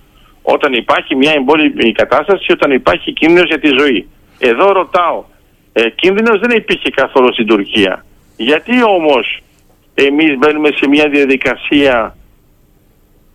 όταν 0.42 0.74
υπάρχει 0.74 1.16
μια 1.16 1.32
εμπόλεμη 1.32 1.92
κατάσταση, 1.92 2.52
όταν 2.52 2.72
υπάρχει 2.72 3.14
κίνδυνος 3.14 3.48
για 3.48 3.60
τη 3.60 3.70
ζωή. 3.80 4.08
Εδώ 4.40 4.72
ρωτάω, 4.72 5.24
ε, 5.80 5.90
κίνδυνος 5.90 6.40
δεν 6.40 6.58
υπήρχε 6.58 6.90
καθόλου 6.90 7.34
στην 7.34 7.46
Τουρκία. 7.46 8.06
Γιατί 8.38 8.84
όμως 8.84 9.42
εμείς 9.94 10.38
μπαίνουμε 10.38 10.70
σε 10.76 10.88
μια 10.88 11.10
διαδικασία 11.10 12.16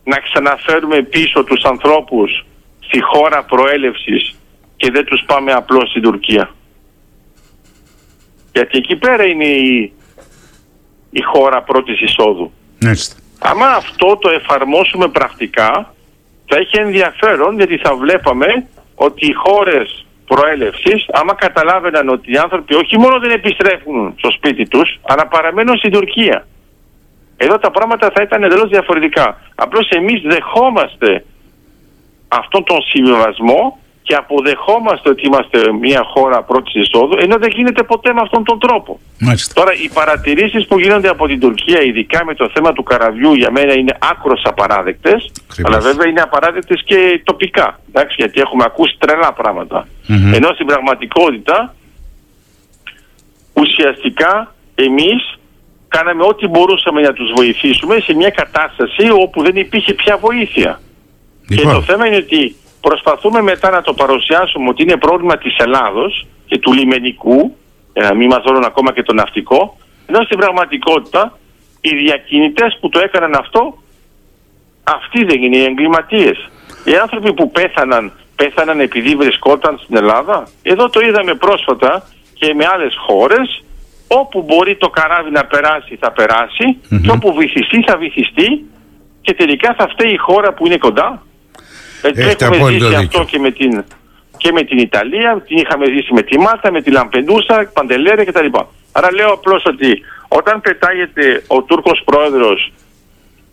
να 0.05 0.17
ξαναφέρουμε 0.17 1.03
πίσω 1.03 1.45
τους 1.45 1.63
ανθρώπους 1.65 2.47
στη 2.81 3.01
χώρα 3.03 3.45
προέλευσης 3.45 4.35
και 4.77 4.91
δεν 4.91 5.05
τους 5.05 5.23
πάμε 5.27 5.53
απλώς 5.53 5.91
στην 5.91 6.03
Τουρκία; 6.03 6.55
Γιατί 8.53 8.79
εκεί 8.79 8.97
πέρα 8.97 9.25
είναι 9.25 9.47
η, 9.47 9.93
η 11.11 11.23
χώρα 11.23 11.63
πρώτης 11.63 12.01
εισόδου. 12.01 12.53
Έτσι. 12.85 13.17
Άμα 13.39 13.67
αυτό 13.67 14.17
το 14.17 14.31
εφαρμόσουμε 14.31 15.09
πρακτικά 15.09 15.95
θα 16.47 16.57
έχει 16.57 16.77
ενδιαφέρον 16.79 17.57
γιατί 17.57 17.77
θα 17.77 17.95
βλέπαμε 17.95 18.67
ότι 18.95 19.27
οι 19.27 19.33
χώρες 19.33 20.04
προέλευσης 20.27 21.07
άμα 21.13 21.35
καταλάβαιναν 21.35 22.09
ότι 22.09 22.33
οι 22.33 22.37
άνθρωποι 22.37 22.75
όχι 22.75 22.99
μόνο 22.99 23.19
δεν 23.19 23.31
επιστρέφουν 23.31 24.15
στο 24.19 24.31
σπίτι 24.31 24.69
τους 24.69 25.01
αλλά 25.03 25.27
παραμένουν 25.27 25.77
στην 25.77 25.93
Τουρκία. 25.93 26.47
Εδώ 27.37 27.59
τα 27.59 27.71
πράγματα 27.71 28.11
θα 28.15 28.23
ήταν 28.23 28.43
εντελώς 28.43 28.69
διαφορετικά. 28.69 29.41
Απλώς 29.55 29.89
εμείς 29.89 30.23
δεχόμαστε 30.23 31.25
αυτόν 32.29 32.65
τον 32.65 32.83
συμβιβασμό 32.83 33.79
και 34.07 34.15
αποδεχόμαστε 34.15 35.09
ότι 35.09 35.27
είμαστε 35.27 35.73
μια 35.73 36.03
χώρα 36.15 36.43
πρώτης 36.43 36.75
εισόδου, 36.75 37.17
ενώ 37.21 37.37
δεν 37.37 37.51
γίνεται 37.51 37.83
ποτέ 37.83 38.13
με 38.13 38.21
αυτόν 38.23 38.45
τον 38.45 38.59
τρόπο. 38.59 39.01
Μάλιστα. 39.19 39.55
Τώρα, 39.55 39.73
οι 39.75 39.89
παρατηρήσεις 39.89 40.67
που 40.67 40.79
γίνονται 40.79 41.09
από 41.09 41.27
την 41.27 41.41
Τουρκία, 41.41 41.81
ειδικά 41.83 42.25
με 42.25 42.35
το 42.35 42.51
θέμα 42.55 42.73
του 42.73 42.83
καραβιού, 42.83 43.35
για 43.35 43.51
μένα 43.51 43.73
είναι 43.73 43.97
άκρος 44.11 44.43
απαράδεκτες. 44.45 45.33
Αλλά 45.67 45.79
βέβαια 45.79 46.09
είναι 46.09 46.21
απαράδεκτες 46.21 46.83
και 46.85 47.21
τοπικά. 47.25 47.81
Εντάξει, 47.89 48.15
γιατί 48.19 48.41
έχουμε 48.41 48.65
ακούσει 48.67 48.97
τρελά 48.99 49.33
πράγματα. 49.33 49.89
Mm-hmm. 50.09 50.35
Ενώ 50.35 50.49
στην 50.55 50.67
πραγματικότητα, 50.67 51.75
ουσιαστικά 53.53 54.55
εμείς 54.75 55.39
κάναμε 55.89 56.25
ό,τι 56.25 56.47
μπορούσαμε 56.47 57.01
να 57.01 57.13
τους 57.13 57.33
βοηθήσουμε 57.37 58.01
σε 58.01 58.15
μια 58.15 58.31
κατάσταση 58.31 59.11
όπου 59.23 59.43
δεν 59.43 59.57
υπήρχε 59.57 59.93
πια 59.95 60.17
βοήθεια. 60.17 60.81
Λοιπόν. 61.49 61.67
Και 61.67 61.73
το 61.75 61.83
θέμα 61.83 62.07
είναι 62.07 62.17
ότι 62.17 62.57
προσπαθούμε 62.89 63.41
μετά 63.43 63.71
να 63.71 63.83
το 63.83 63.93
παρουσιάσουμε 63.95 64.69
ότι 64.69 64.83
είναι 64.83 64.97
πρόβλημα 64.97 65.37
της 65.39 65.57
Ελλάδος 65.57 66.27
και 66.47 66.59
του 66.59 66.73
λιμενικού, 66.73 67.57
για 67.95 68.03
να 68.09 68.15
μην 68.15 68.29
μας 68.33 68.43
δώσουν 68.47 68.65
ακόμα 68.65 68.93
και 68.93 69.03
το 69.03 69.13
ναυτικό, 69.15 69.77
ενώ 70.07 70.23
στην 70.23 70.39
πραγματικότητα 70.39 71.39
οι 71.81 71.97
διακινητές 71.97 72.79
που 72.81 72.89
το 72.89 72.99
έκαναν 73.07 73.35
αυτό, 73.35 73.79
αυτοί 74.85 75.25
δεν 75.25 75.43
είναι 75.43 75.57
οι 75.57 75.65
εγκληματίες. 75.65 76.39
Οι 76.85 76.97
άνθρωποι 76.97 77.33
που 77.35 77.51
πέθαναν, 77.51 78.13
πέθαναν 78.37 78.81
επειδή 78.81 79.15
βρισκόταν 79.17 79.79
στην 79.83 79.97
Ελλάδα. 79.97 80.49
Εδώ 80.63 80.89
το 80.91 81.01
είδαμε 81.01 81.35
πρόσφατα 81.35 82.09
και 82.35 82.55
με 82.55 82.65
άλλες 82.73 82.95
χώρες, 83.07 83.65
όπου 84.09 84.43
μπορεί 84.43 84.77
το 84.77 84.89
καράβι 84.89 85.31
να 85.31 85.45
περάσει 85.45 85.97
θα 85.97 86.11
περάσει 86.13 86.67
και 87.03 87.11
όπου 87.11 87.35
βυθιστεί 87.35 87.83
θα 87.87 87.97
βυθιστεί 87.97 88.65
και 89.21 89.35
τελικά 89.35 89.75
θα 89.79 89.89
φταίει 89.89 90.13
η 90.13 90.17
χώρα 90.17 90.53
που 90.53 90.67
είναι 90.67 90.77
κοντά. 90.77 91.23
Έχετε 92.09 92.45
έχουμε 92.45 92.71
ζήσει 92.71 92.95
αυτό 92.95 93.25
και 93.25 93.39
με, 93.39 93.51
την, 93.51 93.85
και 94.37 94.53
με 94.53 94.63
την 94.63 94.79
Ιταλία, 94.79 95.43
την 95.47 95.57
είχαμε 95.57 95.87
ζήσει 95.87 96.13
με 96.13 96.23
τη 96.23 96.39
Μάλτα, 96.39 96.73
με 96.73 96.83
τη 96.83 96.91
Λαμπεντούσα, 96.91 97.71
Παντελέρια 97.73 98.25
κτλ. 98.25 98.47
Άρα 98.93 99.13
λέω 99.13 99.33
απλώς 99.33 99.63
ότι 99.67 100.03
όταν 100.29 100.61
πετάγεται 100.61 101.43
ο 101.47 101.63
Τούρκος 101.63 102.03
πρόεδρος, 102.05 102.73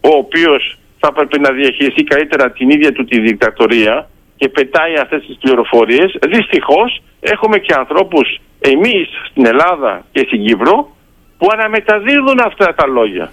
ο 0.01 0.09
οποίος 0.09 0.77
θα 0.99 1.11
πρέπει 1.11 1.39
να 1.39 1.51
διαχειριστεί 1.51 2.03
καλύτερα 2.03 2.51
την 2.51 2.69
ίδια 2.69 2.91
του 2.91 3.05
τη 3.05 3.19
δικτατορία 3.19 4.09
και 4.35 4.49
πετάει 4.49 4.95
αυτές 4.95 5.25
τις 5.25 5.37
πληροφορίες, 5.41 6.15
δυστυχώς 6.27 7.01
έχουμε 7.19 7.57
και 7.57 7.73
ανθρώπους 7.77 8.39
εμείς 8.59 9.07
στην 9.29 9.45
Ελλάδα 9.45 10.05
και 10.11 10.23
στην 10.27 10.45
Κύπρο 10.45 10.95
που 11.37 11.47
αναμεταδίδουν 11.51 12.39
αυτά 12.39 12.73
τα 12.75 12.87
λόγια 12.87 13.31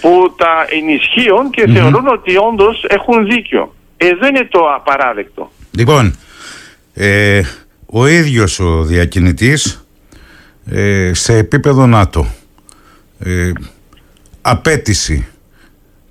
που 0.00 0.34
τα 0.36 0.66
ενισχύουν 0.68 1.50
και 1.50 1.66
θεωρούν 1.66 2.06
ότι 2.08 2.36
όντως 2.36 2.84
έχουν 2.88 3.26
δίκιο. 3.26 3.74
Εδώ 3.96 4.26
είναι 4.26 4.48
το 4.50 4.58
απαράδεκτο. 4.74 5.52
Λοιπόν, 5.70 6.14
ε, 6.94 7.42
ο 7.86 8.06
ίδιος 8.06 8.60
ο 8.60 8.82
διακινητής 8.82 9.86
ε, 10.70 11.10
σε 11.14 11.36
επίπεδο 11.36 11.86
ΝΑΤΟ 11.86 12.26
ε, 13.18 13.52
απέτηση 14.40 15.26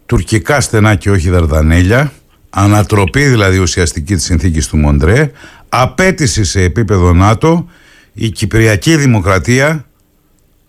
τουρκικά 0.06 0.62
στενά 0.62 0.96
και 0.96 1.10
όχι 1.12 1.30
δαρδανέλια 1.30 2.12
ανατροπή 2.50 3.24
δηλαδή 3.24 3.58
ουσιαστική 3.58 4.16
της 4.16 4.24
συνθήκης 4.24 4.68
του 4.68 4.78
Μοντρέ 4.78 5.32
απέτηση 5.70 6.44
σε 6.44 6.62
επίπεδο 6.62 7.14
ΝΑΤΟ 7.14 7.70
η 8.14 8.30
Κυπριακή 8.30 8.96
Δημοκρατία 8.96 9.86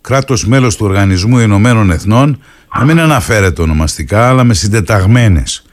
κράτος 0.01 0.47
μέλος 0.47 0.77
του 0.77 0.87
Οργανισμού 0.87 1.39
Ηνωμένων 1.39 1.91
Εθνών 1.91 2.43
να 2.79 2.85
μην 2.85 3.01
αναφέρεται 3.01 3.63
ονομαστικά 3.63 4.29
αλλά 4.29 4.45
με 4.45 4.55
συντεταγμένες 4.55 5.66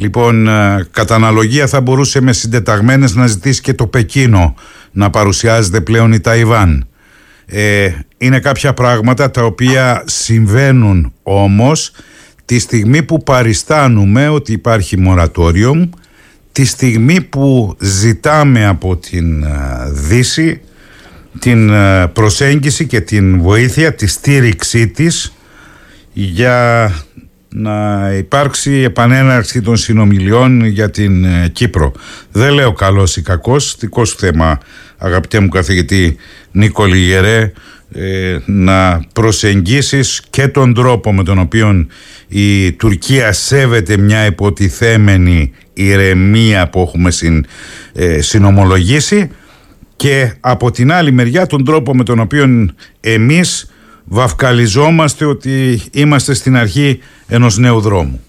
Λοιπόν, 0.00 0.48
ε, 0.48 0.86
κατά 0.90 1.14
αναλογία 1.14 1.66
θα 1.66 1.80
μπορούσε 1.80 2.20
με 2.20 2.32
συντεταγμένες 2.32 3.14
να 3.14 3.26
ζητήσει 3.26 3.60
και 3.60 3.74
το 3.74 3.86
Πεκίνο 3.86 4.54
να 4.92 5.10
παρουσιάζεται 5.10 5.80
πλέον 5.80 6.12
η 6.12 6.20
Ταϊβάν. 6.20 6.86
Ε, 7.46 7.90
είναι 8.18 8.38
κάποια 8.38 8.74
πράγματα 8.74 9.30
τα 9.30 9.44
οποία 9.44 10.02
συμβαίνουν 10.06 11.12
όμως 11.22 11.92
τη 12.44 12.58
στιγμή 12.58 13.02
που 13.02 13.22
παριστάνουμε 13.22 14.28
ότι 14.28 14.52
υπάρχει 14.52 14.98
μορατόριο, 14.98 15.90
τη 16.52 16.64
στιγμή 16.64 17.20
που 17.20 17.76
ζητάμε 17.78 18.66
από 18.66 18.96
την 18.96 19.42
ε, 19.42 19.48
Δύση 19.90 20.60
την 21.38 21.70
προσέγγιση 22.12 22.86
και 22.86 23.00
την 23.00 23.40
βοήθεια, 23.40 23.94
τη 23.94 24.06
στήριξή 24.06 24.88
της 24.88 25.32
για 26.12 26.92
να 27.48 28.08
υπάρξει 28.16 28.72
επανέναρξη 28.72 29.60
των 29.60 29.76
συνομιλιών 29.76 30.64
για 30.64 30.90
την 30.90 31.24
ε, 31.24 31.48
Κύπρο. 31.52 31.92
Δεν 32.32 32.52
λέω 32.52 32.72
καλός 32.72 33.16
ή 33.16 33.22
κακός, 33.22 33.76
δικό 33.78 34.04
σου 34.04 34.16
θέμα 34.18 34.58
αγαπητέ 34.98 35.40
μου 35.40 35.48
καθηγητή 35.48 36.16
Νίκο 36.50 36.84
Λιγερέ, 36.84 37.52
ε, 37.92 38.38
να 38.44 39.04
προσεγγίσεις 39.12 40.22
και 40.30 40.48
τον 40.48 40.74
τρόπο 40.74 41.12
με 41.12 41.22
τον 41.22 41.38
οποίο 41.38 41.86
η 42.28 42.72
Τουρκία 42.72 43.32
σέβεται 43.32 43.96
μια 43.96 44.26
υποτιθέμενη 44.26 45.52
ηρεμία 45.72 46.68
που 46.68 46.80
έχουμε 46.80 47.10
συν, 47.10 47.46
ε, 47.92 48.20
συνομολογήσει 48.20 49.30
και 49.96 50.32
από 50.40 50.70
την 50.70 50.92
άλλη 50.92 51.12
μεριά 51.12 51.46
τον 51.46 51.64
τρόπο 51.64 51.94
με 51.94 52.04
τον 52.04 52.18
οποίο 52.18 52.70
εμείς 53.00 53.70
βαυκαλιζόμαστε 54.08 55.24
ότι 55.24 55.82
είμαστε 55.92 56.34
στην 56.34 56.56
αρχή 56.56 57.02
ενός 57.28 57.58
νέου 57.58 57.80
δρόμου. 57.80 58.24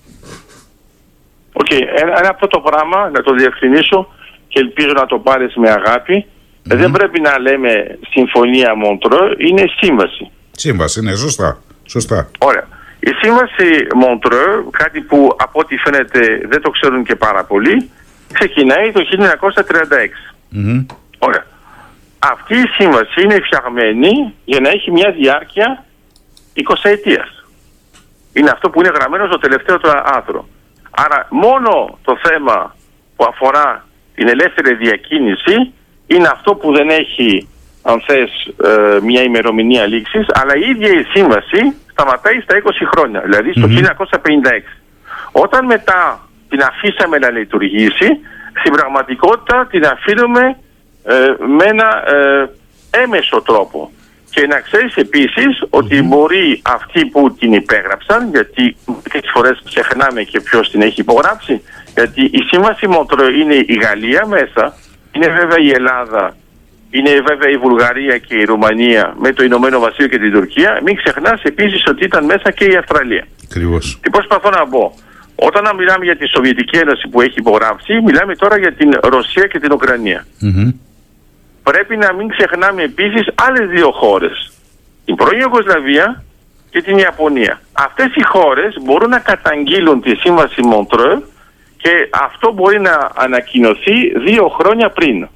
OK, 1.53 1.65
okay. 1.69 1.81
ένα 2.21 2.33
πρώτο 2.33 2.59
πράγμα 2.59 3.09
να 3.09 3.21
το 3.21 3.33
διευκρινίσω 3.33 4.07
και 4.47 4.59
ελπίζω 4.59 4.91
να 4.95 5.05
το 5.05 5.19
πάρεις 5.19 5.55
με 5.55 5.69
αγάπη 5.69 6.25
Δεν 6.63 6.91
πρέπει 6.91 7.19
να 7.19 7.39
λέμε 7.39 7.97
συμφωνία 8.09 8.75
Μοντρό, 8.75 9.33
είναι 9.37 9.63
σύμβαση. 9.77 10.31
Σύμβαση, 10.51 11.01
ναι, 11.01 11.15
σωστά. 11.15 11.61
σωστά. 11.85 12.29
Ωραία. 12.39 12.67
Η 12.99 13.11
σύμβαση 13.21 13.87
Μοντρό, 13.95 14.69
κάτι 14.71 15.01
που 15.01 15.35
από 15.37 15.59
ό,τι 15.59 15.77
φαίνεται 15.77 16.19
δεν 16.49 16.61
το 16.61 16.69
ξέρουν 16.69 17.03
και 17.03 17.15
πάρα 17.15 17.43
πολύ, 17.43 17.89
ξεκινάει 18.33 18.91
το 18.91 19.01
1936. 19.09 19.25
Ωραία 21.19 21.45
αυτή 22.19 22.55
η 22.55 22.67
σύμβαση 22.67 23.21
είναι 23.21 23.39
φτιαγμένη 23.45 24.35
για 24.45 24.59
να 24.59 24.69
έχει 24.69 24.91
μια 24.91 25.11
διάρκεια 25.11 25.85
20 26.55 26.73
ετίας. 26.81 27.43
Είναι 28.33 28.49
αυτό 28.49 28.69
που 28.69 28.79
είναι 28.79 28.91
γραμμένο 28.95 29.25
στο 29.25 29.37
τελευταίο 29.37 29.79
του 29.79 29.89
άρθρο. 30.03 30.47
Άρα 30.89 31.27
μόνο 31.29 31.97
το 32.03 32.17
θέμα 32.23 32.75
που 33.15 33.25
αφορά 33.27 33.85
την 34.15 34.27
ελεύθερη 34.27 34.75
διακίνηση 34.75 35.73
είναι 36.07 36.27
αυτό 36.31 36.55
που 36.55 36.71
δεν 36.71 36.89
έχει 36.89 37.47
αν 37.81 38.01
θες 38.07 38.29
ε, 38.63 38.99
μια 39.01 39.23
ημερομηνία 39.23 39.85
λήξης 39.85 40.25
αλλά 40.29 40.55
η 40.55 40.69
ίδια 40.69 40.89
η 40.99 41.03
σύμβαση 41.03 41.75
σταματάει 41.91 42.39
στα 42.39 42.61
20 42.63 42.69
χρόνια, 42.93 43.19
δηλαδή 43.19 43.51
στο 43.51 43.67
1956. 43.67 44.15
Όταν 45.31 45.65
μετά 45.65 46.29
την 46.49 46.61
αφήσαμε 46.61 47.17
να 47.17 47.29
λειτουργήσει, 47.29 48.07
στην 48.59 48.71
πραγματικότητα 48.71 49.67
την 49.69 49.85
αφήνουμε 49.85 50.57
ε, 51.03 51.13
με 51.57 51.65
ένα 51.65 52.03
ε, 52.15 52.49
έμεσο 53.03 53.41
τρόπο. 53.41 53.91
Και 54.29 54.47
να 54.47 54.59
ξέρεις 54.59 54.95
επίσης 54.95 55.63
ότι 55.69 56.01
μπορεί 56.01 56.61
αυτοί 56.63 57.05
που 57.05 57.33
την 57.39 57.53
υπέγραψαν, 57.53 58.29
γιατί 58.29 58.75
μερικές 58.85 59.31
φορές 59.33 59.61
ξεχνάμε 59.65 60.23
και 60.23 60.41
ποιος 60.41 60.71
την 60.71 60.81
έχει 60.81 61.01
υπογράψει, 61.01 61.61
γιατί 61.93 62.21
η 62.21 62.41
σύμβαση 62.51 62.87
Μότρο 62.87 63.27
είναι 63.27 63.55
η 63.55 63.73
Γαλλία 63.83 64.25
μέσα, 64.27 64.73
είναι 65.11 65.27
βέβαια 65.27 65.57
η 65.59 65.69
Ελλάδα, 65.69 66.35
είναι 66.89 67.09
βέβαια 67.09 67.49
η 67.49 67.57
Βουλγαρία 67.57 68.17
και 68.17 68.35
η 68.35 68.43
Ρουμανία 68.43 69.15
με 69.19 69.33
το 69.33 69.43
Ηνωμένο 69.43 69.79
Βασίλειο 69.79 70.07
και 70.07 70.19
την 70.19 70.31
Τουρκία. 70.31 70.79
Μην 70.85 70.95
ξεχνάς 70.95 71.41
επίσης 71.43 71.83
ότι 71.87 72.03
ήταν 72.03 72.25
μέσα 72.25 72.51
και 72.51 72.65
η 72.65 72.75
Αυστραλία. 72.75 73.27
Ακριβώς. 73.43 73.99
Τι 74.01 74.09
προσπαθώ 74.09 74.49
να 74.49 74.67
πω. 74.67 74.93
Όταν 75.35 75.75
μιλάμε 75.75 76.05
για 76.05 76.17
τη 76.17 76.27
Σοβιετική 76.27 76.77
Ένωση 76.77 77.07
που 77.07 77.21
έχει 77.21 77.35
υπογράψει, 77.37 78.01
μιλάμε 78.01 78.35
τώρα 78.35 78.57
για 78.57 78.73
την 78.73 78.89
Ρωσία 79.01 79.47
και 79.47 79.59
την 79.59 79.71
ουκρανια 79.71 80.25
πρέπει 81.63 81.97
να 81.97 82.13
μην 82.13 82.27
ξεχνάμε 82.27 82.83
επίσης 82.83 83.27
άλλες 83.35 83.69
δύο 83.69 83.91
χώρες. 83.91 84.51
Την 85.05 85.15
πρώην 85.15 85.39
Ιουγκοσλαβία 85.39 86.23
και 86.69 86.81
την 86.81 86.97
Ιαπωνία. 86.97 87.61
Αυτές 87.73 88.15
οι 88.15 88.23
χώρες 88.23 88.77
μπορούν 88.81 89.09
να 89.09 89.19
καταγγείλουν 89.19 90.01
τη 90.01 90.15
σύμβαση 90.15 90.61
Μοντρέ 90.61 91.15
και 91.77 91.89
Και 91.89 92.09
αυτό 92.11 92.51
μπορεί 92.51 92.79
να 92.79 93.09
ανακοινωθεί 93.15 94.19
δύο 94.19 94.47
χρόνια 94.47 94.89
πριν. 94.89 95.27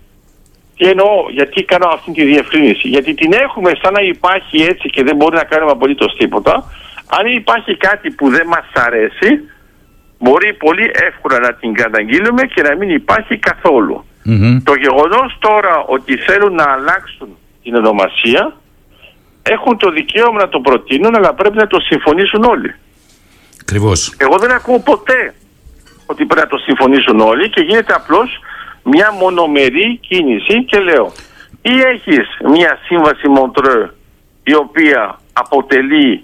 Τι 0.77 0.89
εννοώ, 0.89 1.29
γιατί 1.29 1.63
κάνω 1.63 1.87
αυτή 1.87 2.11
τη 2.11 2.23
διευκρίνηση. 2.23 2.87
Γιατί 2.87 3.13
την 3.13 3.33
έχουμε 3.33 3.71
σαν 3.81 3.93
να 3.93 4.01
υπάρχει 4.01 4.61
έτσι 4.61 4.89
και 4.89 5.03
δεν 5.03 5.15
μπορεί 5.15 5.35
να 5.35 5.43
κάνουμε 5.43 5.71
απολύτως 5.71 6.15
τίποτα. 6.17 6.71
Αν 7.07 7.25
υπάρχει 7.27 7.77
κάτι 7.77 8.11
που 8.11 8.29
δεν 8.29 8.47
μας 8.47 8.65
αρέσει, 8.73 9.49
μπορεί 10.19 10.53
πολύ 10.53 10.91
εύκολα 10.93 11.39
να 11.39 11.53
την 11.53 11.73
καταγγείλουμε 11.73 12.43
και 12.43 12.61
να 12.61 12.75
μην 12.75 12.89
υπάρχει 12.89 13.37
Το 14.63 14.73
γεγονός 14.75 15.37
τώρα 15.39 15.83
ότι 15.87 16.17
θέλουν 16.17 16.53
να 16.55 16.63
αλλάξουν 16.63 17.27
την 17.63 17.75
ονομασία 17.75 18.55
έχουν 19.43 19.77
το 19.77 19.91
δικαίωμα 19.91 20.39
να 20.39 20.49
το 20.49 20.59
προτείνουν, 20.59 21.15
αλλά 21.15 21.33
πρέπει 21.33 21.57
να 21.57 21.67
το 21.67 21.79
συμφωνήσουν 21.79 22.43
όλοι. 22.43 22.75
Ακριβώς. 23.61 24.15
Εγώ 24.17 24.37
δεν 24.37 24.51
ακούω 24.51 24.79
ποτέ 24.79 25.33
ότι 26.05 26.25
πρέπει 26.25 26.41
να 26.41 26.47
το 26.47 26.57
συμφωνήσουν 26.57 27.19
όλοι 27.19 27.49
και 27.49 27.61
γίνεται 27.61 27.93
απλώς 27.93 28.39
μια 28.83 29.11
μονομερή 29.11 29.99
κίνηση 30.07 30.63
και 30.63 30.79
λέω 30.79 31.11
ή 31.61 31.79
έχεις 31.79 32.27
μια 32.43 32.79
σύμβαση 32.85 33.27
Μοντρέ 33.27 33.89
η 34.43 34.55
οποία 34.55 35.19
αποτελεί 35.33 36.23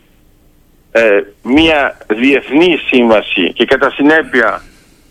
ε, 0.91 1.21
μια 1.41 1.97
διεθνή 2.07 2.77
σύμβαση 2.87 3.53
και 3.53 3.65
κατά 3.65 3.89
συνέπεια 3.89 4.61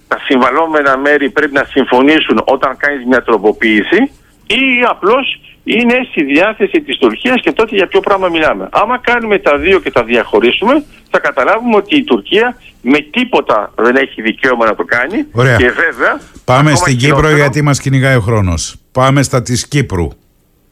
τα 0.09 0.19
συμβαλόμενα 0.25 0.97
μέρη 0.97 1.31
πρέπει 1.31 1.53
να 1.53 1.65
συμφωνήσουν 1.65 2.43
όταν 2.45 2.77
κάνεις 2.77 3.07
μια 3.07 3.23
τροποποίηση 3.23 4.11
ή 4.47 4.63
απλώς 4.89 5.41
είναι 5.65 6.07
στη 6.11 6.25
διάθεση 6.25 6.81
της 6.81 6.99
Τουρκίας 6.99 7.41
και 7.41 7.53
τότε 7.53 7.77
για 7.77 7.87
ποιο 7.87 8.01
πράγμα 8.01 8.29
μιλάμε. 8.29 8.69
Άμα 8.71 8.99
κάνουμε 8.99 9.39
τα 9.39 9.57
δύο 9.57 9.81
και 9.81 9.91
τα 9.91 10.05
διαχωρίσουμε 10.05 10.85
θα 11.11 11.19
καταλάβουμε 11.19 11.77
ότι 11.77 11.97
η 11.97 12.05
Τουρκία 12.05 12.57
με 12.83 12.99
τίποτα 12.99 13.73
δεν 13.77 13.97
έχει 13.97 14.23
δικαίωμα 14.23 14.65
να 14.65 14.75
το 14.75 14.85
κάνει 14.85 15.27
Ωραία. 15.33 15.57
και 15.57 15.71
βέβαια... 15.71 16.21
Πάμε 16.45 16.75
στην 16.75 16.97
Κύπρο 16.99 17.31
γιατί 17.31 17.63
μας 17.63 17.81
κυνηγάει 17.81 18.17
ο 18.17 18.21
χρόνος. 18.21 18.77
Πάμε 18.93 19.23
στα 19.23 19.43
της 19.43 19.69
Κύπρου. 19.69 20.09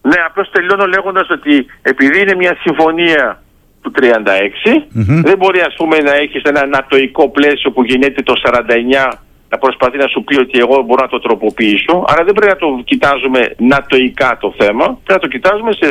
Ναι, 0.03 0.21
απλώς 0.27 0.51
τελειώνω 0.51 0.87
λέγοντας 0.87 1.31
ότι 1.31 1.67
επειδή 1.83 2.21
είναι 2.21 2.35
μια 2.35 2.57
συμφωνία 2.61 3.43
του 3.83 3.93
36 4.01 4.03
δεν 5.23 5.37
μπορεί 5.39 5.61
ας 5.61 5.75
πούμε 5.77 5.99
να 5.99 6.15
έχεις 6.15 6.43
ένα 6.43 6.67
νατοϊκό 6.67 7.29
πλαίσιο 7.29 7.71
που 7.71 7.85
γεννιέται 7.85 8.23
το 8.23 8.35
49 9.11 9.13
να 9.57 9.63
προσπαθεί 9.65 9.97
να 10.05 10.09
σου 10.13 10.25
πει 10.27 10.35
ότι 10.45 10.59
εγώ 10.65 10.77
μπορώ 10.83 11.03
να 11.03 11.09
το 11.09 11.21
τροποποιήσω. 11.27 12.05
Άρα 12.11 12.25
δεν 12.25 12.35
πρέπει 12.35 12.53
να 12.55 12.61
το 12.65 12.69
κοιτάζουμε 12.85 13.41
νατοϊκά 13.73 14.37
το 14.41 14.55
θέμα, 14.59 14.85
πρέπει 14.85 15.19
να 15.21 15.25
το 15.27 15.29
κοιτάζουμε 15.35 15.73
σε, 15.73 15.89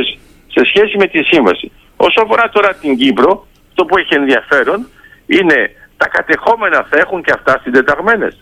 σε 0.55 0.61
σχέση 0.69 0.97
με 0.97 1.07
τη 1.07 1.23
σύμβαση. 1.23 1.71
Όσο 1.95 2.21
αφορά 2.23 2.49
τώρα 2.49 2.69
την 2.81 2.97
Κύπρο, 2.97 3.47
το 3.73 3.85
που 3.85 3.97
έχει 3.97 4.13
ενδιαφέρον 4.13 4.87
είναι 5.25 5.57
τα 5.97 6.07
κατεχόμενα 6.07 6.87
θα 6.89 6.97
έχουν 6.97 7.23
και 7.23 7.31
αυτά 7.31 7.59
συντεταγμένες. 7.63 8.35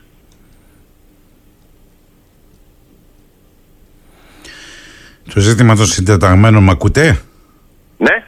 Το 5.34 5.39
ζήτημα 5.39 5.76
των 5.76 5.86
συντεταγμένων 5.86 6.63
μ' 6.63 6.69
ακούτε; 6.69 7.19
Ναι. 7.97 8.24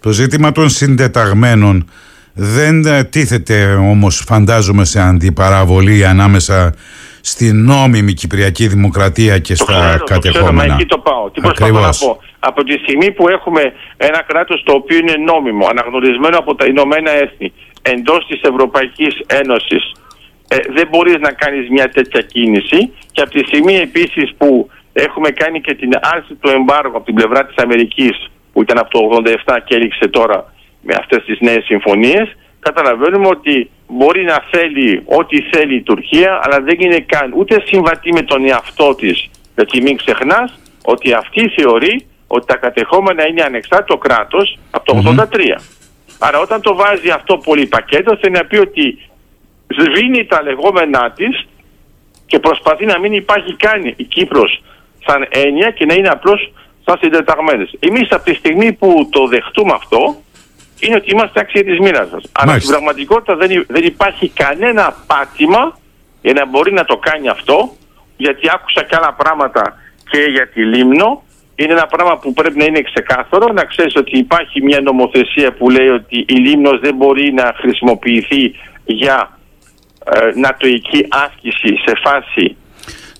Το 0.00 0.10
ζήτημα 0.10 0.52
των 0.52 0.68
συντεταγμένων 0.68 1.90
δεν 2.34 2.84
ε, 2.84 3.04
τίθεται 3.04 3.74
όμως 3.74 4.24
φαντάζομαι 4.26 4.84
σε 4.84 5.00
αντιπαραβολή 5.00 6.06
ανάμεσα 6.06 6.74
στην 7.20 7.64
νόμιμη 7.64 8.12
Κυπριακή 8.12 8.66
Δημοκρατία 8.66 9.38
και 9.38 9.54
το 9.54 9.64
στα 9.64 9.88
ξέρω, 9.88 10.04
κατεχόμενα. 10.04 10.66
Το 10.66 10.74
εκεί 10.74 10.86
το 10.86 10.98
πάω. 10.98 11.30
Τι 11.30 11.40
προσπαθώ 11.40 11.80
να 11.80 11.90
πω. 12.00 12.20
Από 12.38 12.64
τη 12.64 12.72
στιγμή 12.72 13.10
που 13.10 13.28
έχουμε 13.28 13.72
ένα 13.96 14.22
κράτος 14.26 14.62
το 14.62 14.72
οποίο 14.72 14.98
είναι 14.98 15.14
νόμιμο, 15.24 15.66
αναγνωρισμένο 15.70 16.38
από 16.38 16.54
τα 16.54 16.64
Ηνωμένα 16.64 17.10
Έθνη, 17.10 17.52
εντός 17.82 18.26
της 18.26 18.40
Ευρωπαϊκής 18.42 19.14
Ένωσης, 19.26 19.92
ε, 20.48 20.56
δεν 20.74 20.88
μπορείς 20.90 21.16
να 21.20 21.32
κάνεις 21.32 21.70
μια 21.70 21.88
τέτοια 21.88 22.20
κίνηση 22.20 22.92
και 23.12 23.20
από 23.20 23.30
τη 23.30 23.38
στιγμή 23.38 23.74
επίσης 23.74 24.34
που 24.38 24.70
έχουμε 24.92 25.30
κάνει 25.30 25.60
και 25.60 25.74
την 25.74 25.90
άρση 26.00 26.34
του 26.34 26.48
εμπάργου 26.48 26.96
από 26.96 27.04
την 27.04 27.14
πλευρά 27.14 27.46
της 27.46 27.56
Αμερικής 27.56 28.30
που 28.52 28.62
ήταν 28.62 28.78
από 28.78 28.90
το 28.90 28.98
87 29.46 29.58
και 29.64 29.74
έληξε 29.74 30.08
τώρα 30.08 30.52
με 30.82 30.94
αυτές 30.98 31.24
τις 31.24 31.40
νέες 31.40 31.64
συμφωνίες 31.64 32.36
καταλαβαίνουμε 32.60 33.26
ότι 33.26 33.70
μπορεί 33.88 34.24
να 34.24 34.44
θέλει 34.50 35.02
ό,τι 35.04 35.42
θέλει 35.42 35.74
η 35.74 35.82
Τουρκία 35.82 36.40
αλλά 36.42 36.60
δεν 36.60 36.76
είναι 36.78 37.00
καν 37.00 37.32
ούτε 37.36 37.62
συμβατή 37.66 38.12
με 38.12 38.22
τον 38.22 38.48
εαυτό 38.48 38.94
της 38.94 39.30
γιατί 39.54 39.82
μην 39.82 39.96
ξεχνάς 39.96 40.58
ότι 40.84 41.12
αυτή 41.12 41.48
θεωρεί 41.48 42.06
ότι 42.26 42.46
τα 42.46 42.56
κατεχόμενα 42.56 43.28
είναι 43.28 43.42
ανεξάρτητο 43.42 43.96
κράτος 43.96 44.58
από 44.70 44.84
το 44.84 45.14
83. 45.32 45.60
Άρα 46.18 46.38
όταν 46.38 46.60
το 46.60 46.74
βάζει 46.74 47.10
αυτό 47.10 47.36
πολύ 47.36 47.66
πακέτο 47.66 48.16
θέλει 48.20 48.32
να 48.32 48.44
πει 48.44 48.58
ότι 48.58 48.98
σβήνει 49.66 50.26
τα 50.26 50.42
λεγόμενά 50.42 51.10
της 51.10 51.46
και 52.26 52.38
προσπαθεί 52.38 52.84
να 52.84 52.98
μην 52.98 53.12
υπάρχει 53.12 53.56
καν 53.56 53.94
η 53.96 54.04
Κύπρος 54.04 54.62
σαν 55.06 55.28
έννοια 55.30 55.70
και 55.70 55.84
να 55.84 55.94
είναι 55.94 56.08
απλώς 56.08 56.52
σαν 56.84 56.98
συντεταγμένες. 57.00 57.76
Εμείς 57.78 58.12
από 58.12 58.24
τη 58.24 58.34
στιγμή 58.34 58.72
που 58.72 59.08
το 59.10 59.26
δεχτούμε 59.26 59.72
αυτό 59.74 60.16
είναι 60.80 60.96
ότι 60.96 61.10
είμαστε 61.10 61.40
άξιοι 61.40 61.64
της 61.64 61.78
μοίρας 61.78 62.08
σας. 62.08 62.24
Αλλά 62.32 62.52
στην 62.58 62.68
πραγματικότητα 62.68 63.36
δεν, 63.36 63.64
δεν 63.68 63.84
υπάρχει 63.84 64.28
κανένα 64.28 64.96
πάτημα 65.06 65.78
για 66.22 66.32
να 66.32 66.46
μπορεί 66.46 66.72
να 66.72 66.84
το 66.84 66.96
κάνει 66.96 67.28
αυτό, 67.28 67.76
γιατί 68.16 68.48
άκουσα 68.54 68.82
και 68.82 68.96
άλλα 68.98 69.12
πράγματα 69.12 69.76
και 70.10 70.18
για 70.18 70.48
τη 70.48 70.64
Λίμνο. 70.64 71.22
Είναι 71.54 71.72
ένα 71.72 71.86
πράγμα 71.86 72.18
που 72.18 72.32
πρέπει 72.32 72.58
να 72.58 72.64
είναι 72.64 72.80
ξεκάθαρο, 72.80 73.52
να 73.52 73.64
ξέρεις 73.64 73.94
ότι 73.96 74.18
υπάρχει 74.18 74.62
μια 74.62 74.80
νομοθεσία 74.80 75.52
που 75.52 75.70
λέει 75.70 75.88
ότι 75.88 76.24
η 76.28 76.34
Λίμνος 76.34 76.80
δεν 76.80 76.94
μπορεί 76.94 77.32
να 77.32 77.54
χρησιμοποιηθεί 77.56 78.54
για 78.84 79.38
ε, 80.04 80.30
νατοική 80.34 81.06
άσκηση 81.08 81.76
σε 81.86 81.92
φάση 82.04 82.56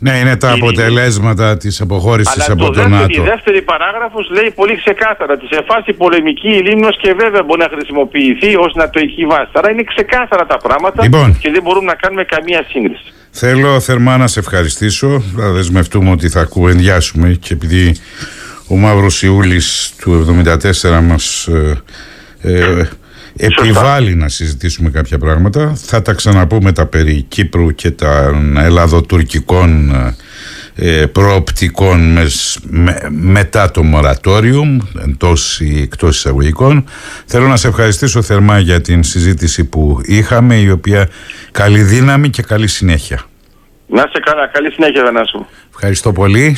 ναι, 0.02 0.18
είναι 0.18 0.36
τα 0.36 0.52
αποτελέσματα 0.52 1.56
της 1.56 1.80
αποχώρησης 1.80 2.48
από 2.48 2.64
το 2.64 2.70
τον 2.70 2.90
ΝΑΤΟ. 2.90 3.22
Η 3.22 3.24
δεύτερη 3.24 3.62
παράγραφος 3.62 4.30
λέει 4.30 4.50
πολύ 4.54 4.76
ξεκάθαρα 4.76 5.32
ότι 5.32 5.46
σε 5.54 5.64
φάση 5.68 5.92
πολεμική 5.92 6.48
η 6.48 6.60
Λίμνος 6.66 6.96
και 7.02 7.14
βέβαια 7.18 7.42
μπορεί 7.42 7.60
να 7.60 7.68
χρησιμοποιηθεί 7.74 8.56
ως 8.56 8.74
νατοική 8.74 9.26
βάση. 9.26 9.50
Άρα 9.52 9.70
είναι 9.70 9.82
ξεκάθαρα 9.82 10.46
τα 10.46 10.56
πράγματα 10.56 11.02
λοιπόν, 11.02 11.38
και 11.38 11.50
δεν 11.50 11.62
μπορούμε 11.62 11.86
να 11.86 11.94
κάνουμε 11.94 12.24
καμία 12.24 12.64
σύγκριση. 12.68 13.04
Θέλω 13.30 13.80
θερμά 13.80 14.16
να 14.16 14.26
σε 14.26 14.38
ευχαριστήσω. 14.38 15.22
Θα 15.36 15.50
δεσμευτούμε 15.50 16.10
ότι 16.10 16.28
θα 16.28 16.44
κουβεντιάσουμε 16.44 17.28
και 17.40 17.52
επειδή 17.52 17.96
ο 18.68 18.76
Μαύρος 18.76 19.22
Ιούλης 19.22 19.94
του 20.00 20.42
1974 20.82 21.00
μας 21.02 21.46
ε, 21.46 21.82
ε, 22.42 22.88
επιβάλλει 23.40 24.14
να 24.14 24.28
συζητήσουμε 24.28 24.90
κάποια 24.90 25.18
πράγματα. 25.18 25.72
Θα 25.76 26.02
τα 26.02 26.12
ξαναπούμε 26.12 26.72
τα 26.72 26.86
περί 26.86 27.24
Κύπρου 27.28 27.74
και 27.74 27.90
των 27.90 28.56
ελλαδοτουρκικών 28.56 29.92
ε, 30.74 31.06
προοπτικών 31.06 32.18
μετά 33.10 33.70
το 33.70 33.82
μορατόριο 33.82 34.62
εντός 35.04 35.60
ή 35.60 35.80
εκτός 35.80 36.16
εισαγωγικών. 36.16 36.84
Θέλω 37.24 37.46
να 37.46 37.56
σε 37.56 37.68
ευχαριστήσω 37.68 38.22
θερμά 38.22 38.58
για 38.58 38.80
την 38.80 39.02
συζήτηση 39.02 39.64
που 39.64 40.00
είχαμε 40.04 40.54
η 40.54 40.70
οποία 40.70 41.08
καλή 41.50 41.82
δύναμη 41.82 42.30
και 42.30 42.42
καλή 42.42 42.66
συνέχεια. 42.66 43.24
Να 43.86 44.00
σε 44.00 44.20
καλά, 44.24 44.46
καλή 44.46 44.70
συνέχεια 44.70 45.04
Βενάσου. 45.04 45.46
Ευχαριστώ 45.70 46.12
πολύ. 46.12 46.56